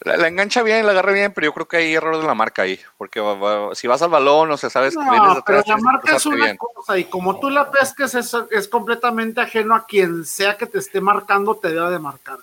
la, 0.01 0.17
la 0.17 0.29
engancha 0.29 0.63
bien, 0.63 0.85
la 0.85 0.93
agarra 0.93 1.13
bien, 1.13 1.33
pero 1.33 1.47
yo 1.47 1.55
creo 1.55 1.69
que 1.69 1.77
hay 1.79 1.95
error 1.95 2.19
de 2.21 2.27
la 2.27 2.35
marca 2.35 2.63
ahí. 2.63 2.79
Porque 2.99 3.21
va- 3.21 3.35
va- 3.35 3.75
si 3.75 3.87
vas 3.87 4.03
al 4.03 4.11
balón, 4.11 4.51
o 4.51 4.57
sea, 4.57 4.71
sabes 4.71 4.95
que 4.95 5.03
vienes 5.03 5.23
No, 5.23 5.35
de 5.37 5.43
pero 5.47 5.59
atrás, 5.59 5.69
la 5.69 5.77
marca 5.79 6.17
es 6.17 6.27
una 6.27 6.45
bien. 6.47 6.57
cosa 6.57 6.99
y 6.99 7.05
como 7.05 7.39
tú 7.39 7.49
la 7.49 7.71
pesques 7.71 8.15
es, 8.15 8.37
es 8.51 8.69
completamente 8.69 9.41
ajeno 9.41 9.75
a 9.75 9.87
quien 9.87 10.25
sea 10.25 10.57
que 10.57 10.67
te 10.67 10.79
esté 10.79 11.01
marcando, 11.01 11.55
te 11.57 11.69
debe 11.69 11.91
de 11.91 11.99
marcar. 12.01 12.39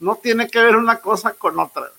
No 0.00 0.16
tiene 0.16 0.48
que 0.48 0.60
ver 0.60 0.76
una 0.76 0.98
cosa 1.00 1.34
con 1.34 1.58
otra. 1.58 1.90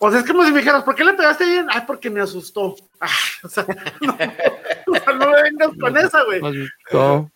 O 0.00 0.10
sea, 0.10 0.20
es 0.20 0.26
como 0.26 0.44
si 0.44 0.52
me 0.52 0.58
dijeras, 0.60 0.84
¿por 0.84 0.94
qué 0.94 1.04
le 1.04 1.14
pegaste 1.14 1.44
bien? 1.44 1.66
Ay, 1.70 1.82
porque 1.86 2.08
me 2.10 2.20
asustó. 2.20 2.76
Ah, 3.00 3.08
o, 3.44 3.48
sea, 3.48 3.64
no, 4.00 4.12
o 4.14 4.94
sea, 4.96 5.12
no 5.14 5.30
me 5.30 5.42
vengas 5.42 5.70
con 5.80 5.96
esa, 5.96 6.24
güey. 6.24 6.40
Me 6.42 6.48
asustó. 6.48 7.30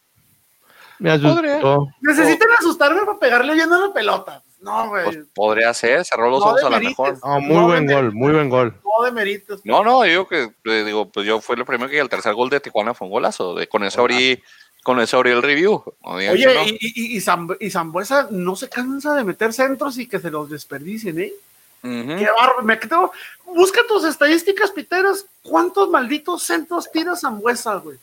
Me 0.99 1.11
asustó. 1.11 1.89
Necesitan 2.01 2.49
asustarme 2.59 3.01
para 3.05 3.19
pegarle 3.19 3.55
bien 3.55 3.73
a 3.73 3.79
la 3.79 3.93
pelota. 3.93 4.43
No, 4.61 4.89
güey. 4.89 5.05
Pues 5.05 5.19
podría 5.35 5.75
ser, 5.75 6.05
cerró 6.05 6.31
los 6.31 6.41
No 6.41 6.47
ojos 6.47 6.61
a 6.65 6.71
la 6.71 6.79
demerites. 6.79 6.99
mejor. 6.99 7.19
No, 7.25 7.41
muy 7.41 7.57
No, 7.57 7.67
buen 7.67 7.87
de- 7.87 7.95
gol, 7.95 8.13
muy 8.13 8.33
buen 8.33 8.49
gol. 8.49 8.75
No 8.85 9.05
de 9.05 9.13
méritos. 9.13 9.61
No, 9.65 9.83
no, 9.85 10.05
yo 10.05 10.11
digo 10.11 10.29
que, 10.29 10.53
digo, 10.85 11.09
pues 11.11 11.27
yo 11.27 11.41
fue 11.41 11.57
lo 11.57 11.65
primero 11.65 11.91
que 11.91 11.99
el 11.99 12.09
tercer 12.09 12.35
gol 12.35 12.51
de 12.51 12.61
Tijuana 12.61 12.95
fue 12.95 13.07
un 13.07 13.13
golazo. 13.13 13.55
De, 13.55 13.67
con 13.69 13.83
ese 13.85 14.01
abrí, 14.01 14.41
Con 14.85 15.01
eso 15.01 15.17
abrí 15.17 15.31
el 15.31 15.43
review. 15.43 15.83
Oye, 16.03 16.33
no. 16.55 16.63
y, 16.65 16.77
y, 16.81 17.17
y, 17.17 17.21
Zamb- 17.21 17.57
y 17.61 17.71
Zambuesa 17.71 18.29
no 18.31 18.55
se 18.57 18.69
cansa 18.69 19.15
de 19.15 19.25
meter 19.25 19.53
centros 19.53 19.99
y 19.99 20.07
que 20.09 20.19
se 20.21 20.31
los 20.31 20.51
desperdicien, 20.51 21.21
¿eh? 21.21 21.33
Qué 21.83 22.29
bárbaro. 22.39 22.63
Me 22.63 22.79
quedo. 22.79 23.13
Busca 23.47 23.81
tus 23.89 24.05
estadísticas, 24.05 24.71
piteras. 24.71 25.27
¿Cuántos 25.43 25.89
malditos 25.91 26.43
centros 26.45 26.91
tira 26.91 27.17
Zambuesa, 27.17 27.75
güey? 27.77 27.99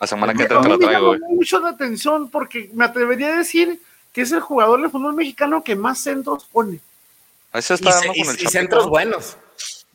La 0.00 0.06
semana 0.06 0.34
que 0.34 0.42
entra 0.42 0.60
te 0.62 0.68
me 0.68 0.78
traigo, 0.78 0.92
llamó 0.92 1.06
güey. 1.26 1.34
mucho 1.36 1.58
la 1.60 1.70
atención 1.70 2.28
porque 2.30 2.70
me 2.74 2.84
atrevería 2.84 3.28
a 3.34 3.36
decir 3.38 3.80
que 4.12 4.22
es 4.22 4.32
el 4.32 4.40
jugador 4.40 4.80
del 4.80 4.90
fútbol 4.90 5.14
mexicano 5.14 5.62
que 5.64 5.74
más 5.76 5.98
centros 6.00 6.44
pone. 6.44 6.74
Y, 6.74 7.58
está 7.58 7.74
y- 7.74 8.22
con 8.22 8.34
el 8.34 8.42
y 8.42 8.46
centros 8.46 8.88
buenos. 8.88 9.36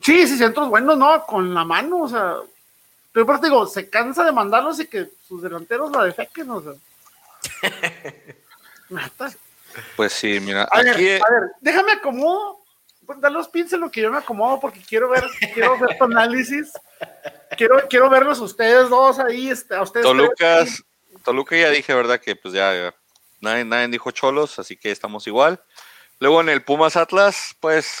Sí, 0.02 0.26
sí, 0.26 0.36
centros 0.38 0.68
buenos, 0.68 0.96
no, 0.96 1.24
con 1.26 1.52
la 1.54 1.64
mano, 1.64 1.98
o 2.02 2.08
sea. 2.08 2.36
Pero 3.12 3.26
por 3.26 3.34
eso 3.34 3.42
te 3.42 3.48
digo, 3.48 3.66
se 3.66 3.88
cansa 3.90 4.24
de 4.24 4.32
mandarlos 4.32 4.80
y 4.80 4.86
que 4.86 5.10
sus 5.28 5.42
delanteros 5.42 5.90
la 5.90 6.04
defequen, 6.04 6.50
o 6.50 6.62
sea. 6.62 6.72
Neta. 8.90 9.32
Pues 9.96 10.12
sí, 10.12 10.40
mira. 10.40 10.64
A 10.64 10.78
ver, 10.82 10.94
Aquí, 10.94 11.08
a 11.10 11.30
ver, 11.30 11.50
déjame 11.60 11.92
acomodo. 11.92 12.59
Pues, 13.18 13.32
los 13.32 13.48
pins 13.48 13.72
lo 13.72 13.90
que 13.90 14.02
yo 14.02 14.12
me 14.12 14.18
acomodo 14.18 14.60
porque 14.60 14.80
quiero 14.80 15.08
ver, 15.08 15.24
quiero 15.52 15.76
ver 15.76 15.98
tu 15.98 16.04
análisis. 16.04 16.70
Quiero, 17.56 17.88
quiero 17.88 18.08
verlos 18.08 18.38
ustedes 18.38 18.88
dos 18.88 19.18
ahí, 19.18 19.50
este, 19.50 19.74
a 19.74 19.82
ustedes. 19.82 20.06
Tolucas, 20.06 20.84
Toluca 21.24 21.56
ya 21.56 21.70
dije, 21.70 21.92
¿verdad? 21.92 22.20
Que 22.20 22.36
pues 22.36 22.54
ya, 22.54 22.72
ya 22.72 22.94
nadie, 23.40 23.64
nadie 23.64 23.88
dijo 23.88 24.12
cholos, 24.12 24.60
así 24.60 24.76
que 24.76 24.92
estamos 24.92 25.26
igual. 25.26 25.60
Luego 26.20 26.40
en 26.40 26.50
el 26.50 26.62
Pumas 26.62 26.96
Atlas, 26.96 27.56
pues 27.58 28.00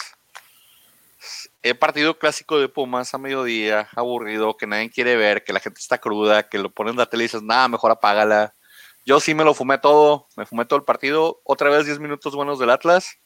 el 1.62 1.76
partido 1.76 2.16
clásico 2.16 2.60
de 2.60 2.68
Pumas 2.68 3.12
a 3.12 3.18
mediodía, 3.18 3.88
aburrido, 3.96 4.56
que 4.56 4.68
nadie 4.68 4.90
quiere 4.90 5.16
ver, 5.16 5.42
que 5.42 5.52
la 5.52 5.58
gente 5.58 5.80
está 5.80 5.98
cruda, 5.98 6.48
que 6.48 6.58
lo 6.58 6.70
ponen 6.70 6.92
en 6.92 6.98
la 6.98 7.06
tele 7.06 7.24
y 7.24 7.26
dices, 7.26 7.42
nada, 7.42 7.66
mejor 7.66 7.90
apágala. 7.90 8.54
Yo 9.04 9.18
sí 9.18 9.34
me 9.34 9.42
lo 9.42 9.54
fumé 9.54 9.78
todo, 9.78 10.28
me 10.36 10.46
fumé 10.46 10.66
todo 10.66 10.78
el 10.78 10.84
partido, 10.84 11.40
otra 11.42 11.68
vez 11.68 11.86
10 11.86 11.98
minutos 11.98 12.36
buenos 12.36 12.60
del 12.60 12.70
Atlas 12.70 13.18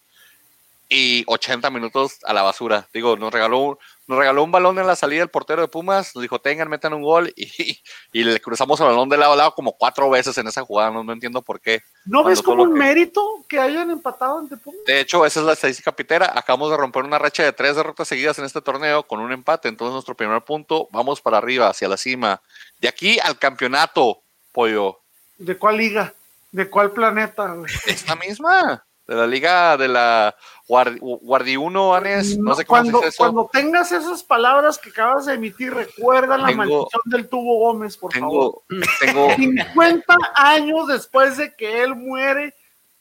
y 0.95 1.25
80 1.27 1.71
minutos 1.71 2.19
a 2.25 2.33
la 2.33 2.43
basura. 2.43 2.89
Digo, 2.95 3.17
nos 3.17 3.33
regaló, 3.33 3.59
un- 3.59 3.79
nos 4.07 4.17
regaló 4.19 4.45
un 4.45 4.53
balón 4.53 4.79
en 4.79 4.87
la 4.87 4.95
salida 4.95 5.23
el 5.23 5.29
portero 5.29 5.63
de 5.63 5.67
Pumas, 5.69 6.15
nos 6.15 6.23
dijo, 6.23 6.39
tengan, 6.41 6.69
metan 6.69 6.95
un 6.95 7.03
gol 7.03 7.33
y, 7.37 7.81
y 8.13 8.23
le 8.23 8.41
cruzamos 8.41 8.79
el 8.81 8.87
balón 8.87 9.09
de 9.09 9.17
lado 9.17 9.33
a 9.33 9.37
lado 9.37 9.55
como 9.55 9.73
cuatro 9.73 10.09
veces 10.09 10.39
en 10.39 10.47
esa 10.47 10.63
jugada, 10.63 10.91
no, 10.93 11.03
no 11.03 11.13
entiendo 11.13 11.43
por 11.43 11.61
qué. 11.61 11.81
¿No 12.05 12.23
ves 12.23 12.41
cuando 12.43 12.63
como 12.63 12.73
un 12.73 12.79
que- 12.79 12.85
mérito 12.85 13.45
que 13.49 13.59
hayan 13.59 13.91
empatado 13.91 14.39
ante 14.39 14.57
Pumas? 14.57 14.81
De 14.87 15.01
hecho, 15.01 15.27
esa 15.27 15.41
es 15.41 15.47
la 15.47 15.55
estadística 15.55 15.91
pitera. 15.91 16.33
Acabamos 16.37 16.71
de 16.71 16.77
romper 16.77 17.03
una 17.03 17.19
racha 17.19 17.43
de 17.43 17.53
tres 17.53 17.75
derrotas 17.75 18.07
seguidas 18.07 18.39
en 18.39 18.45
este 18.45 18.61
torneo 18.63 19.03
con 19.05 19.19
un 19.19 19.33
empate. 19.33 19.69
Entonces, 19.69 19.95
nuestro 19.95 20.15
primer 20.17 20.43
punto, 20.43 20.89
vamos 20.93 21.21
para 21.21 21.39
arriba, 21.39 21.69
hacia 21.69 21.89
la 21.89 21.97
cima. 21.97 22.41
De 22.79 22.87
aquí 22.89 23.19
al 23.19 23.39
campeonato, 23.39 24.21
pollo. 24.53 25.01
¿De 25.39 25.57
cuál 25.59 25.79
liga? 25.79 26.15
¿De 26.53 26.71
cuál 26.71 26.93
planeta? 26.93 27.49
güey? 27.55 27.73
Esta 27.87 28.15
misma, 28.15 28.85
de 29.07 29.15
la 29.15 29.27
liga 29.27 29.77
de 29.77 29.89
la 29.89 30.35
Guardi, 30.67 30.99
Guardi 31.01 31.57
1, 31.57 31.95
Anes. 31.95 32.39
No, 32.39 32.51
No, 32.51 32.55
sé 32.55 32.65
cómo 32.65 32.81
cuando, 32.81 32.99
se 33.01 33.05
dice 33.05 33.09
eso. 33.09 33.17
cuando 33.19 33.51
tengas 33.53 33.93
esas 33.93 34.23
palabras 34.23 34.79
que 34.79 34.91
acabas 34.91 35.27
de 35.27 35.35
emitir, 35.35 35.75
recuerda 35.75 36.39
la 36.39 36.47
Tengo- 36.47 36.57
maldición 36.59 37.03
del 37.05 37.29
tubo 37.29 37.59
Gómez, 37.59 37.97
por 37.99 38.13
favor. 38.15 38.63
Tengo, 38.69 38.85
tengo, 39.01 39.35
50 39.35 40.17
años 40.37 40.87
después 40.89 41.37
de 41.37 41.55
que 41.55 41.83
él 41.83 41.95
muere, 41.95 42.55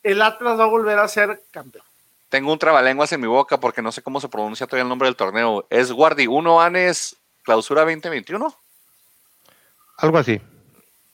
el 0.04 0.22
Atlas 0.22 0.60
va 0.60 0.66
a 0.66 0.68
volver 0.68 1.00
a 1.00 1.08
ser 1.08 1.42
campeón. 1.52 1.86
tengo 2.30 2.52
un 2.52 2.60
trabalenguas 2.60 3.12
en 3.14 3.22
mi 3.22 3.28
boca 3.28 3.58
porque 3.60 3.82
no 3.82 3.92
sé 3.94 4.02
cómo 4.02 4.20
se 4.20 4.28
pronuncia 4.28 4.68
todavía 4.68 4.84
el 4.84 4.90
nombre 4.90 5.08
del 5.08 5.16
torneo. 5.16 5.66
¿Es 5.70 5.92
Guardi 5.94 6.28
1, 6.28 6.62
Anes, 6.62 7.16
clausura 7.44 7.82
2021? 7.86 8.54
Algo 10.00 10.18
así. 10.18 10.42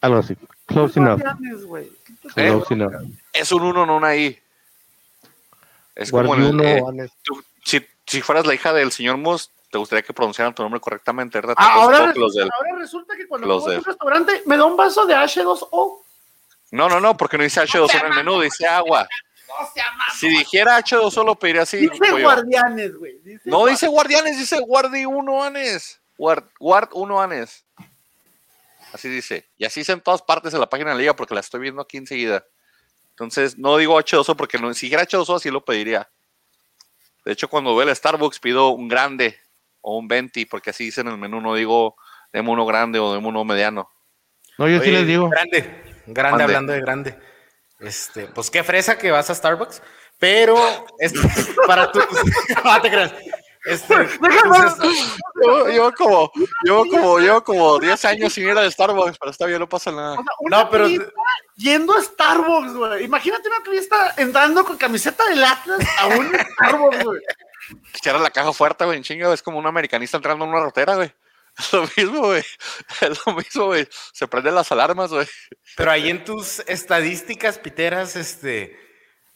Algo 0.02 0.18
así. 0.18 0.36
Close 0.66 1.00
enough. 1.00 1.22
Guardianes, 1.22 1.66
güey. 1.66 1.92
¿Qué 2.06 2.14
te- 2.34 2.48
¿Eh? 2.48 2.50
Close 2.52 2.74
enough. 2.74 2.94
Es 3.34 3.52
un 3.52 3.62
1, 3.64 3.86
no 3.86 3.98
una 3.98 4.16
I. 4.16 4.40
Es 6.00 6.12
como 6.12 6.22
el, 6.22 6.28
Guardiuno, 6.54 6.64
eh, 7.04 7.10
tú- 7.24 7.44
si, 7.66 7.86
si 8.08 8.22
fueras 8.22 8.46
la 8.46 8.54
hija 8.54 8.72
del 8.74 8.92
señor 8.92 9.18
Mus, 9.18 9.52
te 9.70 9.78
gustaría 9.78 10.02
que 10.02 10.14
pronunciaran 10.14 10.56
tu 10.56 10.64
nombre 10.64 10.80
correctamente, 10.80 11.38
¿verdad? 11.40 11.56
Ah, 11.58 11.74
ahora, 11.74 12.00
los 12.00 12.08
resulta, 12.16 12.40
del- 12.40 12.50
ahora 12.56 12.76
resulta 12.80 13.16
que 13.18 13.28
cuando 13.28 13.48
voy 13.60 13.76
a 13.76 13.78
un 13.78 13.84
restaurante 13.84 14.42
me 14.46 14.58
da 14.58 14.66
un 14.66 14.78
vaso 14.78 15.06
de 15.06 15.14
H2O. 15.16 16.02
No, 16.72 16.88
no, 16.90 17.00
no, 17.00 17.18
porque 17.18 17.38
no 17.38 17.44
dice 17.44 17.62
H2O 17.62 18.00
en 18.00 18.06
el 18.08 18.14
menú, 18.16 18.40
dice 18.42 18.66
agua. 18.66 19.08
No 19.48 19.68
se. 19.74 20.20
Si 20.20 20.30
dijera 20.30 20.78
H2O 20.80 21.26
lo 21.26 21.36
pediría 21.36 21.64
así. 21.64 21.78
Dice 21.78 21.98
pollo. 21.98 22.24
guardianes, 22.24 22.96
güey. 22.96 23.20
No 23.46 23.66
dice 23.66 23.88
guardianes, 23.88 24.38
dice 24.38 24.60
guardi 24.60 25.06
1 25.06 25.44
anes. 25.44 26.00
Guard, 26.18 26.46
guard 26.60 26.90
1 26.94 27.22
anes. 27.22 27.66
Así 28.94 29.10
dice. 29.10 29.48
Y 29.58 29.66
así 29.66 29.82
dice 29.82 29.92
en 29.92 30.02
todas 30.02 30.22
partes 30.22 30.52
de 30.54 30.60
la 30.60 30.70
página 30.70 30.92
de 30.92 30.96
la 30.96 31.00
liga 31.02 31.16
porque 31.16 31.34
la 31.34 31.42
estoy 31.42 31.60
viendo 31.62 31.82
aquí 31.82 31.98
enseguida. 31.98 32.44
Entonces, 33.20 33.58
no 33.58 33.76
digo 33.76 34.00
H2O 34.00 34.38
porque 34.38 34.58
no, 34.58 34.74
si 34.74 34.86
dijera 34.86 35.06
H2O 35.06 35.36
así 35.36 35.52
lo 35.52 35.66
pediría. 35.66 36.10
De 37.26 37.34
hecho, 37.34 37.50
cuando 37.50 37.76
veo 37.76 37.88
el 37.88 37.94
Starbucks 37.94 38.40
pido 38.40 38.70
un 38.70 38.88
grande 38.88 39.38
o 39.82 39.98
un 39.98 40.08
20 40.08 40.48
porque 40.50 40.70
así 40.70 40.86
dice 40.86 41.02
en 41.02 41.10
el 41.10 41.18
menú, 41.18 41.42
no 41.42 41.54
digo 41.54 41.98
deme 42.32 42.50
uno 42.50 42.66
grande 42.66 42.98
o 42.98 43.14
deme 43.14 43.28
uno 43.28 43.44
mediano. 43.44 43.92
No, 44.58 44.70
yo 44.70 44.80
sí 44.80 44.92
les 44.92 45.06
digo. 45.06 45.28
Grande, 45.28 45.60
grande, 45.60 46.14
Grande. 46.14 46.44
hablando 46.44 46.72
de 46.74 46.80
grande. 46.80 47.20
Este, 47.80 48.28
pues 48.28 48.50
qué 48.50 48.64
fresa 48.64 48.98
que 48.98 49.12
vas 49.12 49.30
a 49.30 49.36
Starbucks, 49.36 49.82
pero 50.18 50.58
este, 51.00 51.20
para 51.68 51.92
tus. 51.92 52.06
no 52.64 52.82
te 52.82 52.90
creas. 52.90 53.14
Este, 53.66 53.94
entonces, 53.94 55.18
Llevo, 55.42 55.68
llevo 55.68 55.92
como, 55.94 56.32
llevo 56.64 56.86
como, 56.88 57.20
llevo 57.20 57.44
como 57.44 57.80
10 57.80 58.06
años 58.06 58.34
sin 58.34 58.46
ir 58.48 58.58
al 58.58 58.72
Starbucks, 58.72 59.18
pero 59.18 59.32
está 59.32 59.46
bien, 59.46 59.60
no 59.60 59.68
pasa 59.70 59.92
nada. 59.92 60.14
O 60.14 60.16
sea, 60.16 60.24
una 60.40 60.64
No, 60.64 60.70
pero- 60.70 60.88
yendo 61.56 61.94
a 61.98 62.02
Starbucks, 62.02 62.74
güey. 62.74 63.04
Imagínate 63.04 63.48
una 63.50 63.64
turista 63.64 64.14
entrando 64.18 64.64
con 64.66 64.78
camiseta 64.78 65.26
del 65.26 65.44
Atlas 65.44 65.80
a 66.00 66.08
un 66.08 66.32
Starbucks, 66.54 67.04
güey. 67.04 67.20
Cierra 68.02 68.20
la 68.20 68.32
caja 68.32 68.52
fuerte, 68.54 68.86
güey, 68.86 68.98
en 68.98 69.04
chinga, 69.04 69.34
es 69.34 69.44
como 69.44 69.60
un 69.60 69.68
americanista 69.68 70.18
entrando 70.18 70.46
en 70.46 70.52
una 70.52 70.62
rotera, 70.62 70.96
güey. 70.96 71.14
Es 71.60 71.74
lo 71.74 71.82
mismo, 71.98 72.20
güey. 72.28 72.44
Es 73.02 73.20
lo 73.26 73.34
mismo, 73.34 73.66
güey. 73.66 73.88
Se 74.14 74.28
prenden 74.28 74.56
las 74.56 74.72
alarmas, 74.72 75.12
güey. 75.12 75.28
pero 75.76 75.92
ahí 75.92 76.10
en 76.10 76.24
tus 76.24 76.60
estadísticas 76.62 77.58
piteras, 77.58 78.16
este. 78.16 78.80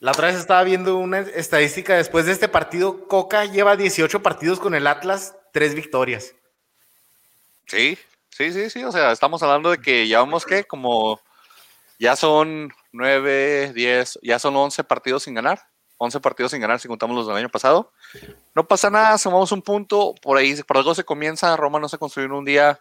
La 0.03 0.11
otra 0.11 0.27
vez 0.27 0.35
estaba 0.35 0.61
viendo 0.63 0.97
una 0.97 1.19
estadística 1.19 1.95
después 1.95 2.25
de 2.25 2.33
este 2.33 2.49
partido. 2.49 3.07
Coca 3.07 3.45
lleva 3.45 3.77
18 3.77 4.21
partidos 4.21 4.59
con 4.59 4.75
el 4.75 4.85
Atlas, 4.85 5.37
3 5.53 5.75
victorias. 5.75 6.35
Sí, 7.67 7.97
sí, 8.29 8.51
sí, 8.51 8.69
sí. 8.69 8.83
O 8.83 8.91
sea, 8.91 9.13
estamos 9.13 9.41
hablando 9.43 9.71
de 9.71 9.77
que 9.77 10.05
llevamos, 10.05 10.45
¿qué? 10.45 10.65
Como 10.65 11.21
ya 11.99 12.17
son 12.17 12.73
9, 12.91 13.71
10, 13.73 14.19
ya 14.21 14.39
son 14.39 14.57
11 14.57 14.83
partidos 14.83 15.23
sin 15.23 15.35
ganar. 15.35 15.61
11 15.95 16.19
partidos 16.19 16.51
sin 16.51 16.59
ganar 16.59 16.81
si 16.81 16.89
contamos 16.89 17.15
los 17.15 17.25
del 17.25 17.37
año 17.37 17.47
pasado. 17.47 17.93
No 18.53 18.67
pasa 18.67 18.89
nada, 18.89 19.17
sumamos 19.17 19.53
un 19.53 19.61
punto. 19.61 20.15
Por 20.21 20.37
ahí, 20.37 20.53
por 20.63 20.75
algo 20.75 20.93
se 20.93 21.05
comienza. 21.05 21.55
Roma 21.55 21.79
no 21.79 21.87
se 21.87 21.97
construyó 21.97 22.25
en 22.25 22.33
un 22.33 22.43
día. 22.43 22.77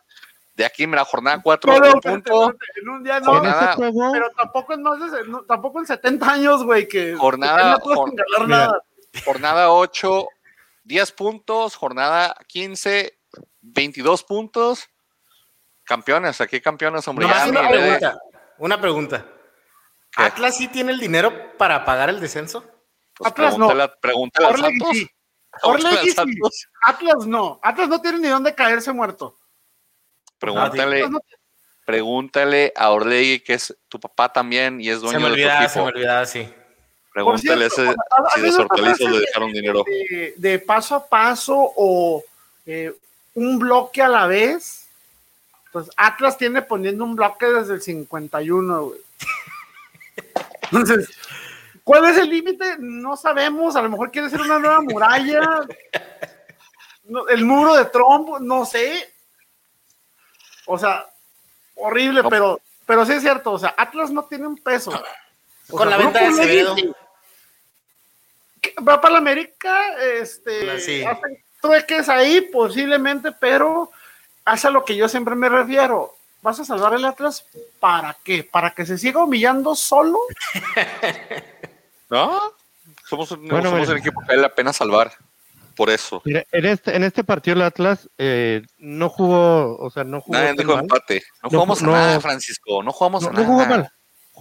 De 0.54 0.64
aquí, 0.66 0.82
en 0.84 0.90
la 0.90 1.04
jornada 1.04 1.40
4, 1.42 1.72
Pero, 1.72 1.94
un 1.94 2.00
punto. 2.00 2.54
en 2.82 2.88
un 2.88 3.02
día 3.02 3.20
no, 3.20 3.26
Jornada- 3.32 3.74
juego, 3.74 4.12
pero 4.12 4.30
tampoco 4.36 4.74
en 4.74 4.82
más 4.82 5.10
de, 5.12 5.24
no, 5.26 5.42
tampoco 5.44 5.78
en 5.80 5.86
70 5.86 6.30
años, 6.30 6.62
güey, 6.64 6.86
que 6.86 7.16
Jornada- 7.16 7.78
que 7.82 7.88
no 7.88 7.94
jor- 7.94 8.10
mira. 8.12 8.46
nada. 8.46 8.82
Jornada 9.24 9.72
8, 9.72 10.26
10 10.84 11.12
puntos. 11.12 11.74
Jornada 11.76 12.36
15, 12.48 13.18
22 13.62 14.24
puntos. 14.24 14.88
Campeones, 15.84 16.40
aquí 16.40 16.60
campeones, 16.60 17.06
hombre. 17.08 17.26
Ya 17.26 17.46
una 17.46 17.68
pregunta. 17.68 18.18
Una 18.58 18.80
pregunta. 18.80 19.26
¿Qué? 20.14 20.22
¿Atlas 20.22 20.56
sí 20.56 20.68
tiene 20.68 20.92
el 20.92 21.00
dinero 21.00 21.56
para 21.56 21.84
pagar 21.84 22.10
el 22.10 22.20
descenso? 22.20 22.62
pues, 23.14 23.30
Atlas 23.30 23.56
no. 23.58 23.66
pregúntale 23.68 23.82
a- 23.84 24.00
pregúntale 24.00 24.46
a 24.46 24.50
Orlegui 24.50 24.78
Santos. 24.80 24.88
sí. 24.96 25.10
Orlegui 25.62 25.96
sí. 26.08 26.10
Santos. 26.10 26.68
Atlas 26.84 27.26
no. 27.26 27.60
Atlas 27.62 27.88
no 27.88 28.00
tiene 28.00 28.18
ni 28.18 28.28
dónde 28.28 28.54
caerse 28.54 28.92
muerto. 28.92 29.38
Pregúntale, 30.42 31.04
pregúntale 31.84 32.72
a 32.76 32.90
Orlegui, 32.90 33.40
que 33.40 33.54
es 33.54 33.74
tu 33.88 34.00
papá 34.00 34.32
también 34.32 34.80
y 34.80 34.88
es 34.88 34.96
Se 34.96 35.02
dueño 35.02 35.20
me 35.20 35.24
de 35.24 35.28
tu 35.30 35.32
olvidaba, 35.34 35.68
se 35.68 35.78
me 35.78 35.84
olvidaba, 35.86 36.26
sí. 36.26 36.48
Pregúntale 37.12 37.68
Por 37.68 37.74
cierto, 37.76 37.82
ese- 37.82 37.90
o 37.90 37.94
sea, 37.94 38.24
¿has 38.26 38.32
si 38.34 38.40
de 38.40 38.52
frases 38.52 39.00
le 39.06 39.12
de- 39.12 39.20
dejaron 39.20 39.52
dinero. 39.52 39.84
De, 39.86 40.34
de 40.36 40.58
paso 40.58 40.94
a 40.96 41.06
paso 41.06 41.54
o 41.76 42.24
eh, 42.66 42.92
un 43.34 43.58
bloque 43.58 44.02
a 44.02 44.08
la 44.08 44.26
vez. 44.26 44.86
Pues 45.72 45.88
Atlas 45.96 46.36
tiene 46.36 46.60
poniendo 46.62 47.04
un 47.04 47.14
bloque 47.16 47.46
desde 47.46 47.74
el 47.74 47.82
51, 47.82 48.82
güey. 48.84 49.00
Entonces, 50.72 51.08
¿cuál 51.84 52.04
es 52.06 52.16
el 52.18 52.28
límite? 52.30 52.76
No 52.78 53.16
sabemos. 53.16 53.76
A 53.76 53.82
lo 53.82 53.88
mejor 53.90 54.10
quiere 54.10 54.28
ser 54.30 54.40
una 54.40 54.58
nueva 54.58 54.80
muralla. 54.80 55.40
No, 57.04 57.26
el 57.26 57.44
muro 57.44 57.74
de 57.74 57.84
Trump, 57.86 58.38
no 58.40 58.64
sé. 58.64 59.11
O 60.72 60.78
sea, 60.78 61.04
horrible, 61.76 62.22
No. 62.22 62.30
pero, 62.30 62.60
pero 62.86 63.04
sí 63.04 63.12
es 63.12 63.20
cierto. 63.22 63.52
O 63.52 63.58
sea, 63.58 63.74
Atlas 63.76 64.10
no 64.10 64.24
tiene 64.24 64.46
un 64.46 64.56
peso. 64.56 64.90
O 65.70 65.76
Con 65.76 65.88
sea, 65.88 65.98
la 65.98 66.02
venta 66.02 66.20
de 66.20 66.26
Acevedo. 66.26 66.74
Va 68.88 69.00
para 69.00 69.12
la 69.14 69.18
América, 69.18 69.76
este, 69.98 70.78
Sí. 70.80 71.04
hacen 71.04 71.42
trueques 71.60 72.08
ahí 72.08 72.40
posiblemente, 72.42 73.32
pero 73.32 73.90
hace 74.44 74.68
a 74.68 74.70
lo 74.70 74.84
que 74.84 74.96
yo 74.96 75.08
siempre 75.08 75.34
me 75.34 75.48
refiero. 75.48 76.16
vas 76.40 76.58
a 76.58 76.64
salvar 76.64 76.94
el 76.94 77.04
Atlas, 77.04 77.44
¿para 77.78 78.16
qué? 78.24 78.42
¿Para 78.42 78.70
que 78.70 78.84
se 78.84 78.98
siga 78.98 79.22
humillando 79.22 79.74
solo? 79.76 80.18
No, 82.10 82.40
somos 83.08 83.30
un, 83.30 83.48
Bueno, 83.48 83.70
somos 83.70 83.88
un 83.88 83.96
equipo 83.96 84.20
que 84.20 84.26
vale 84.28 84.42
la 84.42 84.54
pena 84.54 84.72
salvar. 84.72 85.12
Por 85.76 85.90
eso. 85.90 86.20
Mira, 86.24 86.44
en 86.52 86.66
este, 86.66 86.94
en 86.96 87.02
este 87.04 87.24
partido 87.24 87.56
el 87.56 87.62
Atlas 87.62 88.08
eh, 88.18 88.62
no 88.78 89.08
jugó, 89.08 89.76
o 89.78 89.90
sea, 89.90 90.04
no 90.04 90.20
jugó. 90.20 90.38
Nadie 90.38 90.54
dijo 90.56 90.72
mal. 90.72 90.80
empate. 90.82 91.22
No 91.42 91.42
No 91.42 91.50
jugamos 91.50 91.80
ju- 91.80 91.82
a 91.82 91.86
no- 91.86 91.92
nada, 91.92 92.20
Francisco. 92.20 92.82
No 92.82 92.92
jugamos 92.92 93.22
No, 93.22 93.28
a 93.28 93.32
no 93.32 93.40
nada. 93.40 93.46
jugó 93.52 93.66
mal. 93.66 93.92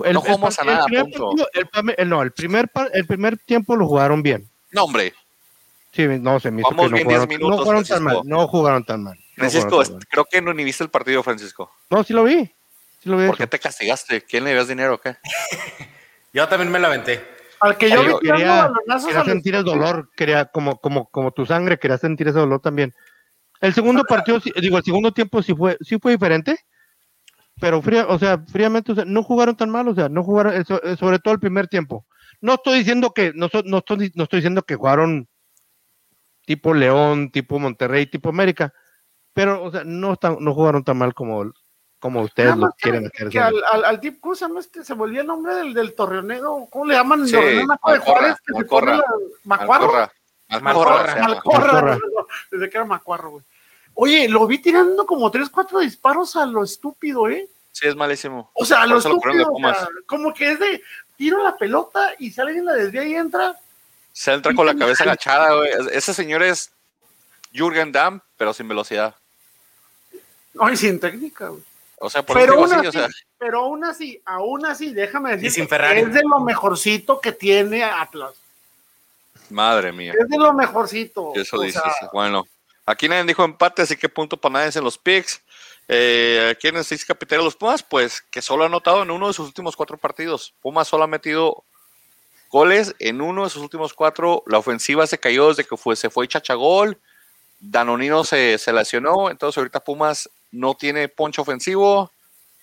El- 0.06 0.14
No 0.14 0.22
jugamos 0.22 0.60
a 0.60 0.64
nada, 0.64 0.80
el 0.80 0.86
primer 0.86 1.04
punto. 1.04 1.46
partido- 1.46 1.94
el 1.98 2.10
no, 2.10 2.22
el 2.22 2.32
primer, 2.32 2.70
par- 2.70 2.90
el 2.94 3.06
primer 3.06 3.38
tiempo 3.38 3.76
lo 3.76 3.88
jugaron 3.88 4.22
bien. 4.24 4.50
No, 4.72 4.84
hombre. 4.86 5.14
Sí, 5.94 6.08
no, 6.08 6.40
se 6.40 6.52
me 6.52 6.62
hizo 6.62 6.70
Vamos 6.70 6.86
que 6.86 6.90
no 6.92 6.96
bien 6.96 7.06
jugaron, 7.06 7.28
10 7.28 7.40
minutos, 7.40 7.58
no 7.58 7.64
jugaron 7.64 7.84
tan 7.84 8.04
mal. 8.04 8.14
Francisco. 8.14 8.36
No 8.38 8.48
jugaron 8.48 8.84
tan 8.86 9.04
mal. 9.04 9.16
no 9.18 9.24
Francisco, 9.36 9.70
jugaron 9.70 9.86
tan 9.88 9.94
mal. 9.98 10.08
creo 10.10 10.26
que 10.26 10.42
no 10.42 10.54
ni 10.54 10.64
viste 10.64 10.84
el 10.86 10.90
partido, 10.90 11.22
Francisco. 11.24 11.72
No, 11.90 12.04
sí 12.04 12.14
lo 12.14 12.24
vi. 12.24 12.46
Sí 13.04 13.10
lo 13.10 13.18
vi. 13.18 13.26
¿Por 13.26 13.36
hecho. 13.36 13.38
qué 13.44 13.48
te 13.48 13.60
castigaste? 13.60 14.22
¿Quién 14.22 14.44
le 14.46 14.52
debías 14.52 14.68
dinero 14.70 14.96
o 14.96 15.02
qué? 15.02 15.18
Yo 16.34 16.48
también 16.48 16.72
me 16.72 16.80
la 16.80 16.88
aventé. 16.88 17.22
Al 17.62 17.78
que 17.78 17.90
yo 17.90 18.02
vi 18.02 18.28
quería- 18.28 18.72
Quería 19.08 19.24
sentir 19.34 19.56
el 19.56 19.64
dolor, 19.64 20.10
quería, 20.16 20.46
como, 20.46 20.78
como, 20.78 21.06
como 21.10 21.32
tu 21.32 21.46
sangre, 21.46 21.78
quería 21.78 21.98
sentir 21.98 22.28
ese 22.28 22.40
dolor 22.40 22.60
también. 22.60 22.92
El 23.60 23.74
segundo 23.74 24.04
partido, 24.04 24.40
digo, 24.60 24.78
el 24.78 24.84
segundo 24.84 25.12
tiempo 25.14 25.42
sí 25.44 25.54
fue, 25.54 25.78
sí 25.82 25.98
fue 26.00 26.14
diferente, 26.14 26.58
pero 27.60 27.80
fría, 27.82 28.08
o 28.08 28.18
sea, 28.18 28.40
fríamente, 28.52 28.92
o 28.92 28.96
sea, 28.96 29.06
no 29.06 29.22
jugaron 29.22 29.56
tan 29.56 29.70
mal, 29.70 29.88
o 29.88 29.94
sea, 29.94 30.10
no 30.10 30.24
jugaron, 30.24 30.56
eh, 30.56 30.64
eh, 30.84 30.96
sobre 30.98 31.20
todo 31.20 31.36
el 31.36 31.40
primer 31.40 31.68
tiempo. 31.68 32.08
No 32.42 32.56
estoy 32.56 32.80
diciendo 32.80 33.12
que, 33.14 33.32
no, 33.36 33.48
no 33.66 33.78
estoy, 33.78 34.12
no 34.16 34.24
estoy 34.24 34.38
diciendo 34.38 34.64
que 34.64 34.76
jugaron 34.76 35.28
tipo 36.46 36.74
León, 36.74 37.30
tipo 37.30 37.60
Monterrey, 37.60 38.08
tipo 38.08 38.30
América, 38.30 38.74
pero, 39.34 39.64
o 39.64 39.72
sea, 39.72 39.84
no 39.86 40.14
están, 40.14 40.38
no 40.40 40.54
jugaron 40.56 40.84
tan 40.84 40.98
mal 40.98 41.14
como, 41.14 41.52
como 42.02 42.22
ustedes 42.24 42.58
lo 42.58 42.72
quieren 42.72 43.06
hacer. 43.14 43.30
que 43.30 43.40
al, 43.40 43.64
al, 43.72 43.86
al 43.86 44.00
tip, 44.02 44.20
¿cómo 44.20 44.34
se 44.34 44.46
llama 44.46 44.60
este? 44.60 44.84
Se 44.84 44.96
volvió 44.96 45.22
el 45.22 45.28
nombre 45.28 45.54
del, 45.54 45.72
del 45.72 45.94
torreonero, 45.94 46.68
¿cómo 46.72 46.86
le 46.88 46.96
llaman? 46.96 47.28
Sí, 47.28 47.36
Naco 47.36 47.92
de 47.92 48.00
Malcorra, 48.00 48.00
Juárez, 48.00 48.36
que 48.44 48.54
se 48.54 48.64
desde 52.52 52.70
que 52.70 52.78
era 52.78 52.86
Macuarro, 52.86 53.30
güey. 53.30 53.44
Oye, 53.94 54.28
lo 54.28 54.48
vi 54.48 54.58
tirando 54.58 55.06
como 55.06 55.30
tres, 55.30 55.50
cuatro 55.52 55.80
disparos 55.80 56.36
a 56.36 56.48
lo 56.48 56.64
estúpido, 56.64 57.30
¿eh? 57.30 57.48
Sí, 57.72 57.88
es 57.88 57.96
malísimo. 57.96 58.50
O 58.56 58.66
sea, 58.66 58.82
a 58.82 58.88
lo 58.88 58.94
lo 58.96 59.00
estúpido, 59.00 59.34
de 59.36 59.42
o 59.42 59.46
sea, 59.46 59.52
Pumas. 59.52 59.88
como 60.08 60.34
que 60.34 60.54
es 60.54 60.60
de 60.60 60.82
tiro 61.16 61.44
la 61.44 61.56
pelota 61.56 62.14
y 62.18 62.32
si 62.32 62.42
alguien 62.42 62.66
la 62.66 62.74
desvía 62.74 63.04
y 63.04 63.14
entra. 63.14 63.56
Se 64.12 64.34
entra 64.34 64.56
con 64.56 64.66
la 64.66 64.76
cabeza 64.76 65.04
agachada, 65.04 65.54
güey. 65.56 65.70
Ese 65.92 66.16
señor 66.16 66.42
es 66.42 66.72
Jürgen 67.54 67.92
Damm, 67.92 68.22
pero 68.38 68.54
sin 68.54 68.68
velocidad. 68.68 69.14
Ay, 70.60 70.76
sin 70.76 71.00
técnica, 71.00 71.50
güey. 71.50 71.62
O 72.04 72.10
sea, 72.10 72.26
por 72.26 72.36
Pero 72.36 72.56
aún, 72.56 72.74
así, 72.74 72.76
así, 72.76 72.88
o 72.88 72.92
sea, 72.92 73.08
pero 73.38 73.60
aún 73.60 73.84
así, 73.86 74.22
aún 74.26 74.66
así, 74.66 74.92
déjame 74.92 75.38
decir, 75.38 75.68
es 75.72 76.14
de 76.14 76.24
lo 76.24 76.40
mejorcito 76.40 77.22
que 77.22 77.32
tiene 77.32 77.84
Atlas. 77.84 78.34
madre 79.52 79.92
mía. 79.92 80.14
Es 80.20 80.28
de 80.28 80.38
lo 80.40 80.52
mejorcito. 80.52 81.32
Eso 81.36 81.62
dices. 81.62 81.80
sea, 81.84 82.10
Bueno, 82.12 82.48
aquí 82.88 83.08
nadie 83.08 83.26
dijo 83.26 83.44
empate, 83.44 83.84
así 83.84 83.96
que 83.98 84.10
punto 84.10 84.36
para 84.36 84.54
nadie 84.54 84.72
en 84.76 84.84
los 84.84 84.98
picks. 84.98 85.44
Eh, 85.88 86.56
¿Quiénes 86.60 86.88
seis 86.88 87.06
capitanes 87.06 87.42
de 87.42 87.46
los 87.46 87.56
Pumas? 87.56 87.84
Pues 87.84 88.24
que 88.24 88.42
solo 88.42 88.64
ha 88.64 88.68
anotado 88.68 89.04
en 89.04 89.12
uno 89.12 89.28
de 89.28 89.34
sus 89.34 89.46
últimos 89.46 89.76
cuatro 89.76 89.96
partidos. 89.98 90.56
Pumas 90.60 90.88
solo 90.88 91.04
ha 91.04 91.08
metido 91.08 91.64
goles 92.50 92.96
en 92.98 93.22
uno 93.22 93.44
de 93.44 93.52
sus 93.52 93.62
últimos 93.62 93.94
cuatro. 93.94 94.42
La 94.48 94.58
ofensiva 94.58 95.06
se 95.06 95.20
cayó 95.20 95.50
desde 95.50 95.66
que 95.66 95.78
fue, 95.78 95.96
se 95.96 96.10
fue 96.10 96.28
Chachagol. 96.28 96.98
Danonino 97.60 98.24
se, 98.24 98.58
se 98.58 98.74
lesionó. 98.74 99.30
Entonces 99.30 99.56
ahorita 99.60 99.82
Pumas 99.82 100.28
no 100.52 100.76
tiene 100.76 101.08
poncho 101.08 101.42
ofensivo. 101.42 102.12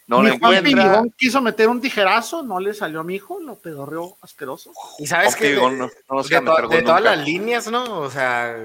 No 0.06 0.20
mi 0.22 0.30
le 0.30 0.38
Juan 0.38 0.54
encuentra. 0.54 0.92
Piñón 0.92 1.14
quiso 1.18 1.42
meter 1.42 1.68
un 1.68 1.80
tijerazo, 1.82 2.42
no 2.42 2.58
le 2.60 2.72
salió 2.72 3.00
a 3.00 3.04
mi 3.04 3.16
hijo, 3.16 3.40
lo 3.40 3.56
pedorreó 3.56 4.16
asqueroso. 4.22 4.72
Y 4.98 5.06
sabes 5.06 5.36
que 5.36 5.50
de, 5.54 5.56
no- 5.60 5.90
no 6.08 6.22
de 6.22 6.40
to- 6.78 6.84
todas 6.86 7.02
las 7.02 7.18
líneas, 7.26 7.66
¿no? 7.70 8.00
O 8.00 8.10
sea, 8.10 8.56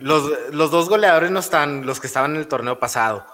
los, 0.00 0.30
los 0.52 0.70
dos 0.70 0.88
goleadores 0.90 1.30
no 1.30 1.40
están, 1.40 1.86
los 1.86 1.98
que 2.00 2.06
estaban 2.08 2.32
en 2.32 2.38
el 2.38 2.46
torneo 2.48 2.78
pasado. 2.78 3.24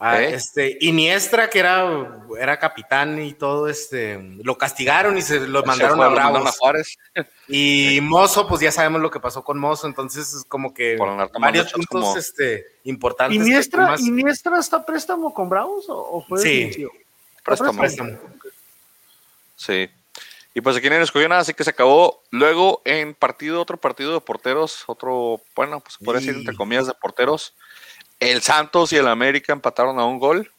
Ah, 0.00 0.22
¿Eh? 0.22 0.34
este, 0.34 0.78
Iniestra, 0.80 1.50
que 1.50 1.58
era, 1.58 2.20
era 2.38 2.56
capitán 2.60 3.20
y 3.20 3.32
todo, 3.32 3.66
este, 3.68 4.16
lo 4.44 4.56
castigaron 4.56 5.18
y 5.18 5.22
se 5.22 5.40
lo 5.40 5.60
Se 5.62 5.66
mandaron 5.66 5.96
fue, 5.96 6.06
a 6.06 6.08
lo 6.10 6.14
mandaron 6.14 6.36
a 6.36 6.40
Bravos. 6.42 6.58
Juárez. 6.58 6.98
Y 7.48 7.98
Mozo, 8.02 8.46
pues 8.46 8.60
ya 8.60 8.70
sabemos 8.70 9.00
lo 9.00 9.10
que 9.10 9.18
pasó 9.20 9.42
con 9.42 9.58
Mozo, 9.58 9.86
entonces 9.88 10.32
es 10.34 10.44
como 10.44 10.72
que 10.72 10.96
varios 11.40 11.72
puntos 11.72 11.88
como- 12.04 12.16
este, 12.16 12.66
importantes. 12.84 13.36
¿Iniestra, 13.36 13.86
Pumas- 13.86 14.00
¿Iniestra 14.00 14.58
está 14.60 14.76
a 14.76 14.86
préstamo 14.86 15.34
con 15.34 15.48
Bravos 15.48 15.88
o, 15.88 15.96
o 15.98 16.24
fue 16.24 16.40
Sí. 16.42 16.86
Préstamo. 17.42 17.80
préstamo. 17.80 18.18
Sí. 19.56 19.88
Y 20.54 20.60
pues 20.60 20.76
aquí 20.76 20.88
nadie 20.88 21.02
escogió 21.02 21.28
nada, 21.28 21.40
así 21.42 21.54
que 21.54 21.64
se 21.64 21.70
acabó. 21.70 22.22
Luego 22.30 22.82
en 22.84 23.14
partido, 23.14 23.60
otro 23.62 23.76
partido 23.76 24.12
de 24.14 24.20
porteros, 24.20 24.84
otro, 24.86 25.40
bueno, 25.54 25.80
pues 25.80 25.94
se 25.94 26.04
podría 26.04 26.20
decir 26.20 26.36
entre 26.36 26.54
comillas 26.56 26.86
de 26.86 26.94
porteros. 26.94 27.54
El 28.20 28.42
Santos 28.42 28.92
y 28.92 28.96
el 28.96 29.06
América 29.08 29.52
empataron 29.52 29.98
a 29.98 30.04
un 30.04 30.18
gol. 30.18 30.50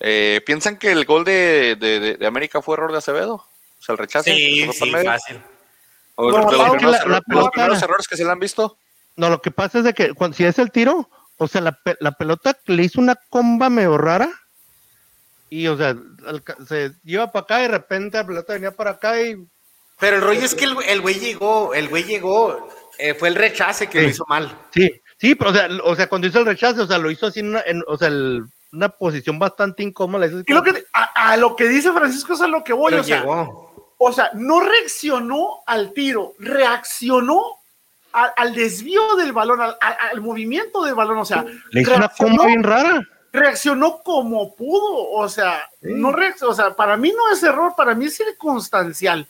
Eh, 0.00 0.40
¿Piensan 0.46 0.78
que 0.78 0.92
el 0.92 1.04
gol 1.04 1.24
de, 1.24 1.76
de- 1.78 2.00
de- 2.00 2.16
de 2.16 2.26
América 2.26 2.62
fue 2.62 2.74
error 2.76 2.92
de 2.92 2.98
Acevedo? 2.98 3.34
O 3.34 3.82
sea, 3.82 3.92
el 3.94 3.98
rechazo. 3.98 4.24
Sí, 4.24 4.60
¿Se 4.60 4.72
fue 4.72 4.90
por 4.90 5.00
sí, 5.00 5.06
fácil. 5.06 5.42
O 6.14 6.30
No, 6.30 6.36
de 6.38 6.42
los, 6.42 6.52
la- 6.58 6.70
primeros, 6.70 6.92
la- 6.92 6.98
errores- 6.98 7.06
la 7.08 7.14
los 7.16 7.24
pelota- 7.26 7.50
primeros 7.50 7.82
errores 7.82 8.08
que 8.08 8.16
se 8.16 8.24
le 8.24 8.30
han 8.30 8.38
visto. 8.38 8.78
No, 9.16 9.28
lo 9.28 9.42
que 9.42 9.50
pasa 9.50 9.78
es 9.78 9.84
de 9.84 9.92
que 9.94 10.14
cuando, 10.14 10.36
si 10.36 10.44
es 10.44 10.58
el 10.58 10.70
tiro, 10.70 11.10
o 11.36 11.48
sea, 11.48 11.60
la, 11.60 11.72
pe- 11.72 11.96
la 12.00 12.12
pelota 12.12 12.56
le 12.66 12.82
hizo 12.84 13.00
una 13.00 13.16
comba 13.28 13.68
medio 13.68 13.98
rara 13.98 14.30
y, 15.50 15.66
o 15.66 15.76
sea, 15.76 15.96
se 16.68 16.92
iba 17.04 17.30
para 17.32 17.42
acá 17.42 17.58
y 17.58 17.62
de 17.62 17.68
repente 17.68 18.18
la 18.18 18.26
pelota 18.26 18.52
venía 18.52 18.70
para 18.70 18.92
acá 18.92 19.20
y 19.20 19.44
Pero 19.98 20.16
el 20.16 20.22
rollo 20.22 20.40
es 20.44 20.54
que 20.54 20.64
el, 20.64 20.76
el 20.86 21.00
güey 21.00 21.18
llegó, 21.18 21.74
el 21.74 21.88
güey 21.88 22.04
llegó, 22.04 22.68
eh, 22.98 23.14
fue 23.14 23.28
el 23.28 23.34
rechace 23.34 23.88
que 23.88 23.98
Sí. 23.98 24.04
lo 24.04 24.10
hizo 24.10 24.24
mal. 24.28 24.56
sí, 24.72 24.90
sí, 25.20 25.34
pero 25.34 25.50
o 25.50 25.54
sea, 25.54 25.68
o 25.84 25.94
sea, 25.94 26.08
cuando 26.08 26.26
hizo 26.26 26.38
el 26.40 26.46
rechazo, 26.46 26.82
o 26.82 26.86
sea, 26.86 26.98
lo 26.98 27.10
hizo 27.10 27.26
así 27.26 27.40
en 27.40 27.48
una, 27.50 27.60
en- 27.66 27.84
o 27.86 27.96
sea, 27.96 28.08
el- 28.08 28.44
una 28.72 28.88
posición 28.88 29.38
bastante 29.38 29.82
incómoda. 29.82 30.26
hizo 30.26 30.42
Y 30.46 30.52
lo 30.52 30.62
que, 30.62 30.84
a, 30.92 31.32
a 31.32 31.36
lo 31.36 31.56
que 31.56 31.66
dice 31.68 31.92
Francisco 31.92 32.34
es 32.34 32.40
a 32.40 32.46
lo 32.46 32.62
que 32.62 32.72
voy, 32.72 32.90
Pero 32.92 33.02
o 33.02 33.04
sea, 33.04 33.24
o 33.98 34.12
sea, 34.12 34.30
no 34.34 34.60
reaccionó 34.60 35.60
al 35.66 35.92
tiro, 35.92 36.34
reaccionó 36.38 37.42
al 38.12 38.54
desvío 38.54 39.14
del 39.16 39.32
balón, 39.32 39.60
al, 39.60 40.20
movimiento 40.20 40.82
del 40.84 40.94
balón, 40.94 41.18
o 41.18 41.24
sea, 41.24 41.44
le 41.70 41.80
hizo 41.82 41.90
una 41.90 42.06
reaccionó, 42.06 42.30
comba 42.36 42.46
bien 42.46 42.62
rara. 42.62 43.02
reaccionó 43.32 44.02
como 44.02 44.54
pudo, 44.56 45.10
o 45.10 45.28
sea, 45.28 45.68
no 45.82 46.10
reaccionó, 46.12 46.52
o 46.52 46.54
sea, 46.54 46.74
para 46.74 46.96
mí 46.96 47.12
no 47.16 47.32
es 47.32 47.42
error, 47.42 47.74
para 47.76 47.94
mí 47.94 48.06
es 48.06 48.16
circunstancial. 48.16 49.28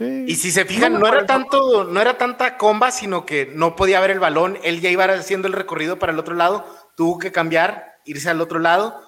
Sí. 0.00 0.24
Y 0.28 0.36
si 0.36 0.50
se 0.50 0.64
fijan, 0.64 0.94
No, 0.94 1.00
no, 1.00 1.08
era 1.08 1.26
tanto, 1.26 1.84
no 1.84 2.00
era 2.00 2.16
tanta 2.16 2.56
comba, 2.56 2.90
sino 2.90 3.26
que 3.26 3.50
no 3.54 3.76
podía 3.76 4.00
ver 4.00 4.10
el 4.10 4.18
balón. 4.18 4.58
Él 4.62 4.80
ya 4.80 4.88
iba 4.88 5.04
haciendo 5.04 5.46
el 5.46 5.52
recorrido 5.52 5.98
para 5.98 6.10
el 6.10 6.18
otro 6.18 6.34
lado, 6.34 6.64
tuvo 6.96 7.18
que 7.18 7.32
cambiar, 7.32 7.98
irse 8.06 8.30
al 8.30 8.40
otro 8.40 8.60
lado. 8.60 8.98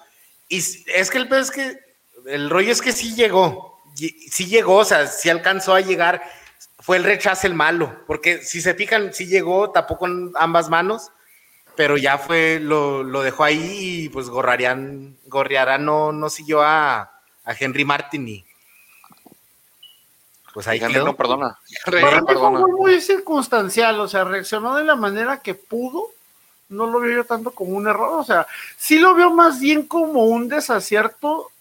Y 0.47 0.59
es 0.59 1.09
que 1.09 1.17
el 1.17 1.27
peor 1.27 1.41
es 1.41 1.49
que 1.49 1.79
el 2.27 2.47
rollo 2.51 2.71
es 2.71 2.83
que 2.83 2.91
sí 2.91 3.15
llegó, 3.15 3.81
sí 3.95 4.45
llegó, 4.45 4.75
o 4.77 4.85
sea, 4.85 5.07
sí 5.07 5.31
alcanzó 5.31 5.73
a 5.73 5.81
llegar. 5.81 6.21
Fue 6.79 6.97
el 6.97 7.03
rechace 7.03 7.47
el 7.47 7.55
malo, 7.55 8.03
porque 8.05 8.43
si 8.43 8.61
se 8.61 8.75
fijan, 8.75 9.13
sí 9.15 9.25
llegó, 9.25 9.71
tapó 9.71 9.97
con 9.97 10.31
ambas 10.35 10.69
manos, 10.69 11.09
pero 11.75 11.97
ya 11.97 12.19
fue, 12.19 12.59
lo, 12.61 13.01
lo 13.01 13.23
dejó 13.23 13.45
ahí 13.45 13.77
y 14.03 14.09
pues 14.09 14.29
Gorriarán 14.29 15.17
no, 15.79 16.11
no 16.11 16.29
siguió 16.29 16.61
a, 16.61 17.01
a 17.45 17.55
Henry 17.59 17.83
Martin 17.83 18.27
y 18.27 18.45
pues 20.53 20.67
ahí 20.67 20.77
Henry 20.79 20.93
quedó. 20.93 21.05
no 21.05 21.15
perdona. 21.15 21.57
Henry 21.85 22.01
Para 22.03 22.17
no 22.17 22.21
mí 22.21 22.25
fue 22.27 22.35
perdona. 22.35 22.59
muy, 22.77 23.01
circunstancial, 23.01 23.99
o 23.99 24.07
sea, 24.07 24.23
reaccionó 24.23 24.75
de 24.75 24.83
la 24.83 24.95
manera 24.95 25.37
que 25.41 25.55
pudo, 25.55 26.07
no 26.69 26.85
lo 26.87 26.99
veo 26.99 27.17
yo 27.17 27.23
tanto 27.25 27.51
como 27.51 27.71
un 27.75 27.87
error, 27.87 28.19
o 28.19 28.23
sea, 28.23 28.47
sí 28.77 28.99
lo 28.99 29.13
veo 29.15 29.31
más 29.31 29.59
bien 29.59 29.83
como 29.87 30.25
un 30.25 30.47
desacierto 30.47 31.51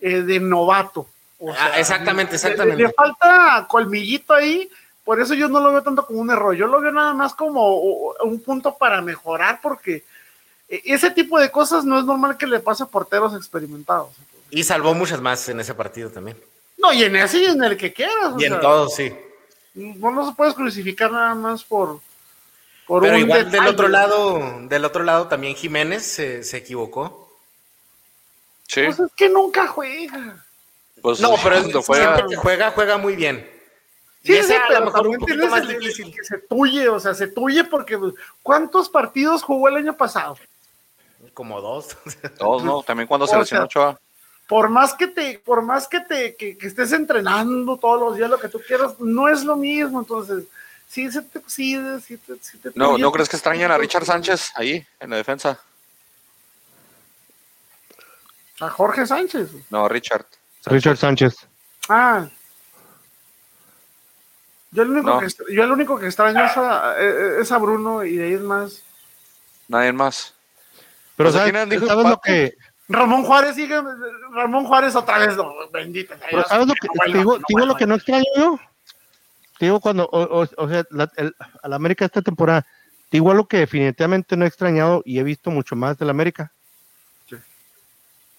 eh, 0.00 0.22
de 0.22 0.40
novato. 0.40 1.06
O 1.38 1.50
Ah, 1.52 1.56
sea, 1.56 1.78
exactamente, 1.80 2.32
le- 2.32 2.36
exactamente. 2.36 2.82
Le, 2.84 2.92
falta 2.92 3.66
colmillito 3.68 4.32
ahí, 4.34 4.68
por 5.04 5.20
eso 5.20 5.34
yo 5.34 5.48
no 5.48 5.60
lo 5.60 5.72
veo 5.72 5.82
tanto 5.82 6.06
como 6.06 6.20
un 6.20 6.30
error, 6.30 6.54
yo 6.54 6.66
lo 6.66 6.80
veo 6.80 6.92
nada 6.92 7.12
más 7.12 7.34
como 7.34 7.76
un 8.22 8.40
punto 8.42 8.76
para 8.76 9.00
mejorar, 9.02 9.60
porque 9.62 10.04
eh, 10.68 10.80
ese 10.86 11.10
tipo 11.10 11.38
de 11.38 11.50
cosas 11.50 11.84
no 11.84 11.98
es 11.98 12.04
normal 12.04 12.36
que 12.38 12.46
le 12.46 12.60
pase 12.60 12.82
a 12.84 12.86
porteros 12.86 13.34
experimentados. 13.34 14.10
Y 14.50 14.62
salvó 14.62 14.94
muchas 14.94 15.20
más 15.20 15.46
en 15.48 15.60
ese 15.60 15.74
partido 15.74 16.10
también. 16.10 16.38
No, 16.84 16.92
y 16.92 17.04
en 17.04 17.16
ese 17.16 17.38
y 17.38 17.44
en 17.46 17.62
el 17.64 17.76
que 17.76 17.92
quieras. 17.92 18.32
o 18.34 18.38
Y 18.40 18.44
en 18.44 18.52
sea, 18.52 18.60
todos, 18.60 18.94
sí. 18.94 19.14
No, 19.74 20.10
no 20.10 20.28
se 20.28 20.34
puedes 20.36 20.54
crucificar 20.54 21.10
nada 21.10 21.34
más 21.34 21.64
por, 21.64 22.00
por 22.86 23.02
Pero 23.02 23.14
un 23.14 23.20
igual 23.22 23.50
del 23.50 23.66
otro 23.66 23.88
lado, 23.88 24.60
del 24.68 24.84
otro 24.84 25.02
lado 25.02 25.26
también 25.28 25.54
Jiménez 25.56 26.04
se, 26.04 26.44
se 26.44 26.58
equivocó. 26.58 27.32
Sí, 28.68 28.82
Pues 28.84 29.00
es 29.00 29.10
que 29.16 29.28
nunca 29.28 29.66
juega. 29.66 30.44
pues 31.02 31.20
No, 31.20 31.34
pero 31.42 31.56
es- 31.56 31.62
siempre 31.86 32.24
que 32.28 32.36
juega, 32.36 32.70
juega 32.72 32.98
muy 32.98 33.16
bien. 33.16 33.50
Sí, 34.22 34.32
y 34.32 34.36
ese 34.36 34.48
sí, 34.48 34.54
a 34.54 34.64
pero 34.68 34.80
lo 34.80 34.86
mejor 34.86 35.06
un 35.08 35.16
poquito 35.18 35.46
más 35.48 35.62
el- 35.62 35.70
el 35.72 35.78
difícil. 35.80 36.14
que 36.14 36.24
se 36.24 36.38
tuye, 36.38 36.88
o 36.88 36.98
sea, 37.00 37.14
se 37.14 37.26
tuye 37.28 37.64
porque 37.64 37.98
pues, 37.98 38.14
¿cuántos 38.42 38.88
partidos 38.88 39.42
jugó 39.42 39.68
el 39.68 39.76
año 39.76 39.96
pasado? 39.96 40.36
como 41.32 41.60
dos. 41.60 41.96
Todos, 42.38 42.62
¿no? 42.62 42.82
También 42.82 43.08
cuando 43.08 43.26
se 43.26 43.36
lesionó 43.36 43.64
Ochoa. 43.64 43.98
Por 44.46 44.68
más 44.68 44.92
que 44.94 45.06
te, 45.06 45.38
por 45.38 45.62
más 45.62 45.88
que 45.88 46.00
te, 46.00 46.36
que, 46.36 46.56
que 46.58 46.66
estés 46.66 46.92
entrenando 46.92 47.76
todos 47.78 47.98
los 48.00 48.16
días 48.16 48.28
lo 48.28 48.38
que 48.38 48.48
tú 48.48 48.60
quieras, 48.66 48.98
no 49.00 49.28
es 49.28 49.42
lo 49.44 49.56
mismo. 49.56 50.00
Entonces, 50.00 50.44
sí 50.88 51.10
se 51.10 51.22
te, 51.22 51.40
sí, 51.46 51.80
sí 52.04 52.18
te, 52.18 52.34
sí 52.40 52.58
te 52.58 52.70
¿No, 52.74 52.98
¿No 52.98 53.10
crees 53.10 53.28
que 53.28 53.36
extrañan 53.36 53.70
a 53.70 53.78
Richard 53.78 54.04
Sánchez 54.04 54.52
ahí, 54.54 54.86
en 55.00 55.10
la 55.10 55.16
defensa? 55.16 55.58
A 58.60 58.68
Jorge 58.70 59.06
Sánchez. 59.06 59.48
No, 59.70 59.88
Richard. 59.88 60.26
Richard 60.66 60.96
Sánchez. 60.96 61.34
Ah. 61.88 62.28
Yo 64.70 64.82
el 64.82 64.90
único, 64.90 65.08
No. 65.08 65.20
que, 65.20 65.28
yo 65.54 65.64
el 65.64 65.70
único 65.70 65.98
que 65.98 66.06
extraño 66.06 66.44
es 66.44 66.56
a, 66.56 66.94
eh, 66.98 67.40
es 67.40 67.50
a 67.52 67.58
Bruno 67.58 68.04
y 68.04 68.16
de 68.16 68.24
ahí 68.24 68.32
es 68.34 68.40
más. 68.40 68.82
Nadie 69.68 69.92
más. 69.92 70.34
Pero 71.16 71.30
Pues, 71.30 71.40
¿a 71.42 71.46
¿sabes, 71.50 71.80
¿sabes 71.86 72.06
lo 72.08 72.20
que, 72.20 72.56
Ramón 72.88 73.24
Juárez 73.24 73.54
sigue, 73.54 73.80
Ramón 74.32 74.66
Juárez 74.66 74.94
otra 74.94 75.18
vez, 75.18 75.36
no, 75.36 75.52
bendito. 75.72 76.14
pero. 76.30 76.44
¿sabes 76.44 76.66
lo 76.66 76.74
que 76.74 76.88
No 76.88 77.12
te 77.12 77.18
digo, 77.18 77.32
no 77.38 77.44
te 77.46 77.54
digo 77.54 77.66
lo 77.66 77.74
que 77.76 77.86
no 77.86 77.94
extraño 77.94 78.24
yo? 78.36 78.58
Te 79.58 79.66
digo 79.66 79.80
cuando, 79.80 80.04
o, 80.06 80.42
o- 80.42 80.48
o 80.56 80.68
sea, 80.68 80.84
la, 80.90 81.10
el, 81.16 81.34
a 81.62 81.68
la 81.68 81.76
América 81.76 82.04
esta 82.04 82.20
temporada, 82.20 82.62
te 83.08 83.16
digo 83.16 83.30
algo 83.30 83.46
que 83.46 83.58
definitivamente 83.58 84.36
no 84.36 84.44
he 84.44 84.48
extrañado 84.48 85.02
y 85.06 85.18
he 85.18 85.22
visto 85.22 85.50
mucho 85.50 85.76
más 85.76 85.96
de 85.96 86.04
la 86.04 86.10
América. 86.10 86.52
Sí. 87.30 87.36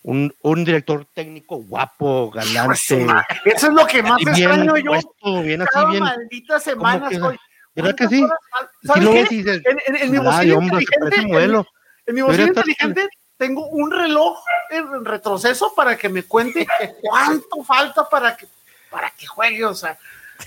Un, 0.03 0.31
un 0.41 0.63
director 0.65 1.07
técnico 1.13 1.57
guapo, 1.57 2.29
galante, 2.29 2.73
Eso 3.45 3.67
es 3.67 3.73
lo 3.73 3.87
que 3.87 4.03
más 4.03 4.17
bien 4.17 4.29
extraño 4.29 4.77
yo. 4.77 4.91
puesto, 4.91 5.41
bien 5.41 5.61
así, 5.63 5.69
Cada 5.73 5.89
bien. 5.89 6.03
maldita 6.03 6.59
semana 6.59 7.09
estoy. 7.09 7.37
¿Verdad 7.73 7.95
que 7.95 8.05
¿cuántas 8.07 8.09
sí? 8.09 8.87
¿Sabes 8.87 9.03
lo 9.03 9.11
qué? 9.11 9.23
dices, 9.29 9.61
En, 9.65 9.77
en- 9.87 10.01
en 10.03 10.11
mi 10.11 10.17
"Ay, 10.17 10.23
bocina 10.23 10.57
hombre, 10.57 10.77
se 10.77 10.83
inteligente, 10.83 11.43
en, 11.43 11.65
en 12.07 12.15
mi 12.15 12.21
estar- 12.21 12.47
inteligente 12.47 13.09
tengo 13.37 13.67
un 13.67 13.91
reloj 13.91 14.39
en 14.69 15.05
retroceso 15.05 15.73
para 15.75 15.97
que 15.97 16.09
me 16.09 16.23
cuente 16.23 16.65
cuánto 17.01 17.63
falta 17.63 18.07
para 18.09 18.35
que 18.35 18.47
para 18.89 19.09
que 19.11 19.25
juegue, 19.27 19.65
o 19.65 19.73
sea, 19.75 19.97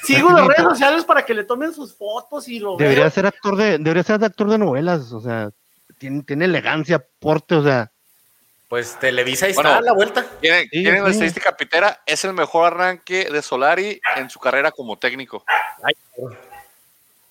sigo 0.04 0.30
las 0.30 0.46
redes 0.46 0.62
sociales 0.62 1.04
para 1.04 1.24
que 1.26 1.34
le 1.34 1.44
tomen 1.44 1.74
sus 1.74 1.94
fotos 1.94 2.48
y 2.48 2.58
lo 2.60 2.76
Debería 2.76 3.04
veo. 3.04 3.10
ser 3.10 3.26
actor 3.26 3.56
de, 3.56 3.78
debería 3.78 4.02
ser 4.02 4.24
actor 4.24 4.48
de 4.48 4.58
novelas, 4.58 5.12
o 5.12 5.20
sea, 5.20 5.50
tiene, 5.98 6.22
tiene 6.22 6.46
elegancia, 6.46 7.04
porte, 7.18 7.56
o 7.56 7.62
sea, 7.62 7.90
Pues 8.68 8.98
Televisa 8.98 9.46
ahí 9.46 9.52
Bueno, 9.52 9.70
está 9.70 9.80
a 9.80 9.82
la 9.82 9.92
vuelta. 9.92 10.24
¿Tienen, 10.40 10.68
Sí, 10.70 10.82
sí. 10.84 10.88
estadística 11.10 11.56
pitera? 11.56 12.00
Es 12.06 12.24
el 12.24 12.32
mejor 12.32 12.66
arranque 12.72 13.28
de 13.30 13.42
Solari 13.42 14.00
en 14.16 14.30
su 14.30 14.38
carrera 14.38 14.70
como 14.72 14.96
técnico. 14.98 15.44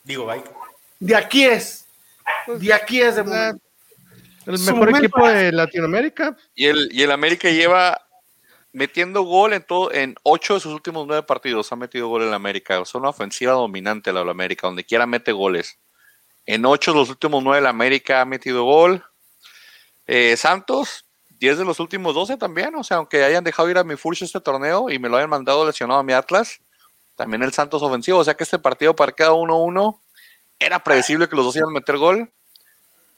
Digo, 0.04 0.26
bye. 0.26 0.44
De 1.00 1.16
aquí 1.16 1.46
es. 1.46 1.86
De 2.48 2.74
aquí 2.74 3.02
es 3.02 3.16
de 3.16 3.24
momento. 3.24 3.64
El 4.48 4.60
mejor 4.60 4.90
equipo 4.90 5.28
de 5.28 5.52
Latinoamérica. 5.52 6.36
Y 6.56 6.66
el, 6.66 6.90
y 6.92 7.04
el 7.04 7.12
América 7.12 7.50
lleva 7.50 8.02
metiendo 8.72 9.24
gol 9.24 9.54
en 9.54 9.64
todo, 9.64 9.92
en 9.92 10.16
ocho 10.24 10.54
de 10.56 10.60
sus 10.60 10.74
últimos 10.74 11.08
nueve 11.08 11.24
partidos 11.24 11.72
ha 11.72 11.76
metido 11.76 12.08
gol 12.08 12.24
en 12.24 12.34
América. 12.34 12.80
Es 12.80 12.96
una 12.96 13.10
ofensiva 13.10 13.54
dominante 13.54 14.14
la 14.14 14.20
de 14.20 14.26
la 14.26 14.32
América, 14.32 14.68
donde 14.68 14.84
quiera 14.84 15.06
mete 15.06 15.32
goles. 15.32 15.80
En 16.46 16.66
ocho 16.66 16.92
de 16.94 17.00
los 17.00 17.10
últimos 17.10 17.44
nueve 17.44 17.62
la 17.62 17.70
América 17.70 18.22
ha 18.22 18.26
metido 18.26 18.64
gol. 18.64 19.04
Eh, 20.06 20.38
Santos, 20.38 21.06
10 21.40 21.60
de 21.60 21.66
los 21.66 21.80
últimos 21.80 22.16
12 22.16 22.38
también. 22.38 22.74
O 22.76 22.84
sea, 22.84 22.98
aunque 22.98 23.24
hayan 23.24 23.44
dejado 23.44 23.70
ir 23.70 23.78
a 23.78 23.84
mi 23.84 23.96
Furch 23.96 24.22
este 24.22 24.40
torneo 24.40 24.90
y 24.90 25.00
me 25.00 25.10
lo 25.10 25.18
hayan 25.18 25.30
mandado 25.30 25.66
lesionado 25.66 26.00
a 26.00 26.04
mi 26.04 26.14
Atlas, 26.14 26.60
también 27.16 27.44
el 27.44 27.54
Santos 27.54 27.82
ofensivo. 27.82 28.20
O 28.20 28.24
sea 28.24 28.36
que 28.36 28.44
este 28.44 28.60
partido 28.60 28.96
para 28.96 29.12
cada 29.12 29.32
1-1 29.32 30.00
era 30.60 30.84
predecible 30.84 31.28
que 31.28 31.36
los 31.36 31.46
dos 31.46 31.56
iban 31.56 31.70
a 31.70 31.74
meter 31.74 31.98
gol. 31.98 32.32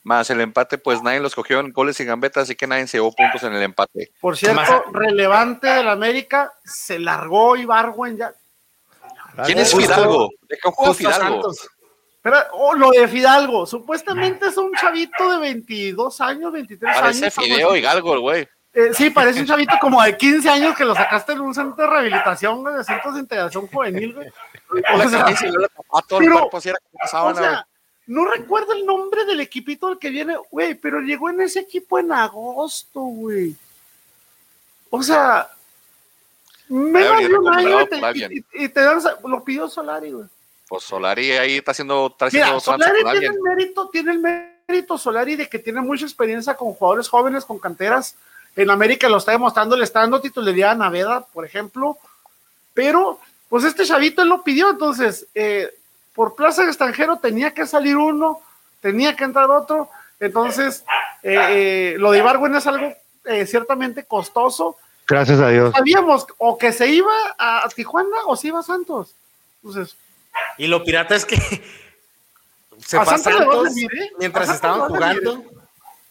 Más 0.10 0.28
el 0.32 0.42
empate, 0.42 0.80
pues 0.80 1.04
nadie 1.04 1.20
los 1.20 1.36
cogió 1.36 1.60
en 1.60 1.72
goles 1.72 2.00
y 2.00 2.04
gambetas, 2.04 2.42
así 2.46 2.56
que 2.56 2.66
nadie 2.66 2.88
se 2.88 2.98
llevó 2.98 3.14
puntos 3.14 3.44
en 3.44 3.54
el 3.54 3.62
empate. 3.62 4.12
Por 4.20 4.36
cierto, 4.36 4.60
Más- 4.60 4.72
relevante 4.92 5.68
de 5.68 5.84
la 5.84 5.92
América, 5.92 6.52
se 6.66 6.98
largó 6.98 7.56
Ibargüen 7.56 8.18
ya. 8.18 8.34
¿Quién 9.46 9.60
es 9.60 9.72
Fidalgo? 9.72 10.32
¿De 10.50 10.58
qué 10.58 10.72
juega 10.74 10.94
Fidalgo? 10.96 11.52
Pero 12.24 12.38
oh, 12.54 12.74
lo 12.74 12.90
de 12.90 13.08
Fidalgo, 13.08 13.68
supuestamente 13.68 14.48
es 14.48 14.58
un 14.58 14.74
chavito 14.74 15.32
de 15.32 15.38
22 15.38 16.22
años, 16.22 16.54
23 16.54 16.92
Parece 17.00 17.26
años. 17.26 17.38
algo 17.38 17.54
Fideo 17.56 17.76
y 17.76 17.82
Galgo, 17.82 18.14
el 18.16 18.20
güey. 18.20 18.48
Eh, 18.74 18.90
sí, 18.96 19.12
parece 19.12 19.42
un 19.42 19.46
chavito 19.46 19.76
como 19.80 20.02
de 20.02 20.18
15 20.18 20.50
años 20.50 20.76
que 20.76 20.86
lo 20.86 20.96
sacaste 20.96 21.34
en 21.34 21.42
un 21.42 21.54
centro 21.54 21.84
de 21.86 21.88
rehabilitación, 21.88 22.64
güey, 22.64 22.78
de 22.78 22.84
centros 22.84 23.14
de 23.14 23.20
integración 23.20 23.68
juvenil, 23.68 24.16
güey. 24.16 24.28
O 24.92 25.08
sea, 25.08 25.26
pero- 26.18 26.50
o 26.52 26.62
sea, 27.36 27.68
no 28.10 28.26
recuerdo 28.26 28.74
el 28.74 28.86
nombre 28.86 29.24
del 29.26 29.40
equipito 29.40 29.88
al 29.88 30.00
que 30.00 30.10
viene, 30.10 30.36
güey, 30.52 30.74
pero 30.76 31.00
llegó 31.00 31.30
en 31.30 31.42
ese 31.42 31.60
equipo 31.60 32.00
en 32.00 32.12
agosto, 32.12 33.02
güey. 33.02 33.56
O 34.90 35.04
sea, 35.04 35.48
menos 36.68 37.20
de 37.20 37.34
un 37.36 37.54
año 37.54 37.82
y 37.82 37.88
te, 37.88 37.96
por 37.98 38.06
alguien. 38.06 38.32
y- 38.34 38.64
y 38.66 38.70
te 38.70 38.82
dan, 38.82 39.00
lo 39.26 39.44
pidió 39.44 39.68
Solari, 39.70 40.12
güey. 40.12 40.28
Pues 40.68 40.84
Solari 40.84 41.32
ahí 41.32 41.58
está 41.58 41.72
haciendo, 41.72 42.08
está 42.08 42.26
haciendo 42.26 42.48
Mira, 42.48 42.60
Solari 42.60 43.02
tiene 43.20 43.26
el 43.36 43.42
mérito, 43.42 43.90
tiene 43.90 44.12
el 44.12 44.20
mérito 44.68 44.98
Solari 44.98 45.36
de 45.36 45.50
que 45.50 45.60
tiene 45.60 45.82
mucha 45.82 46.06
experiencia 46.06 46.56
con 46.56 46.74
jugadores 46.74 47.08
jóvenes, 47.10 47.46
con 47.46 47.58
canteras. 47.60 48.16
En 48.56 48.70
América 48.70 49.08
lo 49.10 49.18
está 49.18 49.32
demostrando, 49.32 49.78
le 49.78 49.84
está 49.84 50.02
dando 50.02 50.22
titularidad 50.22 50.72
a 50.72 50.76
Naveda, 50.76 51.22
por 51.26 51.46
ejemplo. 51.46 51.98
Pero, 52.74 53.20
pues 53.50 53.64
este 53.64 53.86
chavito 53.86 54.22
él 54.22 54.30
lo 54.30 54.44
pidió, 54.44 54.70
entonces, 54.70 55.26
eh, 55.34 55.74
por 56.20 56.36
plaza 56.36 56.64
de 56.64 56.68
extranjero 56.68 57.16
tenía 57.16 57.54
que 57.54 57.66
salir 57.66 57.96
uno, 57.96 58.42
tenía 58.82 59.16
que 59.16 59.24
entrar 59.24 59.50
otro. 59.50 59.90
Entonces, 60.20 60.84
eh, 61.24 61.94
eh, 61.94 61.96
lo 61.98 62.12
de 62.12 62.18
Ibargüen 62.18 62.54
es 62.56 62.68
algo 62.68 62.94
eh, 63.24 63.46
ciertamente 63.46 64.04
costoso. 64.04 64.76
Gracias 65.08 65.40
a 65.40 65.48
Dios. 65.48 65.74
Sabíamos 65.74 66.28
o 66.38 66.58
que 66.58 66.74
se 66.74 66.90
iba 66.90 67.14
a, 67.38 67.66
Tijuana 67.74 68.18
o 68.26 68.36
se 68.36 68.48
iba 68.50 68.60
a 68.60 68.64
Santos. 68.64 69.16
Entonces, 69.64 69.96
Y 70.58 70.68
lo 70.68 70.84
pirata 70.84 71.16
es 71.16 71.24
que 71.24 71.38
se 72.80 72.98
A 72.98 73.06
mientras 74.20 74.50
A 74.50 74.56
Santos 74.56 74.56
estaban 74.56 74.90
jugando 74.90 75.46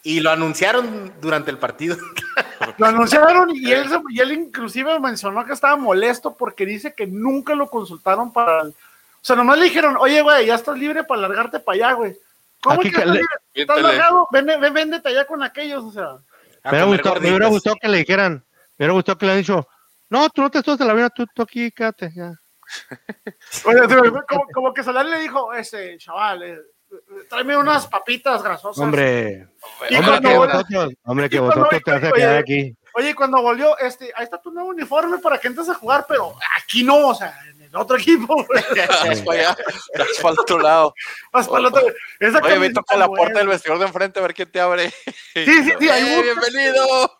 y 0.01 0.21
lo 0.21 0.31
anunciaron 0.31 1.13
durante 1.21 1.51
el 1.51 1.59
partido. 1.59 1.97
Lo 2.79 2.87
anunciaron 2.87 3.55
y 3.55 3.71
él, 3.71 3.87
se- 3.89 4.01
y 4.09 4.19
él 4.21 4.31
inclusive 4.31 4.99
mencionó 4.99 5.45
que 5.45 5.53
estaba 5.53 5.75
molesto 5.75 6.33
porque 6.35 6.65
dice 6.65 6.93
que 6.95 7.05
nunca 7.05 7.53
lo 7.53 7.69
consultaron 7.69 8.33
para... 8.33 8.61
el- 8.63 8.75
O 9.21 9.25
sea, 9.25 9.35
nomás 9.35 9.57
le 9.59 9.65
dijeron, 9.65 9.97
oye, 9.99 10.21
güey, 10.21 10.45
ya 10.45 10.55
estás 10.55 10.77
libre 10.77 11.03
para 11.03 11.21
largarte 11.21 11.59
para 11.59 11.75
allá, 11.75 11.93
güey. 11.93 12.17
¿Cómo 12.61 12.75
Aquí 12.79 12.89
que 12.91 12.97
estás 12.97 13.05
le- 13.07 13.13
libre? 13.19 13.27
¿Estás 13.53 13.81
largado? 13.81 14.27
Ven, 14.31 14.45
ven, 14.45 14.73
véndete 14.73 15.09
allá 15.09 15.25
con 15.25 15.43
aquellos, 15.43 15.83
o 15.83 15.91
sea. 15.91 16.17
a 16.63 16.71
Me 16.71 16.83
hubiera, 16.83 16.85
gustado, 16.85 17.21
me 17.21 17.29
hubiera 17.29 17.47
gustado 17.47 17.75
que 17.81 17.87
le 17.87 17.97
dijeran, 17.99 18.33
me 18.77 18.85
hubiera 18.85 18.93
gustado 18.93 19.17
que 19.17 19.25
le 19.25 19.31
hubieran 19.33 19.41
dicho, 19.43 19.67
no, 20.09 20.29
tú 20.29 20.41
no 20.41 20.49
te 20.49 20.61
subes 20.61 20.81
a 20.81 20.85
la 20.85 20.91
avión, 20.93 21.09
tú, 21.15 21.25
tú 21.33 21.41
aquí, 21.43 21.71
quédate. 21.71 22.11
Ya. 22.15 22.33
Oye, 23.65 23.79
como, 24.27 24.45
como 24.53 24.73
que 24.73 24.83
Solari 24.83 25.09
le 25.09 25.19
dijo, 25.19 25.53
ese 25.53 25.97
chaval, 25.97 26.43
eh, 26.43 26.57
tráeme 27.29 27.57
unas 27.57 27.87
papitas 27.87 28.41
grasosas. 28.43 28.83
Hombre, 28.83 29.47
Y 29.89 29.95
hombre 29.95 30.19
que 30.21 30.37
vosotros, 30.37 30.93
hombre 31.03 31.29
que 31.29 31.39
vosotros 31.39 31.81
te 31.83 31.91
vas 31.91 32.03
a 32.03 32.07
oye, 32.07 32.13
quedar 32.15 32.37
aquí. 32.37 32.75
Oye, 32.95 33.15
cuando 33.15 33.41
volvió, 33.41 33.77
este, 33.77 34.11
ahí 34.15 34.23
está 34.23 34.41
tu 34.41 34.51
nuevo 34.51 34.69
uniforme 34.69 35.19
para 35.19 35.37
que 35.37 35.47
entres 35.47 35.69
a 35.69 35.75
jugar, 35.75 36.05
pero 36.07 36.35
aquí 36.57 36.83
no, 36.83 37.07
o 37.07 37.15
sea, 37.15 37.33
en 37.47 37.58
el 37.69 37.75
otro 37.75 37.97
equipo. 37.97 38.45
Vas 39.07 39.21
para 39.21 39.39
allá, 39.39 39.57
vas 39.97 40.17
para 40.21 40.33
el 40.33 40.39
otro 40.39 40.59
lado. 40.59 40.93
Vas 41.31 41.47
para 41.47 41.59
el 41.59 41.65
otro. 41.67 41.81
Esa 42.19 42.39
Oye, 42.39 42.53
camisa 42.53 42.73
toca 42.73 42.97
la 42.97 43.07
puerta 43.07 43.39
del 43.39 43.47
vestidor 43.47 43.79
de 43.79 43.85
enfrente 43.85 44.19
a 44.19 44.23
ver 44.23 44.33
quién 44.33 44.51
te 44.51 44.59
abre. 44.59 44.89
Sí, 45.33 45.45
sí, 45.45 45.73
sí, 45.79 45.89
ahí 45.89 46.07
¡Eh, 46.07 46.21
bienvenido! 46.23 47.19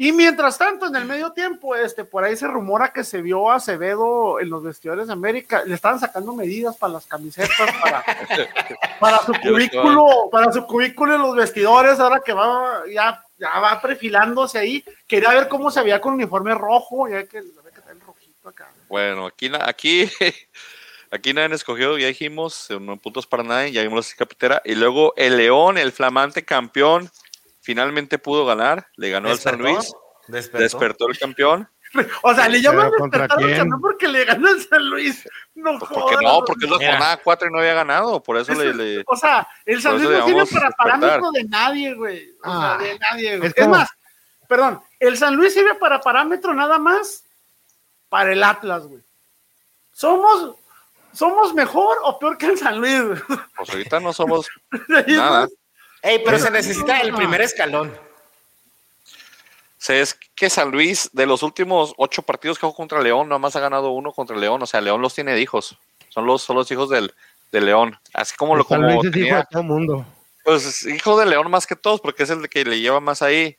Y 0.00 0.12
mientras 0.12 0.56
tanto, 0.56 0.86
en 0.86 0.94
el 0.94 1.06
medio 1.06 1.32
tiempo, 1.32 1.74
este, 1.74 2.04
por 2.04 2.22
ahí 2.22 2.36
se 2.36 2.46
rumora 2.46 2.92
que 2.92 3.02
se 3.02 3.20
vio 3.20 3.50
a 3.50 3.56
Acevedo 3.56 4.38
en 4.38 4.48
los 4.48 4.62
vestidores 4.62 5.08
de 5.08 5.12
América. 5.12 5.64
Le 5.64 5.74
estaban 5.74 5.98
sacando 5.98 6.32
medidas 6.32 6.76
para 6.76 6.92
las 6.92 7.06
camisetas, 7.06 7.50
para, 7.82 8.04
para 9.00 9.18
su 9.18 9.32
cubículo, 9.32 10.28
para 10.30 10.52
su 10.52 10.64
cubículo 10.68 11.16
en 11.16 11.22
los 11.22 11.34
vestidores, 11.34 11.98
ahora 11.98 12.22
que 12.24 12.32
va, 12.32 12.84
ya, 12.88 13.24
ya 13.38 13.58
va 13.58 13.80
perfilándose 13.80 14.58
ahí. 14.58 14.84
Quería 15.08 15.30
ver 15.30 15.48
cómo 15.48 15.68
se 15.68 15.82
veía 15.82 16.00
con 16.00 16.14
uniforme 16.14 16.54
rojo, 16.54 17.08
ya 17.08 17.24
que, 17.24 17.42
acá. 18.48 18.70
Bueno, 18.88 19.26
aquí, 19.26 19.50
aquí, 19.60 20.10
aquí 21.10 21.32
nadie 21.32 21.54
escogió, 21.54 21.96
ya 21.98 22.06
dijimos, 22.08 22.70
eh, 22.70 22.78
no 22.80 22.96
puntos 22.96 23.26
para 23.26 23.42
nadie, 23.42 23.72
ya 23.72 23.82
vimos 23.82 24.10
la 24.10 24.16
capitera. 24.16 24.62
Y 24.64 24.74
luego 24.74 25.14
el 25.16 25.36
León, 25.36 25.78
el 25.78 25.92
flamante 25.92 26.44
campeón, 26.44 27.10
finalmente 27.60 28.18
pudo 28.18 28.44
ganar, 28.46 28.86
le 28.96 29.10
ganó 29.10 29.30
al 29.30 29.38
San 29.38 29.58
Luis, 29.58 29.92
Despertó. 30.26 30.62
despertó 30.62 31.08
el 31.08 31.18
campeón. 31.18 31.68
O 32.22 32.34
sea, 32.34 32.50
le 32.50 32.60
llaman 32.60 32.88
Pero 32.90 32.98
¿contra 32.98 33.20
despertar 33.22 33.50
al 33.50 33.56
campeón 33.56 33.80
porque 33.80 34.08
le 34.08 34.22
ganó 34.26 34.50
el 34.50 34.60
San 34.62 34.84
Luis. 34.90 35.26
No, 35.54 35.78
Pues 35.78 35.90
porque 35.90 36.16
jodas. 36.16 36.22
no, 36.22 36.44
porque 36.44 36.64
es 36.66 36.70
la 36.70 36.76
jornada 36.76 37.16
4 37.24 37.48
y 37.48 37.50
no 37.50 37.58
había 37.60 37.72
ganado, 37.72 38.22
por 38.22 38.36
eso 38.36 38.52
le, 38.52 38.74
le- 38.74 39.02
O 39.06 39.16
sea, 39.16 39.48
el 39.64 39.80
San 39.80 39.94
Luis 39.96 40.10
no 40.10 40.26
sirve 40.26 40.46
para 40.60 40.70
parámetro 40.72 41.30
de 41.32 41.44
nadie, 41.44 41.94
güey. 41.94 42.30
O 42.44 42.50
sea, 42.60 42.74
Ah, 42.74 42.78
de 42.78 42.98
nadie, 42.98 43.38
güey. 43.38 43.48
es 43.50 43.56
Es, 43.56 43.64
como- 43.64 43.76
más, 43.76 43.88
perdón, 44.46 44.82
el 45.00 45.16
San 45.16 45.34
Luis 45.34 45.54
sirve 45.54 45.76
para 45.76 45.98
parámetro 46.02 46.52
nada 46.52 46.78
más 46.78 47.24
para 48.08 48.32
el 48.32 48.42
Atlas, 48.42 48.84
güey. 48.86 49.02
Somos, 49.92 50.56
somos 51.12 51.54
mejor 51.54 51.96
o 52.04 52.18
peor 52.18 52.38
que 52.38 52.46
el 52.46 52.58
San 52.58 52.78
Luis. 52.80 53.02
güey. 53.02 53.20
pues 53.56 53.70
ahorita 53.70 54.00
no 54.00 54.12
somos 54.12 54.46
nada. 55.08 55.48
Ey, 56.02 56.22
pero 56.24 56.38
se 56.38 56.50
necesita 56.50 57.00
el 57.00 57.12
primer 57.14 57.40
escalón. 57.40 57.92
Se 59.78 60.00
es 60.00 60.14
que 60.34 60.50
San 60.50 60.70
Luis, 60.70 61.08
de 61.12 61.26
los 61.26 61.42
últimos 61.42 61.94
ocho 61.96 62.22
partidos 62.22 62.58
que 62.58 62.66
jugó 62.66 62.74
contra 62.76 63.00
León, 63.00 63.28
nada 63.28 63.38
más 63.38 63.54
ha 63.56 63.60
ganado 63.60 63.90
uno 63.90 64.12
contra 64.12 64.36
León. 64.36 64.62
O 64.62 64.66
sea, 64.66 64.80
León 64.80 65.00
los 65.00 65.14
tiene 65.14 65.32
de 65.34 65.40
hijos. 65.40 65.76
Son 66.08 66.26
los, 66.26 66.42
son 66.42 66.56
los 66.56 66.70
hijos 66.70 66.88
del, 66.90 67.14
de 67.52 67.60
León. 67.60 67.96
Así 68.12 68.36
como 68.36 68.56
lo 68.56 68.64
San 68.64 68.80
como 68.82 68.88
Luis 68.94 68.98
es 68.98 69.04
hijo 69.04 69.12
tenía- 69.12 69.36
de 69.38 69.44
todo 69.50 69.62
mundo. 69.62 70.06
Pues 70.44 70.84
hijo 70.86 71.18
de 71.18 71.26
León 71.26 71.50
más 71.50 71.66
que 71.66 71.76
todos, 71.76 72.00
porque 72.00 72.22
es 72.24 72.30
el 72.30 72.48
que 72.48 72.64
le 72.64 72.80
lleva 72.80 73.00
más 73.00 73.22
ahí. 73.22 73.56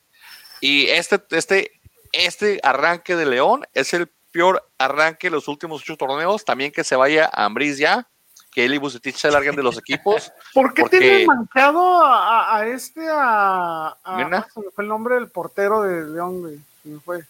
Y 0.60 0.88
este, 0.88 1.22
este, 1.32 1.72
este 2.12 2.60
arranque 2.64 3.16
de 3.16 3.26
León 3.26 3.66
es 3.74 3.93
el 3.93 4.10
peor 4.32 4.63
arranque 4.77 5.27
de 5.27 5.32
los 5.32 5.47
últimos 5.47 5.82
ocho 5.82 5.97
torneos. 5.97 6.43
También 6.45 6.71
que 6.71 6.84
se 6.84 6.95
vaya 6.95 7.30
a 7.34 7.45
Ambriz 7.45 7.77
ya, 7.77 8.07
que 8.51 8.65
él 8.65 8.73
y 8.73 8.77
Bucetich 8.77 9.15
se 9.15 9.32
larguen 9.32 9.55
de 9.55 9.63
los 9.63 9.77
equipos. 9.80 10.32
¿Por 10.53 10.73
qué 10.73 10.82
Porque- 10.84 10.99
tienen 10.99 11.27
manchado 11.27 12.03
a, 12.05 12.65
este, 12.67 13.07
a, 13.09 13.97
a- 14.03 14.47
se 14.53 14.59
me 14.59 14.71
fue 14.71 14.84
el 14.84 14.88
nombre 14.88 15.15
del 15.15 15.30
portero 15.30 15.82
de 15.82 16.05
León, 16.05 16.41
güey? 16.41 16.59
Se 16.84 16.89
me 16.89 16.99
fue. 16.99 17.23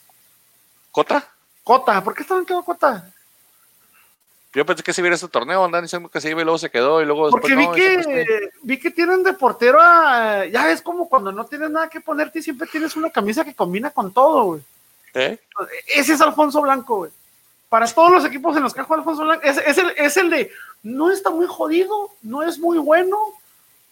¿Cota? 0.92 1.28
Cota, 1.64 2.04
¿por 2.04 2.14
qué 2.16 2.24
está 2.24 2.36
manchado 2.36 2.64
Cota? 2.64 3.12
Yo 4.52 4.66
pensé 4.66 4.82
que 4.82 4.92
si 4.94 5.02
hubiera 5.02 5.14
este 5.14 5.28
torneo, 5.28 5.64
andan 5.64 5.84
diciendo 5.84 6.10
que 6.10 6.20
sí, 6.20 6.30
y 6.30 6.34
luego 6.34 6.58
se 6.58 6.72
quedó, 6.72 7.04
y 7.04 7.06
luego 7.06 7.30
Porque 7.30 7.56
vi 7.56 7.68
no, 7.68 7.74
después 7.74 8.08
que, 8.08 8.50
vi 8.64 8.80
que 8.80 8.90
tienen 8.90 9.22
de 9.22 9.34
portero 9.34 9.78
a, 9.80 10.46
ya 10.48 10.72
es 10.72 10.82
como 10.82 11.08
cuando 11.08 11.32
no 11.32 11.46
tienes 11.46 11.70
nada 11.70 11.88
que 11.88 12.02
ponerte 12.02 12.40
y 12.40 12.42
siempre 12.42 12.68
tienes 12.68 12.96
una 12.96 13.12
camisa 13.12 13.46
que 13.46 13.54
combina 13.54 13.92
con 13.92 14.12
todo, 14.12 14.44
güey. 14.46 14.62
¿Eh? 15.14 15.40
Ese 15.88 16.14
es 16.14 16.22
Alfonso 16.22 16.62
Blanco, 16.62 16.98
güey. 16.98 17.12
Para 17.70 17.86
todos 17.88 18.12
los 18.12 18.26
equipos 18.26 18.56
en 18.58 18.64
los 18.64 18.74
que 18.74 18.82
jugado 18.82 19.02
Alfonso 19.02 19.24
Blanco, 19.24 19.44
es, 19.46 19.58
es 19.58 19.78
el, 19.78 19.90
es 19.98 20.18
el 20.18 20.30
de 20.30 20.52
no 20.84 21.12
está 21.12 21.30
muy 21.30 21.46
jodido, 21.48 22.12
no 22.22 22.42
es 22.44 22.58
muy 22.58 22.78
bueno, 22.80 23.18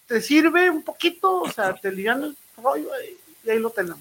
te 0.07 0.21
sirve 0.21 0.69
un 0.69 0.83
poquito, 0.83 1.41
o 1.41 1.49
sea, 1.51 1.73
te 1.75 1.91
ligan 1.91 2.23
el 2.23 2.37
rollo 2.61 2.89
y 3.43 3.49
ahí 3.49 3.59
lo 3.59 3.69
tenemos. 3.69 3.99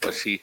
Pues 0.00 0.18
sí. 0.18 0.40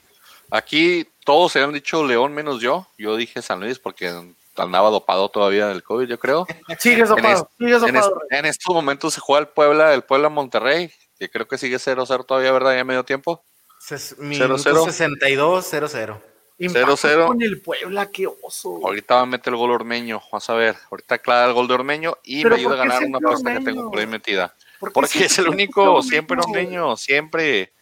Aquí 0.50 1.08
todos 1.24 1.54
se 1.54 1.62
han 1.62 1.72
dicho 1.74 2.06
León 2.06 2.34
menos 2.34 2.60
yo. 2.62 2.86
Yo 2.98 3.16
dije 3.16 3.42
San 3.42 3.60
Luis 3.62 3.80
porque 3.80 4.12
andaba 4.58 4.90
dopado 4.90 5.30
todavía 5.30 5.68
del 5.68 5.82
COVID, 5.84 6.08
yo 6.08 6.20
creo. 6.20 6.46
Sigues 6.80 7.10
dopado, 7.10 7.50
sigues 7.58 7.82
En, 7.84 7.94
dopado. 7.94 8.22
es- 8.30 8.38
en 8.40 8.46
estos 8.46 8.76
momentos 8.76 9.14
se 9.14 9.22
juega 9.22 9.40
el 9.42 9.48
Puebla, 9.48 9.94
el 9.94 10.04
Puebla 10.04 10.30
Monterrey, 10.30 10.92
que 11.18 11.30
creo 11.30 11.48
que 11.48 11.58
sigue 11.58 11.78
0-0 11.80 12.26
todavía, 12.26 12.52
¿verdad? 12.52 12.76
Ya 12.76 12.84
medio 12.84 13.06
tiempo. 13.06 13.42
Ses- 13.82 14.18
Minuto 14.20 14.58
cero. 14.60 14.84
62, 14.86 15.66
0-0. 15.74 16.22
Impacto 16.60 16.96
0-0. 16.96 17.28
Con 17.28 17.42
el 17.42 17.60
Puebla, 17.62 18.12
qué 18.12 18.28
oso. 18.28 18.80
Ahorita 18.84 19.16
va 19.16 19.22
a 19.22 19.26
meter 19.26 19.52
el 19.54 19.58
gol 19.58 19.72
Ormeño, 19.72 20.22
vas 20.32 20.48
a 20.50 20.54
ver. 20.54 20.76
Ahorita 20.92 21.18
clara 21.18 21.48
el 21.48 21.54
gol 21.54 21.68
de 21.68 21.74
Ormeño 21.74 22.18
y 22.24 22.46
me 22.46 22.56
ayuda 22.56 22.76
a 22.76 22.78
¿por 22.78 22.84
qué 22.84 22.90
ganar 22.90 23.04
una 23.08 23.18
apuesta 23.18 23.54
que 23.58 23.60
tengo 23.66 23.90
por 23.90 24.00
ahí 24.00 24.06
metida. 24.06 24.54
¿Por 24.80 24.90
qué 24.90 24.94
Porque 24.94 25.26
es 25.26 25.40
el 25.40 25.50
único, 25.50 26.02
siempre 26.04 26.38
Ormeño, 26.40 26.96
siempre. 26.98 27.74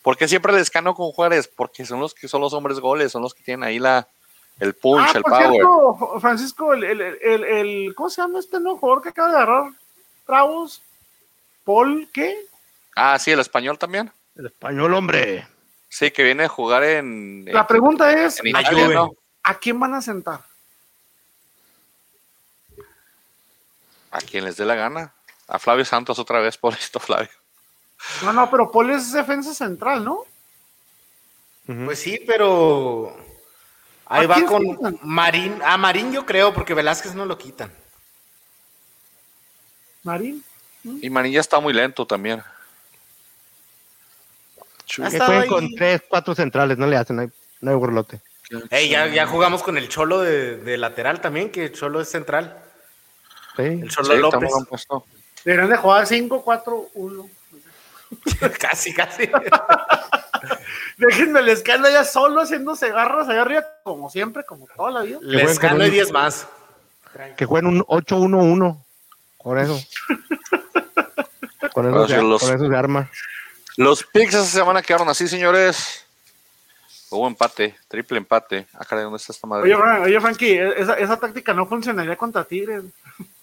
Porque 0.00 0.26
siempre 0.28 0.52
les 0.54 0.70
gano 0.70 0.94
con 0.94 1.12
Juárez, 1.12 1.46
porque 1.46 1.84
son 1.84 2.00
los 2.00 2.14
que 2.14 2.26
son 2.26 2.40
los 2.40 2.54
hombres 2.54 2.80
goles, 2.80 3.12
son 3.12 3.20
los 3.22 3.34
que 3.34 3.42
tienen 3.42 3.64
ahí 3.64 3.78
la 3.78 4.08
el 4.58 4.74
punch, 4.74 5.06
Ah, 5.08 5.12
el 5.16 5.22
por 5.22 5.30
power. 5.32 5.50
cierto, 5.50 6.20
Francisco, 6.20 6.72
el, 6.72 6.84
el, 6.84 7.00
el, 7.02 7.44
el- 7.44 7.94
¿cómo 7.94 8.08
se 8.10 8.22
llama 8.22 8.38
este 8.38 8.58
nuevo 8.60 8.78
jugador 8.78 9.02
que 9.02 9.08
acaba 9.10 9.28
de 9.30 9.36
agarrar 9.36 9.72
Bravos? 10.26 10.82
Paul, 11.64 12.08
¿qué? 12.12 12.36
Ah, 12.96 13.18
sí, 13.18 13.30
el 13.30 13.40
español 13.40 13.78
también. 13.78 14.10
El 14.36 14.46
español, 14.46 14.94
hombre. 14.94 15.46
Sí, 15.88 16.10
que 16.10 16.22
viene 16.22 16.44
a 16.44 16.48
jugar 16.48 16.84
en, 16.84 17.44
La 17.46 17.66
pregunta 17.66 18.10
es, 18.12 18.40
en 18.42 18.56
¿a 18.56 18.60
Italia, 18.60 18.86
quién, 18.86 18.94
¿no? 18.94 19.10
¿a 19.42 19.54
quién 19.58 19.78
van 19.78 19.94
a 19.94 20.00
sentar? 20.00 20.40
A 24.10 24.18
quien 24.20 24.44
les 24.44 24.56
dé 24.56 24.64
la 24.64 24.74
gana. 24.74 25.12
A 25.48 25.58
Flavio 25.58 25.84
Santos 25.84 26.18
otra 26.18 26.40
vez, 26.40 26.56
por 26.58 26.72
esto, 26.74 26.98
Flavio. 26.98 27.30
No, 28.22 28.32
no, 28.32 28.50
pero 28.50 28.70
Paul 28.70 28.90
es 28.90 29.12
defensa 29.12 29.54
central, 29.54 30.04
¿no? 30.04 30.24
Pues 31.64 32.00
sí, 32.00 32.20
pero 32.26 33.16
ahí 34.06 34.24
¿A 34.24 34.26
va 34.26 34.42
con? 34.44 34.98
Marín. 35.02 35.60
A 35.62 35.76
Marín 35.76 36.12
yo 36.12 36.26
creo, 36.26 36.52
porque 36.52 36.74
Velázquez 36.74 37.14
no 37.14 37.24
lo 37.24 37.38
quitan. 37.38 37.72
Marín. 40.02 40.42
Y 40.84 41.08
Manilla 41.08 41.40
está 41.40 41.60
muy 41.60 41.72
lento 41.72 42.04
también. 42.06 42.42
Chu- 44.92 45.02
Ha 45.04 45.08
que 45.08 45.16
estado 45.16 45.32
jueguen 45.32 45.48
con 45.48 45.74
tres, 45.74 46.02
cuatro 46.06 46.34
centrales, 46.34 46.76
no 46.76 46.86
le 46.86 46.96
hacen, 46.98 47.16
no 47.16 47.22
hay, 47.22 47.28
no 47.62 47.70
hay 47.70 47.76
burlote. 47.76 48.20
Ey, 48.68 48.90
ya, 48.90 49.06
ya 49.06 49.26
jugamos 49.26 49.62
con 49.62 49.78
el 49.78 49.88
Cholo 49.88 50.20
de, 50.20 50.58
de 50.58 50.76
lateral 50.76 51.22
también, 51.22 51.50
que 51.50 51.64
el 51.64 51.72
Cholo 51.72 52.02
es 52.02 52.10
central. 52.10 52.58
Sí. 53.56 53.62
El 53.62 53.88
Cholo 53.88 54.14
Sí, 54.14 54.20
López. 54.20 54.50
Deberían 55.46 55.70
de 55.70 55.76
jugar 55.78 56.04
5-4-1. 56.06 57.30
casi, 58.60 58.92
casi. 58.92 59.30
Déjenme 60.98 61.40
el 61.40 61.48
escala 61.48 61.90
ya 61.90 62.04
solo 62.04 62.42
haciéndose 62.42 62.90
garras 62.90 63.28
allá 63.30 63.40
arriba, 63.42 63.64
como 63.84 64.10
siempre, 64.10 64.44
como 64.44 64.66
toda 64.76 64.90
la 64.90 65.00
vida. 65.02 65.18
Con 65.20 65.56
gano 65.56 65.84
y 65.84 65.88
un- 65.88 65.92
10 65.94 66.12
más. 66.12 66.46
Que 67.38 67.46
jueguen 67.46 67.68
un 67.68 67.80
8-1-1. 67.84 68.78
Con 69.38 69.58
eso. 69.58 69.80
con, 71.72 71.88
eso 71.88 72.06
se, 72.08 72.22
los- 72.22 72.42
con 72.42 72.54
eso 72.54 72.68
se 72.68 72.76
arma. 72.76 73.10
Los 73.76 74.04
picks 74.04 74.34
esta 74.34 74.46
semana 74.60 74.82
quedaron 74.82 75.08
así, 75.08 75.26
señores. 75.28 76.04
Hubo 77.10 77.26
empate, 77.26 77.76
triple 77.88 78.18
empate. 78.18 78.66
Ah, 78.74 78.84
caray, 78.86 79.04
¿dónde 79.04 79.18
está 79.18 79.32
esta 79.32 79.46
madre? 79.46 79.64
Oye, 79.64 79.76
Fran- 79.82 80.02
oye, 80.02 80.20
Frankie, 80.20 80.58
esa, 80.76 80.94
esa 80.94 81.18
táctica 81.18 81.52
no 81.52 81.66
funcionaría 81.66 82.16
contra 82.16 82.44
Tigres. 82.44 82.84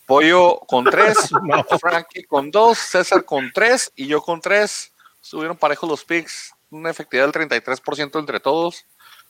Pollo 0.07 0.59
con 0.61 0.86
tres, 0.86 1.17
Frankie 1.80 2.23
con 2.23 2.49
dos, 2.49 2.80
César 2.80 3.23
con 3.25 3.51
tres 3.53 3.91
y 3.95 4.07
yo 4.07 4.21
con 4.21 4.41
tres. 4.41 4.91
Subieron 5.21 5.55
parejos 5.55 5.88
los 5.88 6.03
picks, 6.03 6.53
una 6.71 6.89
efectividad 6.89 7.32
del 7.32 7.49
33% 7.49 8.17
entre 8.19 8.39
todos. 8.39 8.86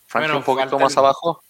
Frankie 0.08 0.28
Bueno, 0.32 0.38
un 0.40 0.44
poquito 0.46 0.80
más 0.80 0.94
el- 0.94 1.00
abajo. 1.00 1.44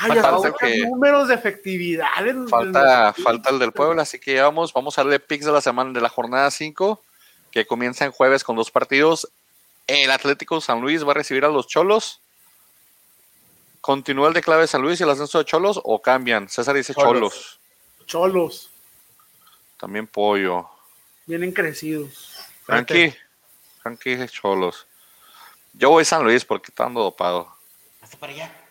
Ay, 0.00 0.20
Falta 0.20 0.52
que- 0.60 0.86
números 0.86 1.28
de 1.28 1.34
efectividad. 1.34 2.24
en- 2.26 2.48
Falta, 2.48 3.14
en- 3.16 3.24
falta 3.24 3.50
el 3.50 3.58
del 3.58 3.72
Puebla, 3.72 4.02
así 4.02 4.18
que 4.20 4.34
ya 4.34 4.44
vamos, 4.44 4.72
vamos 4.72 4.96
a 4.98 5.02
darle 5.02 5.18
picks 5.20 5.44
de 5.46 5.52
la 5.52 5.60
semana 5.60 5.92
de 5.92 6.00
la 6.00 6.08
jornada 6.08 6.50
5, 6.50 7.02
que 7.50 7.66
comienza 7.66 8.04
en 8.04 8.12
jueves 8.12 8.44
con 8.44 8.56
dos 8.56 8.70
partidos. 8.70 9.28
El 9.86 10.10
Atlético 10.10 10.60
San 10.60 10.80
Luis 10.80 11.06
va 11.06 11.12
a 11.12 11.14
recibir 11.14 11.44
a 11.44 11.48
los 11.48 11.66
Cholos. 11.66 12.20
¿Continúa 13.80 14.28
el 14.28 14.34
de 14.34 14.42
clave 14.42 14.62
de 14.62 14.66
San 14.68 14.82
Luis 14.82 15.00
y 15.00 15.04
el 15.04 15.10
ascenso 15.10 15.38
de 15.38 15.44
Cholos 15.44 15.80
o 15.82 16.02
cambian? 16.02 16.48
César 16.48 16.74
dice 16.74 16.94
Cholos. 16.94 17.32
Cholos. 17.32 17.60
Cholos, 18.06 18.70
También 19.76 20.06
Pollo. 20.06 20.68
vienen 21.26 21.52
crecidos. 21.52 22.38
Frankie. 22.64 23.14
Frankie 23.82 24.16
dice 24.16 24.28
Cholos. 24.28 24.86
Yo 25.74 25.90
voy 25.90 26.04
San 26.04 26.24
Luis 26.24 26.44
porque 26.44 26.70
está 26.70 26.84
dando 26.84 27.02
dopado. 27.02 27.50
Hasta 28.00 28.16
para 28.18 28.32
allá. 28.32 28.67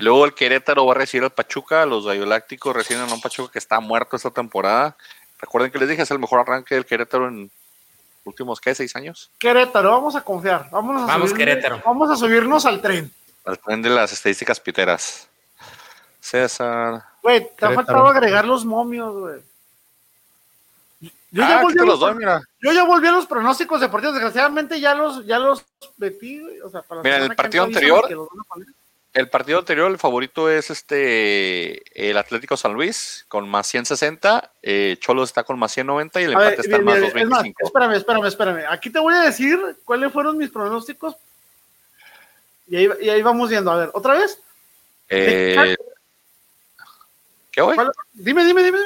Y 0.00 0.02
luego 0.02 0.24
el 0.24 0.32
Querétaro 0.32 0.86
va 0.86 0.92
a 0.92 0.96
recibir 0.96 1.24
al 1.24 1.30
Pachuca. 1.30 1.84
Los 1.84 2.06
Galácticos 2.06 2.74
reciben 2.74 3.02
a 3.02 3.12
un 3.12 3.20
Pachuca 3.20 3.52
que 3.52 3.58
está 3.58 3.80
muerto 3.80 4.16
esta 4.16 4.30
temporada. 4.30 4.96
Recuerden 5.38 5.70
que 5.70 5.78
les 5.78 5.90
dije, 5.90 6.00
es 6.00 6.10
el 6.10 6.18
mejor 6.18 6.40
arranque 6.40 6.74
del 6.74 6.86
Querétaro 6.86 7.28
en 7.28 7.50
últimos, 8.24 8.60
¿qué? 8.62 8.74
¿Seis 8.74 8.96
años? 8.96 9.30
Querétaro, 9.38 9.90
vamos 9.90 10.16
a 10.16 10.22
confiar. 10.22 10.70
Vámonos 10.70 11.02
a 11.02 11.06
Vamos, 11.06 11.30
subirnos- 11.32 11.36
Querétaro. 11.36 11.82
Vamos 11.84 12.10
a 12.10 12.16
subirnos 12.16 12.64
al 12.64 12.80
tren. 12.80 13.12
Al 13.44 13.58
tren 13.58 13.82
de 13.82 13.90
las 13.90 14.10
estadísticas 14.12 14.58
piteras. 14.58 15.28
César. 16.18 17.02
Güey, 17.22 17.54
te 17.54 17.66
ha 17.66 17.72
faltado 17.72 18.06
agregar 18.06 18.46
los 18.46 18.64
momios, 18.64 19.14
güey. 19.14 19.40
Yo, 21.32 21.44
ah, 21.44 21.48
ya 21.48 21.54
aquí 21.56 21.64
volví 21.64 21.78
a 21.78 21.82
los 21.82 21.88
los, 21.90 22.00
doy, 22.00 22.14
mira. 22.14 22.42
yo 22.60 22.72
ya 22.72 22.84
volví 22.84 23.06
a 23.06 23.12
los 23.12 23.26
pronósticos 23.26 23.80
deportivos. 23.80 24.14
Desgraciadamente 24.14 24.80
ya 24.80 24.94
los, 24.94 25.24
ya 25.26 25.38
los 25.38 25.64
metí, 25.98 26.40
güey. 26.40 26.58
O 26.62 26.70
sea, 26.70 26.80
para 26.82 27.02
Mira, 27.02 27.18
en 27.18 27.22
el 27.24 27.28
que 27.30 27.36
partido 27.36 27.64
anterior- 27.64 28.28
El 29.12 29.28
partido 29.28 29.58
anterior, 29.58 29.90
el 29.90 29.98
favorito 29.98 30.48
es 30.48 30.70
este 30.70 31.82
el 32.10 32.16
Atlético 32.16 32.56
San 32.56 32.72
Luis 32.74 33.24
con 33.28 33.48
más 33.48 33.66
160. 33.66 34.52
Eh, 34.62 34.96
Cholos 35.00 35.30
está 35.30 35.42
con 35.42 35.58
más 35.58 35.72
190 35.72 36.20
y 36.20 36.24
el 36.24 36.34
A 36.34 36.38
ver, 36.38 36.48
empate 36.52 36.62
está 36.62 36.76
en 36.76 36.84
mira, 36.84 37.00
más 37.00 37.00
mira, 37.14 37.22
es 37.22 37.28
más, 37.28 37.38
225. 37.42 37.66
espérame, 37.66 37.92
espérame, 37.96 38.26
espérame. 38.26 38.64
Aquí 38.72 38.90
te 38.90 39.00
voy 39.00 39.14
a 39.14 39.22
decir 39.22 39.58
cuáles 39.84 40.12
fueron 40.12 40.36
mis 40.38 40.50
pronósticos. 40.50 41.16
Y 42.68 42.76
ahí, 42.76 42.88
y 43.00 43.08
ahí 43.08 43.20
vamos 43.22 43.50
viendo. 43.50 43.72
A 43.72 43.78
ver, 43.78 43.90
¿otra 43.94 44.14
vez? 44.14 44.40
Eh, 45.08 45.74
¿Qué 47.50 47.62
hoy? 47.62 47.76
Dime, 48.12 48.44
dime, 48.44 48.62
dime. 48.62 48.78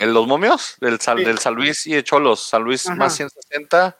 ¿En 0.00 0.12
los 0.12 0.26
momios? 0.26 0.74
Del, 0.80 0.98
Sal- 0.98 1.18
Sí. 1.18 1.24
del 1.24 1.38
San 1.38 1.54
Luis 1.54 1.86
y 1.86 1.92
de 1.94 2.02
Cholos. 2.02 2.40
San 2.40 2.62
Luis 2.64 2.86
Ajá. 2.88 2.96
más 2.96 3.14
160, 3.14 3.96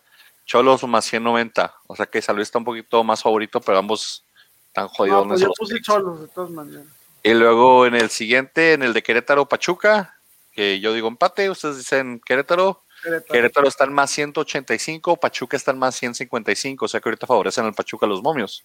Cholos 0.46 0.82
más 0.82 1.04
190. 1.04 1.72
O 1.86 1.94
sea 1.94 2.06
que 2.06 2.20
San 2.20 2.34
Luis 2.34 2.48
está 2.48 2.58
un 2.58 2.64
poquito 2.64 3.04
más 3.04 3.22
favorito, 3.22 3.60
pero 3.60 3.78
ambos 3.78 4.24
están 4.70 4.88
jodidos. 4.88 5.26
No, 5.26 5.28
pues 5.28 5.40
en 5.40 5.46
yo 5.46 5.52
esos 5.52 5.58
puse 5.58 5.74
picks. 5.74 5.86
cholos, 5.86 6.20
de 6.20 6.28
todas 6.28 6.50
maneras. 6.50 6.84
Y 7.22 7.34
luego 7.34 7.86
en 7.86 7.94
el 7.94 8.08
siguiente, 8.08 8.72
en 8.72 8.82
el 8.82 8.92
de 8.92 9.02
Querétaro 9.02 9.46
Pachuca, 9.46 10.16
que 10.52 10.80
yo 10.80 10.94
digo 10.94 11.08
empate, 11.08 11.50
ustedes 11.50 11.76
dicen 11.78 12.20
Querétaro. 12.24 12.82
Querétaro. 13.02 13.32
Querétaro 13.32 13.68
está 13.68 13.84
en 13.84 13.92
más 13.92 14.10
185, 14.10 15.16
Pachuca 15.16 15.56
está 15.56 15.70
en 15.70 15.78
más 15.78 15.96
155, 15.96 16.84
o 16.84 16.88
sea 16.88 17.00
que 17.00 17.08
ahorita 17.08 17.26
favorecen 17.26 17.64
al 17.64 17.74
Pachuca 17.74 18.06
los 18.06 18.22
momios. 18.22 18.64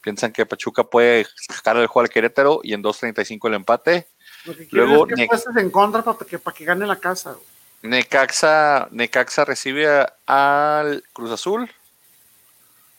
Piensan 0.00 0.32
que 0.32 0.46
Pachuca 0.46 0.84
puede 0.84 1.26
sacar 1.48 1.76
el 1.76 1.86
juego 1.86 2.04
al 2.04 2.10
Querétaro 2.10 2.60
y 2.62 2.74
en 2.74 2.82
2.35 2.82 3.48
el 3.48 3.54
empate. 3.54 4.08
Lo 4.44 4.56
que 4.56 4.68
Luego, 4.70 5.06
es 5.08 5.14
que 5.54 5.60
en 5.60 5.70
contra 5.70 6.02
para 6.02 6.18
que, 6.18 6.38
para 6.38 6.56
que 6.56 6.64
gane 6.64 6.86
la 6.86 6.96
casa. 6.96 7.36
Necaxa, 7.82 8.88
Necaxa 8.90 9.44
recibe 9.44 10.06
al 10.26 11.04
Cruz 11.12 11.30
Azul. 11.30 11.70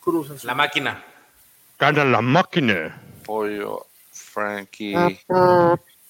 Cruz 0.00 0.30
Azul. 0.30 0.46
La 0.46 0.54
máquina. 0.54 1.04
Gana 1.92 2.04
la 2.06 2.22
máquina. 2.22 2.98
Pollo, 3.26 3.86
Frankie. 4.10 5.20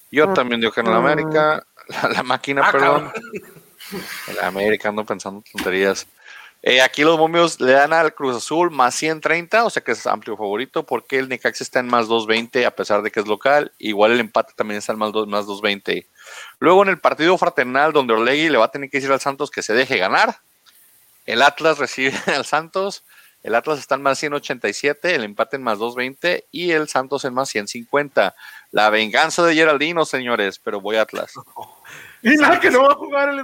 Yo 0.09 0.33
también 0.33 0.61
digo 0.61 0.71
que 0.71 0.79
en 0.79 0.89
la 0.89 0.97
América. 0.97 1.65
La, 1.89 2.09
la 2.09 2.23
máquina, 2.23 2.61
Ah, 2.65 2.71
perdón. 2.71 3.11
cabrón. 3.13 3.21
En 4.27 4.35
la 4.37 4.47
América 4.47 4.87
ando 4.89 5.03
pensando 5.05 5.43
tonterías. 5.51 6.07
Eh, 6.63 6.81
aquí 6.81 7.03
los 7.03 7.19
momios 7.19 7.59
le 7.59 7.73
dan 7.73 7.91
al 7.91 8.15
Cruz 8.15 8.37
Azul 8.37 8.71
más 8.71 8.95
130, 8.95 9.65
o 9.65 9.69
sea 9.69 9.83
que 9.83 9.91
es 9.91 10.07
amplio 10.07 10.35
favorito, 10.37 10.83
porque 10.83 11.19
el 11.19 11.27
Necaxa 11.29 11.63
está 11.63 11.79
en 11.81 11.87
más 11.87 12.07
220 12.07 12.65
a 12.65 12.71
pesar 12.71 13.01
de 13.01 13.11
que 13.11 13.19
es 13.19 13.27
local. 13.27 13.73
Igual 13.77 14.13
el 14.13 14.21
empate 14.21 14.53
también 14.55 14.77
está 14.77 14.93
en 14.93 14.99
más, 14.99 15.11
dos- 15.11 15.27
más 15.27 15.45
220. 15.45 16.07
Luego 16.59 16.83
en 16.83 16.89
el 16.89 16.99
partido 16.99 17.37
fraternal, 17.37 17.91
donde 17.91 18.13
Orlegui 18.13 18.47
le 18.49 18.57
va 18.57 18.65
a 18.65 18.71
tener 18.71 18.89
que 18.89 18.97
decir 18.97 19.11
al 19.11 19.19
Santos 19.19 19.51
que 19.51 19.61
se 19.61 19.73
deje 19.73 19.97
ganar. 19.97 20.37
El 21.25 21.41
Atlas 21.41 21.77
recibe 21.77 22.13
al 22.33 22.45
Santos. 22.45 23.03
El 23.45 23.53
Atlas 23.53 23.77
está 23.77 23.93
en 23.93 24.01
más 24.01 24.17
187, 24.17 25.13
el 25.13 25.23
empate 25.23 25.57
en 25.57 25.61
más 25.61 25.77
220 25.77 26.47
y 26.49 26.71
el 26.71 26.87
Santos 26.87 27.25
en 27.25 27.35
más 27.35 27.47
150. 27.49 28.33
La 28.71 28.89
venganza 28.89 29.45
de 29.45 29.53
Geraldino, 29.53 30.03
señores, 30.03 30.57
pero 30.57 30.81
voy 30.81 30.95
a 30.95 31.03
Atlas. 31.03 31.33
Y 32.23 32.37
nada 32.37 32.59
que 32.59 32.71
no 32.71 32.81
va 32.81 32.93
a 32.93 32.95
jugar 32.95 33.29
el. 33.29 33.43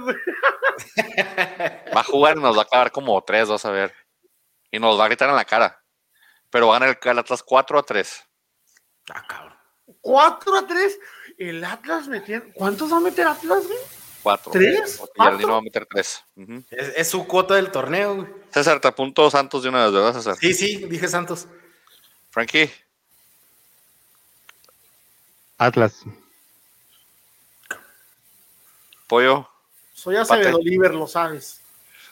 Va 1.94 2.00
a 2.00 2.02
jugar 2.02 2.36
y 2.36 2.40
nos 2.40 2.58
va 2.58 2.62
a 2.62 2.64
clavar 2.64 2.90
como 2.90 3.22
tres, 3.22 3.48
vas 3.48 3.64
a 3.64 3.70
ver. 3.70 3.94
Y 4.72 4.80
nos 4.80 4.98
va 4.98 5.04
a 5.04 5.06
gritar 5.06 5.28
en 5.28 5.36
la 5.36 5.44
cara. 5.44 5.80
Pero 6.50 6.66
va 6.66 6.76
a 6.76 6.80
ganar 6.80 6.98
el 7.00 7.18
Atlas 7.20 7.44
4 7.44 7.78
a 7.78 7.82
3. 7.84 8.24
Ah, 9.10 9.24
cabrón. 9.24 9.56
4 10.00 10.56
a 10.56 10.66
3. 10.66 10.98
El 11.38 11.64
Atlas 11.64 12.08
metiendo. 12.08 12.46
¿Cuántos 12.54 12.92
va 12.92 12.96
a 12.96 13.00
meter 13.00 13.28
Atlas, 13.28 13.68
güey? 13.68 13.78
4. 14.22 14.52
¿Tres? 14.52 15.02
¿Cuatro? 15.16 15.48
va 15.48 15.58
a 15.58 15.62
meter 15.62 15.86
3. 15.86 16.24
Es, 16.70 16.92
es 16.96 17.08
su 17.08 17.26
cuota 17.26 17.54
del 17.54 17.70
torneo, 17.70 18.16
güey. 18.16 18.28
César, 18.52 18.80
te 18.80 18.88
apunto 18.88 19.30
Santos 19.30 19.62
de 19.62 19.68
una 19.68 19.84
vez, 19.84 19.92
¿verdad, 19.92 20.14
César? 20.14 20.36
Sí, 20.36 20.54
sí, 20.54 20.76
dije 20.88 21.08
Santos. 21.08 21.46
Frankie, 22.30 22.70
Atlas. 25.62 26.02
Pollo. 29.06 29.48
Soy 29.94 30.16
Acevedo. 30.16 30.56
Oliver, 30.56 30.92
lo 30.92 31.06
sabes. 31.06 31.60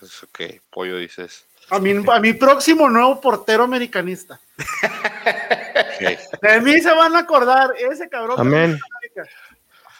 Es 0.00 0.22
Ok, 0.22 0.40
Pollo 0.70 0.98
dices. 0.98 1.46
A 1.70 1.80
mi, 1.80 1.90
a 1.90 2.20
mi 2.20 2.32
próximo 2.32 2.88
nuevo 2.88 3.20
portero 3.20 3.64
americanista. 3.64 4.40
De 6.42 6.60
mí 6.60 6.80
se 6.80 6.94
van 6.94 7.16
a 7.16 7.20
acordar, 7.20 7.74
ese 7.76 8.08
cabrón. 8.08 8.38
Amén. 8.38 8.78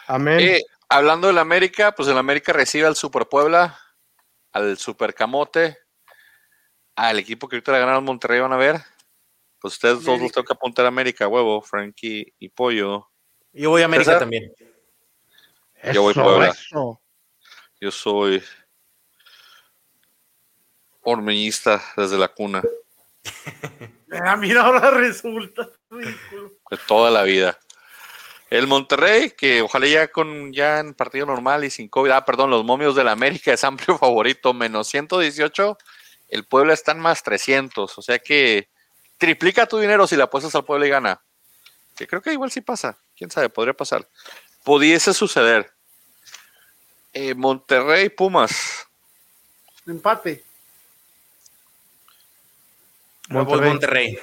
Amén. 0.06 0.40
Eh, 0.40 0.62
hablando 0.90 1.28
del 1.28 1.38
América, 1.38 1.92
pues 1.94 2.08
el 2.08 2.18
América 2.18 2.52
recibe 2.52 2.86
al 2.86 2.96
Super 2.96 3.26
Puebla, 3.26 3.78
al 4.52 4.76
Super 4.76 5.14
Camote, 5.14 5.78
al 6.96 7.18
equipo 7.18 7.48
que 7.48 7.56
ahorita 7.56 7.72
le 7.72 7.78
ganaron 7.78 8.00
al 8.00 8.04
Monterrey, 8.04 8.40
van 8.40 8.52
a 8.52 8.56
ver. 8.58 8.76
Pues 9.60 9.74
ustedes 9.74 10.04
dos 10.04 10.20
los 10.20 10.32
tengo 10.32 10.44
que 10.46 10.52
apuntar 10.52 10.84
a 10.84 10.88
América, 10.88 11.28
huevo, 11.28 11.60
Frankie 11.62 12.34
y 12.38 12.48
Pollo. 12.48 13.10
Yo 13.52 13.70
voy 13.70 13.82
a 13.82 13.86
América 13.86 14.04
César. 14.12 14.20
también. 14.20 14.52
yo 15.92 16.02
voy 16.02 16.12
Eso, 16.12 16.22
Puebla. 16.22 16.48
eso. 16.48 17.00
Yo 17.80 17.90
soy 17.90 18.42
hormeñista 21.02 21.82
desde 21.96 22.18
la 22.18 22.28
cuna, 22.28 22.62
Ah, 24.12 24.36
mira, 24.36 24.62
ahora 24.62 24.90
resulta 24.90 25.70
ridículo. 25.88 26.50
de 26.70 26.76
toda 26.88 27.10
la 27.10 27.22
vida. 27.22 27.58
El 28.50 28.66
Monterrey, 28.66 29.30
que 29.30 29.62
ojalá 29.62 29.86
ya 29.86 30.08
con 30.08 30.52
ya 30.52 30.80
en 30.80 30.92
partido 30.94 31.24
normal 31.24 31.64
y 31.64 31.70
sin 31.70 31.88
COVID, 31.88 32.10
ah, 32.10 32.24
perdón, 32.24 32.50
los 32.50 32.64
momios 32.64 32.96
del 32.96 33.06
América 33.06 33.52
es 33.52 33.62
amplio 33.62 33.96
favorito, 33.98 34.52
menos 34.52 34.88
118. 34.88 35.78
El 36.28 36.44
Puebla 36.44 36.74
está 36.74 36.92
en 36.92 36.98
más 36.98 37.22
300, 37.22 37.96
o 37.96 38.02
sea 38.02 38.18
que 38.18 38.68
triplica 39.18 39.66
tu 39.66 39.78
dinero 39.78 40.06
si 40.06 40.16
le 40.16 40.24
apuestas 40.24 40.54
al 40.56 40.64
Puebla 40.64 40.86
y 40.86 40.90
gana. 40.90 41.22
Que 41.96 42.06
creo 42.06 42.20
que 42.20 42.32
igual 42.32 42.50
sí 42.50 42.60
pasa, 42.60 42.98
quién 43.16 43.30
sabe, 43.30 43.48
podría 43.48 43.74
pasar. 43.74 44.08
Pudiese 44.64 45.14
suceder. 45.14 45.72
Eh, 47.12 47.34
Monterrey 47.34 48.08
Pumas, 48.08 48.86
Empate. 49.86 50.44
Monterrey. 53.28 53.70
Monterrey. 53.70 54.18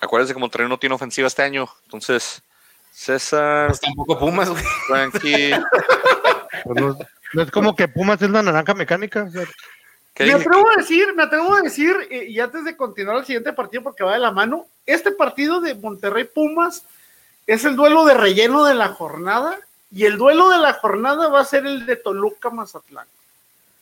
acuérdense 0.00 0.34
que 0.34 0.40
Monterrey 0.40 0.68
no 0.68 0.78
tiene 0.78 0.94
ofensiva 0.94 1.26
este 1.26 1.42
año, 1.42 1.68
entonces 1.84 2.42
César, 2.94 3.66
Pues 3.68 3.80
tampoco 3.80 4.18
Pumas, 4.18 4.48
güey. 4.48 4.62
Frankie, 4.86 5.50
Pues 6.64 6.80
no, 6.80 6.96
no 7.32 7.42
es 7.42 7.50
como 7.50 7.74
que 7.74 7.88
Pumas 7.88 8.22
es 8.22 8.30
la 8.30 8.42
naranja 8.42 8.72
mecánica. 8.72 9.24
o 9.24 9.30
sea, 9.30 9.44
¿qué 10.14 10.26
Me 10.26 10.34
atrevo 10.34 10.70
a 10.70 10.76
decir, 10.76 11.12
me 11.14 11.24
atrevo 11.24 11.54
a 11.54 11.60
decir, 11.60 11.94
eh, 12.08 12.26
y 12.28 12.38
antes 12.38 12.64
de 12.64 12.76
continuar 12.76 13.16
al 13.16 13.26
siguiente 13.26 13.52
partido 13.52 13.82
porque 13.82 14.04
va 14.04 14.12
de 14.12 14.20
la 14.20 14.30
mano, 14.30 14.66
este 14.86 15.10
partido 15.10 15.60
de 15.60 15.74
Monterrey 15.74 16.24
Pumas 16.24 16.84
es 17.48 17.64
el 17.64 17.74
duelo 17.74 18.04
de 18.04 18.14
relleno 18.14 18.64
de 18.64 18.74
la 18.74 18.88
jornada 18.88 19.58
y 19.90 20.04
el 20.04 20.16
duelo 20.16 20.48
de 20.50 20.58
la 20.58 20.74
jornada 20.74 21.28
va 21.28 21.40
a 21.40 21.44
ser 21.44 21.66
el 21.66 21.86
de 21.86 21.96
Toluca 21.96 22.50
Mazatlán. 22.50 23.06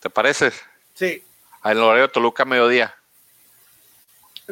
¿Te 0.01 0.09
parece? 0.09 0.53
Sí. 0.95 1.23
Al 1.61 1.79
horario 1.79 2.05
de 2.05 2.09
Toluca 2.09 2.47
mediodía. 2.47 2.95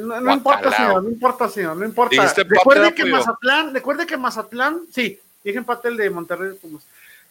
No, 0.06 0.20
no 0.20 0.32
importa, 0.32 0.72
señor, 0.72 1.02
no 1.02 1.08
importa, 1.10 1.48
señor, 1.48 1.76
no 1.76 1.84
importa. 1.84 2.34
Recuerde 2.36 2.80
¿verdad, 2.80 2.94
que 2.94 3.02
pollo? 3.02 3.16
Mazatlán, 3.16 3.74
recuerde 3.74 4.06
que 4.06 4.16
Mazatlán, 4.16 4.80
sí, 4.92 5.18
dije 5.44 5.58
empate 5.58 5.88
el 5.88 5.96
de 5.96 6.10
Monterrey 6.10 6.54
Pumas. 6.60 6.82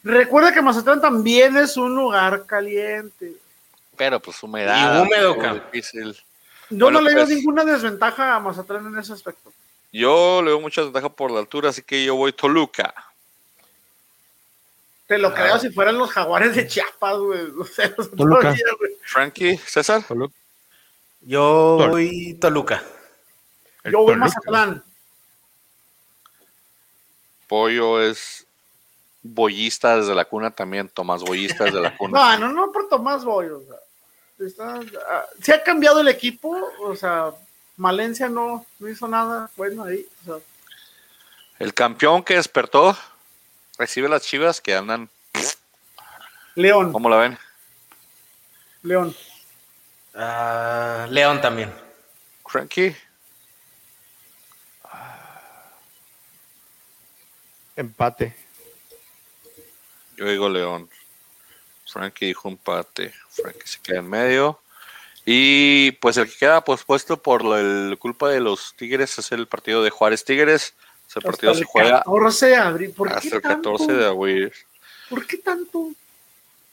Recuerde 0.02 0.52
que 0.54 0.62
Mazatlán 0.62 1.00
también 1.00 1.56
es 1.56 1.76
un 1.76 1.94
lugar 1.94 2.44
caliente. 2.46 3.32
Pero 3.96 4.18
pues 4.20 4.42
humedad. 4.42 4.98
Y 4.98 5.02
húmedo, 5.06 5.36
cabrón. 5.36 5.62
difícil. 5.72 6.14
Yo 6.70 6.86
Bueno, 6.86 7.00
no 7.00 7.08
le 7.08 7.14
veo 7.14 7.24
pues. 7.26 7.36
ninguna 7.36 7.64
desventaja 7.64 8.34
a 8.36 8.40
Mazatlán 8.40 8.86
en 8.86 8.98
ese 8.98 9.12
aspecto. 9.12 9.52
Yo 9.92 10.40
le 10.42 10.50
veo 10.50 10.60
mucha 10.60 10.82
ventaja 10.82 11.08
por 11.08 11.30
la 11.30 11.40
altura, 11.40 11.70
así 11.70 11.82
que 11.82 12.04
yo 12.04 12.14
voy 12.14 12.32
Toluca. 12.32 12.94
Te 15.06 15.16
Ah. 15.16 15.18
lo 15.18 15.34
creo 15.34 15.58
si 15.58 15.70
fueran 15.70 15.98
los 15.98 16.10
jaguares 16.10 16.54
de 16.54 16.66
Chiapas, 16.68 17.18
güey. 17.18 17.40
O 17.58 17.64
sea, 17.64 17.92
Toluca. 17.94 18.40
todavía, 18.40 18.64
güey. 18.78 18.92
Frankie, 19.02 19.56
César. 19.66 20.04
Yo 21.22 21.76
Tol- 21.78 21.90
voy 21.90 22.34
Toluca. 22.40 22.82
el 23.84 23.92
Yo 23.92 23.98
voy 23.98 24.06
Toluca. 24.14 24.26
Mazatlán. 24.26 24.84
Pollo 27.48 28.00
es 28.02 28.46
boyista 29.22 29.96
desde 29.96 30.14
la 30.14 30.24
cuna 30.24 30.50
también. 30.50 30.88
Tomás 30.88 31.22
boyista 31.22 31.64
desde 31.64 31.80
la 31.80 31.96
cuna. 31.96 32.36
No, 32.38 32.48
no, 32.48 32.52
no 32.66 32.72
por 32.72 32.88
Tomás 32.88 33.24
Boy, 33.24 33.48
o 33.48 33.60
sea. 33.62 33.76
Está, 34.46 34.80
ah, 35.10 35.24
se 35.42 35.52
ha 35.52 35.62
cambiado 35.62 36.00
el 36.00 36.08
equipo, 36.08 36.56
o 36.80 36.96
sea, 36.96 37.30
Malencia 37.76 38.26
no, 38.30 38.64
no 38.78 38.88
hizo 38.88 39.06
nada 39.06 39.50
bueno 39.54 39.84
ahí. 39.84 40.06
O 40.22 40.24
sea, 40.24 40.34
El 41.58 41.74
campeón 41.74 42.22
que 42.22 42.36
despertó 42.36 42.96
recibe 43.76 44.08
las 44.08 44.22
chivas 44.22 44.62
que 44.62 44.74
andan. 44.74 45.10
León, 46.54 46.90
¿Cómo 46.92 47.10
la 47.10 47.18
ven? 47.18 47.38
León. 48.82 49.14
Ah, 50.14 51.06
León 51.10 51.40
también. 51.40 51.72
Frankie. 52.46 52.96
Empate. 57.76 58.34
Yo 60.16 60.26
digo 60.26 60.48
León. 60.48 60.90
Frankie 61.86 62.26
dijo 62.26 62.48
empate. 62.48 63.14
Frankie 63.30 63.66
se 63.66 63.80
queda 63.80 64.00
en 64.00 64.10
medio. 64.10 64.60
Y 65.24 65.92
pues 65.92 66.16
el 66.16 66.28
que 66.28 66.36
queda 66.36 66.64
pues 66.64 66.84
puesto 66.84 67.16
por 67.16 67.44
la 67.44 67.96
culpa 67.96 68.28
de 68.30 68.40
los 68.40 68.74
Tigres 68.74 69.18
es 69.18 69.32
el 69.32 69.46
partido 69.46 69.82
de 69.82 69.90
Juárez 69.90 70.24
Tigres. 70.24 70.74
Ese 71.08 71.20
partido 71.20 71.52
Hasta 71.52 71.58
se 71.58 71.62
el 71.62 71.66
juega 71.66 71.98
14 71.98 72.46
de 72.46 72.56
abril. 72.56 72.92
¿Por 72.92 73.12
hasta 73.12 73.28
qué 73.28 73.36
el 73.36 73.42
tanto? 73.42 73.72
14 73.72 73.92
de 73.92 74.06
abril. 74.06 74.52
¿Por 75.08 75.26
qué 75.26 75.36
tanto? 75.38 75.90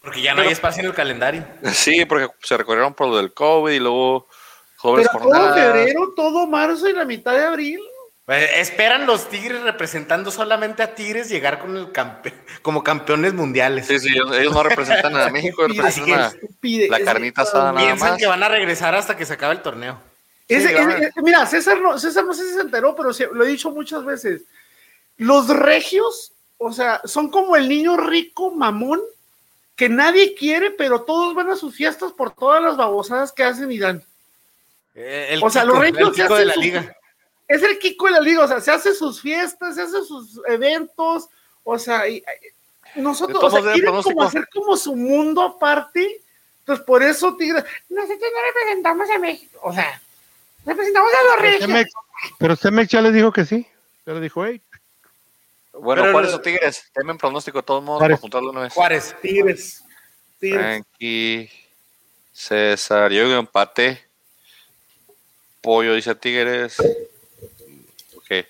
Porque 0.08 0.22
ya 0.22 0.34
no 0.34 0.42
hay 0.42 0.48
espacio 0.48 0.80
en 0.84 0.86
el 0.88 0.94
calendario. 0.94 1.46
Sí, 1.74 2.06
porque 2.06 2.30
se 2.42 2.56
recorrieron 2.56 2.94
por 2.94 3.10
lo 3.10 3.18
del 3.18 3.34
COVID 3.34 3.74
y 3.74 3.80
luego 3.80 4.30
jóvenes 4.78 5.10
Pero 5.12 5.26
todo 5.26 5.54
febrero, 5.54 6.14
todo 6.16 6.48
marzo 6.48 6.88
y 6.88 6.94
la 6.94 7.04
mitad 7.04 7.34
de 7.34 7.44
abril. 7.44 7.82
Pues, 8.26 8.50
esperan 8.56 9.06
los 9.06 9.28
Tigres 9.28 9.62
representando 9.64 10.32
solamente 10.32 10.82
a 10.82 10.96
Tigres 10.96 11.28
llegar 11.28 11.60
con 11.60 11.76
el 11.76 11.92
campe- 11.92 12.34
como 12.62 12.86
campeones 12.86 13.34
mundiales. 13.34 13.88
Sí, 13.88 14.00
sí, 14.00 14.08
ellos, 14.14 14.34
ellos 14.38 14.54
no 14.54 14.64
representan 14.64 15.14
a 15.18 15.28
México, 15.30 15.64
representan 15.68 16.22
a- 16.22 16.34
la 16.62 17.00
carnita 17.02 17.42
asada 17.42 17.74
nada 17.74 17.86
Piensan 17.86 18.12
más. 18.12 18.18
que 18.18 18.28
van 18.28 18.44
a 18.44 18.48
regresar 18.48 18.96
hasta 18.96 19.18
que 19.18 19.26
se 19.26 19.34
acabe 19.34 19.56
el 19.56 19.62
torneo. 19.62 20.00
Ese- 20.48 20.70
Sí, 20.70 20.74
ese- 20.74 20.98
ese- 21.08 21.22
mira, 21.22 21.46
César 21.46 21.82
no, 21.82 22.00
César 22.00 22.24
no 22.24 22.34
sé 22.34 22.48
si 22.48 22.54
se 22.54 22.62
enteró, 22.62 22.96
pero 22.96 23.12
sí, 23.12 23.26
lo 23.30 23.44
he 23.44 23.48
dicho 23.50 23.72
muchas 23.72 24.06
veces. 24.06 24.44
Los 25.18 25.50
regios, 25.50 26.32
o 26.58 26.72
sea, 26.72 27.02
son 27.04 27.30
como 27.30 27.58
el 27.58 27.68
niño 27.68 27.98
rico 27.98 28.52
mamón 28.52 29.02
que 29.78 29.88
nadie 29.88 30.36
quiere, 30.36 30.72
pero 30.72 31.04
todos 31.04 31.34
van 31.36 31.50
a 31.50 31.56
sus 31.56 31.74
fiestas 31.74 32.12
por 32.12 32.32
todas 32.36 32.62
las 32.62 32.76
babosadas 32.76 33.32
que 33.32 33.44
hacen 33.46 33.72
y 33.72 33.78
dan. 33.80 34.04
Eh, 34.96 35.28
El 35.32 35.44
O 35.44 35.50
sea, 35.50 35.62
Kiko, 35.62 35.74
los 35.74 35.84
Rangers 35.84 36.08
el 36.10 36.14
Kiko 36.14 36.26
hacen 36.26 36.38
de 36.40 36.46
la 36.46 36.54
su- 36.54 36.60
liga. 36.62 36.96
Es 37.48 37.64
el 37.64 37.80
Kiko 37.80 38.06
de 38.08 38.12
la 38.12 38.20
liga, 38.20 38.44
o 38.44 38.48
sea, 38.48 38.60
se 38.60 38.72
hace 38.72 38.94
sus 38.94 39.22
fiestas, 39.22 39.76
se 39.76 39.84
hace 39.84 40.04
sus 40.04 40.42
eventos, 40.48 41.30
O 41.70 41.78
sea, 41.78 42.08
y- 42.08 42.18
y- 42.96 43.00
nosotros 43.02 43.44
o 43.44 43.50
sea, 43.52 43.60
quieren 43.62 43.82
pronóstico. 43.84 44.16
como 44.16 44.28
hacer 44.28 44.48
como 44.54 44.78
su 44.78 44.96
mundo 44.96 45.42
aparte. 45.42 46.22
Entonces, 46.60 46.86
por 46.86 47.04
eso 47.04 47.36
Tigres, 47.36 47.64
nosotros 47.90 48.20
no 48.20 48.42
representamos 48.54 49.10
a 49.10 49.20
México. 49.20 49.60
O 49.62 49.74
sea, 49.74 50.02
representamos 50.66 51.12
a 51.14 51.42
los. 51.42 51.60
Cemex, 51.60 51.92
pero 52.40 52.56
Cemex 52.56 52.90
ya 52.90 53.02
les 53.02 53.14
dijo 53.14 53.32
que 53.34 53.46
sí. 53.46 53.68
Ya 54.06 54.14
le 54.14 54.22
dijo, 54.22 54.46
hey, 54.46 54.62
Bueno, 55.82 56.02
Pero- 56.02 56.12
Juárez 56.14 56.34
o 56.34 56.42
Tigres. 56.42 56.90
Temen 56.94 57.18
pronóstico 57.18 57.60
de 57.60 57.64
todos 57.64 57.84
modos 57.84 58.02
para 58.02 58.16
apuntarlo 58.16 58.50
una 58.52 58.62
vez. 58.62 58.74
Juárez. 58.74 59.16
Tigres. 59.22 59.84
Tigres. 60.40 60.60
Frankie, 60.62 61.50
César, 62.34 63.12
yo 63.12 63.26
digo 63.26 63.40
empate. 63.40 64.04
Pollo 65.62 65.94
dice 65.96 66.16
Tigres. 66.16 66.78
Ok. 68.16 68.46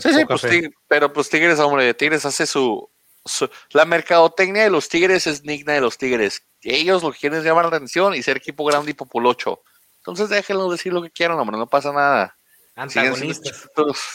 Sí, 0.00 0.12
sí, 0.12 0.24
pues, 0.26 0.42
Tig- 0.44 0.74
pero 0.86 1.12
pues 1.12 1.28
Tigres, 1.30 1.58
hombre, 1.60 1.94
Tigres 1.94 2.24
hace 2.26 2.46
su, 2.46 2.88
su- 3.24 3.48
La 3.70 3.84
mercadotecnia 3.84 4.64
de 4.64 4.70
los 4.70 4.88
Tigres 4.88 5.26
es 5.26 5.42
digna 5.42 5.72
de 5.72 5.80
los 5.80 5.96
Tigres. 5.96 6.42
Ellos 6.62 7.02
lo 7.02 7.12
que 7.12 7.18
quieren 7.18 7.38
es 7.38 7.44
llamar 7.44 7.64
la 7.70 7.76
atención 7.76 8.14
y 8.14 8.22
ser 8.22 8.36
equipo 8.36 8.64
grande 8.64 8.90
y 8.90 8.94
populocho. 8.94 9.62
Entonces 9.98 10.28
déjenlo 10.28 10.70
decir 10.70 10.92
lo 10.92 11.02
que 11.02 11.10
quieran, 11.10 11.38
hombre, 11.38 11.56
no 11.56 11.66
pasa 11.66 11.92
nada. 11.92 12.36
Antagonistas. 12.82 13.68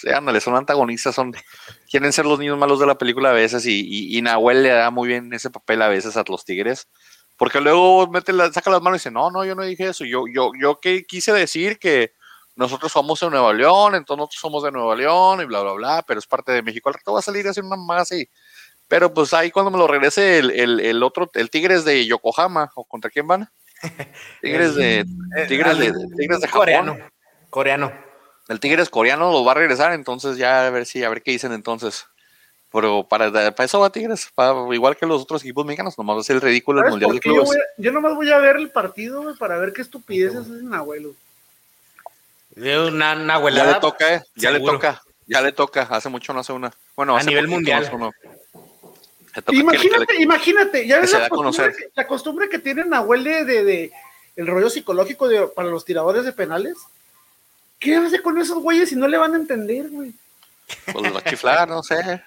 eh, 0.04 0.14
ándale, 0.14 0.40
son 0.40 0.56
antagonistas, 0.56 1.14
son, 1.14 1.34
quieren 1.90 2.14
ser 2.14 2.26
los 2.26 2.40
niños 2.40 2.58
malos 2.58 2.80
de 2.80 2.86
la 2.88 2.98
película 2.98 3.30
a 3.30 3.34
veces 3.34 3.66
y, 3.66 3.82
y, 3.86 4.18
y 4.18 4.22
Nahuel 4.22 4.64
le 4.64 4.70
da 4.70 4.90
muy 4.90 5.08
bien 5.10 5.32
ese 5.34 5.50
papel 5.50 5.82
a 5.82 5.90
veces 5.90 6.16
a 6.18 6.24
los 6.28 6.46
tigres, 6.46 6.88
porque 7.38 7.60
luego 7.60 8.08
mete 8.08 8.32
la- 8.32 8.52
saca 8.54 8.70
las 8.72 8.82
manos 8.82 8.98
y 8.98 9.00
dice, 9.02 9.12
no, 9.12 9.30
no, 9.32 9.44
yo 9.44 9.54
no 9.56 9.64
dije 9.64 9.90
eso, 9.90 10.06
yo, 10.06 10.24
yo, 10.34 10.52
yo 10.60 10.80
que 10.80 11.04
quise 11.06 11.34
decir 11.34 11.78
que 11.78 12.14
nosotros 12.56 12.92
somos 12.92 13.20
de 13.20 13.30
Nueva 13.30 13.52
León, 13.54 13.96
entonces 13.96 14.20
nosotros 14.20 14.40
somos 14.40 14.64
de 14.64 14.72
Nueva 14.72 14.96
León 14.96 15.42
y 15.42 15.46
bla, 15.46 15.62
bla, 15.62 15.74
bla, 15.74 16.04
pero 16.08 16.20
es 16.20 16.28
parte 16.28 16.52
de 16.52 16.62
México, 16.62 16.88
al 16.90 16.94
rato 16.96 17.14
va 17.14 17.20
a 17.20 17.24
salir 17.24 17.46
a 17.48 17.50
hacer 17.50 17.64
una 17.64 17.76
más 17.76 18.04
así. 18.04 18.30
Pero 18.88 19.14
pues 19.14 19.34
ahí 19.34 19.50
cuando 19.50 19.72
me 19.72 19.78
lo 19.78 19.88
regrese 19.88 20.38
el, 20.38 20.52
el, 20.52 20.80
el 20.80 21.02
otro, 21.04 21.30
el 21.34 21.50
Tigres 21.50 21.84
de 21.84 22.06
Yokohama, 22.06 22.72
¿o 22.76 22.86
contra 22.86 23.10
quién 23.10 23.26
van? 23.28 23.50
Tigres 24.42 24.76
de, 24.76 25.00
Eh, 25.00 25.46
Tigres 25.48 25.78
de, 25.80 25.88
al- 25.88 25.96
Tigres 26.16 26.40
de 26.42 26.48
Japón. 26.48 26.60
coreano. 26.62 26.98
Coreano. 27.50 27.92
El 28.50 28.60
Tigres 28.60 28.90
coreano 28.90 29.32
lo 29.32 29.46
va 29.46 29.52
a 29.54 29.56
regresar, 29.56 29.94
entonces 29.94 30.38
ya 30.38 30.68
a 30.68 30.70
ver 30.70 30.86
si, 30.86 31.04
a 31.04 31.10
ver 31.10 31.22
qué 31.24 31.32
dicen 31.32 31.54
entonces. 31.54 32.06
Pero 32.72 33.08
para, 33.08 33.32
para 33.32 33.66
eso 33.66 33.80
va 33.80 33.92
Tigres, 33.92 34.30
para- 34.34 34.54
igual 34.74 34.98
que 34.98 35.06
los 35.06 35.22
otros 35.22 35.42
equipos 35.44 35.66
mexicanos, 35.66 35.98
nomás 35.98 36.18
va 36.18 36.20
a 36.22 36.24
ser 36.24 36.38
el 36.38 36.42
ridículo 36.42 36.80
el 36.80 36.86
¿Sabes 36.86 36.92
Mundial 36.92 37.12
de? 37.12 37.30
Yo, 37.30 37.34
Clubes. 37.44 37.52
a- 37.58 37.82
yo 37.82 37.92
nomás 37.92 38.16
voy 38.16 38.32
a 38.32 38.38
ver 38.40 38.56
el 38.56 38.70
partido, 38.72 39.36
para 39.38 39.58
ver 39.60 39.74
qué 39.74 39.82
estupideces 39.84 40.42
hacen 40.42 40.74
abuelo. 40.74 41.14
De 42.56 42.80
una, 42.80 43.14
una 43.14 43.26
Ya 43.28 43.34
abuelada. 43.36 43.74
le 43.76 43.80
toca, 43.80 44.14
eh, 44.16 44.24
ya 44.36 44.52
le 44.52 44.60
toca, 44.60 45.02
ya 45.28 45.42
le 45.42 45.52
toca, 45.52 45.82
hace 45.84 46.10
mucho 46.10 46.34
no 46.34 46.40
hace 46.40 46.54
una. 46.54 46.72
Bueno, 46.96 47.16
A 47.16 47.20
hace 47.20 47.28
nivel 47.30 47.48
mundial. 47.48 47.90
no 47.98 48.12
Imagínate, 49.52 50.06
que 50.06 50.14
le- 50.16 50.22
imagínate, 50.24 50.88
ya 50.88 51.00
ves 51.00 51.12
la 51.12 51.30
costumbre, 51.30 51.36
conocer. 51.38 51.76
que, 51.76 51.90
la 51.96 52.08
costumbre 52.08 52.50
que 52.50 52.60
tienen 52.60 52.90
Nahuel 52.90 53.24
de, 53.24 53.46
de, 53.46 53.64
de 53.64 53.92
el 54.36 54.46
rollo 54.48 54.70
psicológico 54.70 55.28
de, 55.28 55.48
para 55.48 55.70
los 55.70 55.86
tiradores 55.86 56.24
de 56.26 56.34
penales. 56.34 56.76
¿Qué 57.84 57.98
hace 57.98 58.22
con 58.22 58.38
esos 58.40 58.60
güeyes 58.60 58.90
si 58.90 58.96
no 58.96 59.08
le 59.10 59.18
van 59.18 59.34
a 59.34 59.38
entender, 59.38 59.90
güey? 59.90 60.14
pues, 60.86 61.06
lo 61.06 61.14
va 61.14 61.20
a 61.20 61.24
chiflar, 61.24 61.68
no 61.68 61.84
sé. 61.84 62.24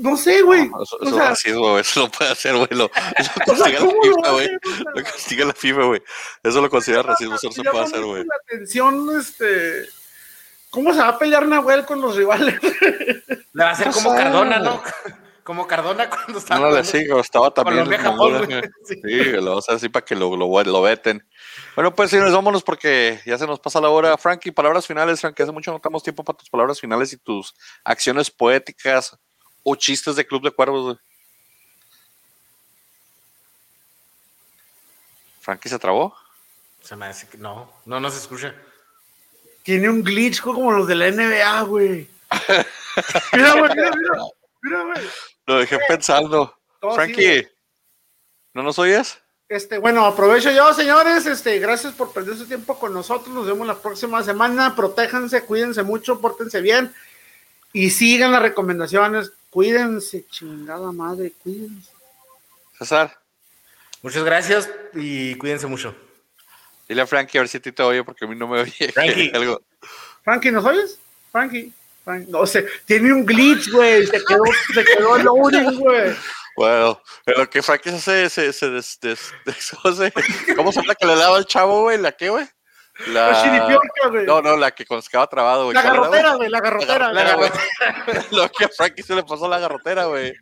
No 0.00 0.16
sé, 0.16 0.42
güey. 0.42 0.62
Eso, 0.62 0.96
O 1.00 1.02
eso 1.02 1.14
sea, 1.14 1.24
es 1.24 1.28
racismo, 1.30 1.78
eso 1.78 2.00
lo 2.00 2.10
puede 2.10 2.30
hacer, 2.30 2.56
güey. 2.56 2.68
Lo, 2.70 2.90
eso 3.16 3.32
la 3.56 3.78
¿cómo 3.78 3.92
lo 3.92 4.02
FIFA, 4.02 4.30
güey. 4.30 4.48
Lo 4.94 5.02
castiga 5.02 5.44
la 5.46 5.52
FIFA, 5.52 5.82
güey. 5.82 6.02
Eso 6.44 6.60
lo 6.62 6.70
considera 6.70 7.02
racismo, 7.02 7.34
eso 7.34 7.48
no 7.48 7.52
se 7.52 7.64
puede 7.64 7.84
hacer, 7.84 8.02
güey. 8.02 8.24
La 8.24 8.36
atención, 8.44 9.18
este. 9.18 9.88
¿Cómo 10.70 10.92
se 10.92 11.00
va 11.00 11.08
a 11.08 11.18
pelear 11.18 11.46
Nahuel 11.48 11.84
con 11.86 12.00
los 12.00 12.14
rivales? 12.14 12.60
Le 13.52 13.64
va 13.64 13.70
a 13.70 13.72
hacer 13.72 13.88
No 13.88 13.92
como 13.94 14.10
sé. 14.10 14.16
Cardona, 14.16 14.58
¿no? 14.58 14.82
Como 15.42 15.66
Cardona 15.66 16.10
cuando 16.10 16.38
estaba. 16.38 16.60
No 16.60 16.66
le 16.66 16.82
jugando. 16.82 16.90
sigo, 16.90 17.20
estaba 17.20 17.50
también. 17.52 17.84
Colombia, 17.84 17.98
en 17.98 18.04
Japón. 18.04 18.72
Sí. 18.86 19.24
Lo 19.32 19.46
vamos 19.46 19.68
a 19.68 19.72
decir 19.72 19.90
para 19.90 20.04
que 20.04 20.14
lo, 20.14 20.36
lo, 20.36 20.62
lo 20.62 20.82
veten. 20.82 21.26
Bueno, 21.78 21.94
pues 21.94 22.10
sí, 22.10 22.16
nos 22.16 22.32
vámonos 22.32 22.64
porque 22.64 23.20
ya 23.24 23.38
se 23.38 23.46
nos 23.46 23.60
pasa 23.60 23.80
la 23.80 23.88
hora. 23.88 24.18
Frankie, 24.18 24.50
palabras 24.50 24.84
finales, 24.84 25.20
Frankie. 25.20 25.44
Hace 25.44 25.52
mucho 25.52 25.70
no 25.70 25.78
tenemos 25.78 26.02
tiempo 26.02 26.24
para 26.24 26.36
tus 26.36 26.50
palabras 26.50 26.80
finales 26.80 27.12
y 27.12 27.18
tus 27.18 27.54
acciones 27.84 28.32
poéticas 28.32 29.16
o 29.62 29.76
chistes 29.76 30.16
de 30.16 30.26
Club 30.26 30.42
de 30.42 30.50
Cuervos. 30.50 30.82
güey. 30.82 30.96
Frankie 35.38 35.68
se 35.68 35.78
trabó. 35.78 36.16
Se 36.82 36.96
me 36.96 37.06
hace 37.06 37.28
que 37.28 37.38
no, 37.38 37.72
no 37.84 38.00
nos 38.00 38.16
escucha. 38.16 38.52
Tiene 39.62 39.88
un 39.88 40.02
glitch 40.02 40.40
como 40.40 40.72
los 40.72 40.88
de 40.88 40.96
la 40.96 41.12
NBA, 41.12 41.62
güey. 41.62 42.10
Mira, 43.32 43.52
güey, 43.52 43.70
mira, 43.76 43.92
mira. 43.92 44.22
Mira, 44.62 44.82
güey. 44.82 45.08
Lo 45.46 45.58
dejé 45.60 45.78
pensando. 45.86 46.58
Frankie. 46.80 47.46
¿no 48.52 48.64
nos 48.64 48.80
oyes? 48.80 49.22
Este, 49.48 49.78
bueno, 49.78 50.04
aprovecho 50.04 50.50
yo, 50.50 50.72
señores. 50.74 51.26
Este, 51.26 51.58
gracias 51.58 51.94
por 51.94 52.12
perder 52.12 52.36
su 52.36 52.46
tiempo 52.46 52.78
con 52.78 52.92
nosotros. 52.92 53.34
Nos 53.34 53.46
vemos 53.46 53.66
la 53.66 53.78
próxima 53.78 54.22
semana. 54.22 54.76
Protéjanse, 54.76 55.42
cuídense 55.42 55.82
mucho, 55.82 56.20
pórtense 56.20 56.60
bien. 56.60 56.92
Y 57.72 57.90
sigan 57.90 58.32
las 58.32 58.42
recomendaciones. 58.42 59.32
Cuídense, 59.50 60.26
chingada 60.30 60.92
madre, 60.92 61.32
cuídense. 61.42 61.90
César, 62.78 63.18
Muchas 64.02 64.22
gracias 64.22 64.70
y 64.94 65.34
cuídense 65.36 65.66
mucho. 65.66 65.94
dile 66.88 67.02
a 67.02 67.06
Frankie 67.06 67.38
a 67.38 67.40
ver 67.40 67.48
si 67.48 67.56
a 67.56 67.60
ti 67.60 67.72
te 67.72 67.82
oye 67.82 68.04
porque 68.04 68.24
a 68.24 68.28
mí 68.28 68.36
no 68.36 68.46
me 68.46 68.60
oye. 68.60 68.72
Frankie. 68.94 69.30
Algo. 69.34 69.60
Frankie, 70.22 70.50
¿nos 70.52 70.64
oyes? 70.64 70.98
Frankie. 71.32 71.72
Frankie. 72.04 72.30
No 72.30 72.46
sé, 72.46 72.66
tiene 72.86 73.12
un 73.12 73.26
glitch, 73.26 73.70
güey. 73.70 74.06
Se 74.06 74.22
quedó, 74.24 74.44
se 74.72 74.84
quedó 74.84 75.18
loading, 75.18 75.80
güey. 75.80 76.14
Bueno, 76.58 77.00
en 77.24 77.38
lo 77.38 77.48
que 77.48 77.62
Frankie 77.62 77.92
se, 78.00 78.28
se, 78.28 78.52
se 78.52 78.68
des- 78.70 78.98
des- 79.00 79.32
des- 79.46 79.70
¿cómo 79.82 79.94
se, 79.94 80.12
¿cómo 80.56 80.72
se 80.72 80.80
llama 80.80 80.94
que 80.96 81.06
le 81.06 81.14
daba 81.14 81.36
al 81.36 81.46
chavo, 81.46 81.82
güey? 81.82 81.98
¿La 81.98 82.10
qué, 82.10 82.30
güey? 82.30 82.48
La 83.06 83.44
chiripiorca, 83.44 84.08
güey. 84.10 84.26
No, 84.26 84.42
no, 84.42 84.56
la 84.56 84.72
que 84.72 84.84
se 84.84 85.08
quedaba 85.08 85.28
trabado, 85.28 85.66
güey. 85.66 85.74
la 85.76 85.82
¿Cuál 85.82 85.94
era, 85.94 86.00
garrotera, 86.02 86.34
güey, 86.34 86.48
la 86.50 86.60
garrotera. 86.60 87.12
La 87.12 87.22
la 87.22 87.30
garrotera, 87.30 88.04
güey. 88.06 88.18
Lo 88.32 88.48
que 88.50 88.64
a 88.64 88.68
Frankie 88.76 89.02
se 89.04 89.14
le 89.14 89.22
pasó 89.22 89.46
la 89.48 89.60
garrotera, 89.60 90.06
güey. 90.06 90.34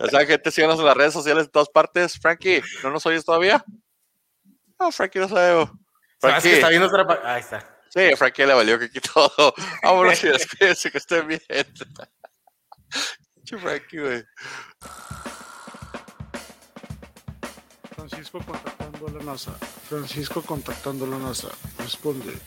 O 0.00 0.06
sea, 0.08 0.26
gente, 0.26 0.50
síganos 0.50 0.80
en 0.80 0.86
las 0.86 0.96
redes 0.96 1.12
sociales 1.12 1.44
de 1.44 1.50
todas 1.52 1.68
partes. 1.68 2.18
Frankie, 2.20 2.60
¿no 2.82 2.90
nos 2.90 3.06
oyes 3.06 3.24
todavía? 3.24 3.64
No, 4.80 4.90
Frankie 4.90 5.20
no 5.20 5.28
sabe. 5.28 5.64
Que 5.64 5.72
Frankie, 6.18 6.48
está 6.54 6.68
viendo 6.70 6.88
otra. 6.88 7.20
Ahí 7.22 7.40
está. 7.40 7.78
sí, 7.88 8.16
Frankie 8.16 8.46
le 8.46 8.54
valió 8.54 8.76
que 8.76 8.86
aquí 8.86 8.98
todo. 8.98 9.54
Vámonos 9.84 10.24
y 10.24 10.28
despídense, 10.28 10.90
que 10.90 10.98
estén 10.98 11.28
bien. 11.28 11.40
Francisco 17.94 18.40
contactando 18.44 19.06
a 19.06 19.10
la 19.10 19.24
NASA. 19.24 19.52
Francisco 19.88 20.42
contactando 20.42 21.04
a 21.04 21.08
la 21.08 21.18
NASA. 21.18 21.48
Responde. 21.78 22.38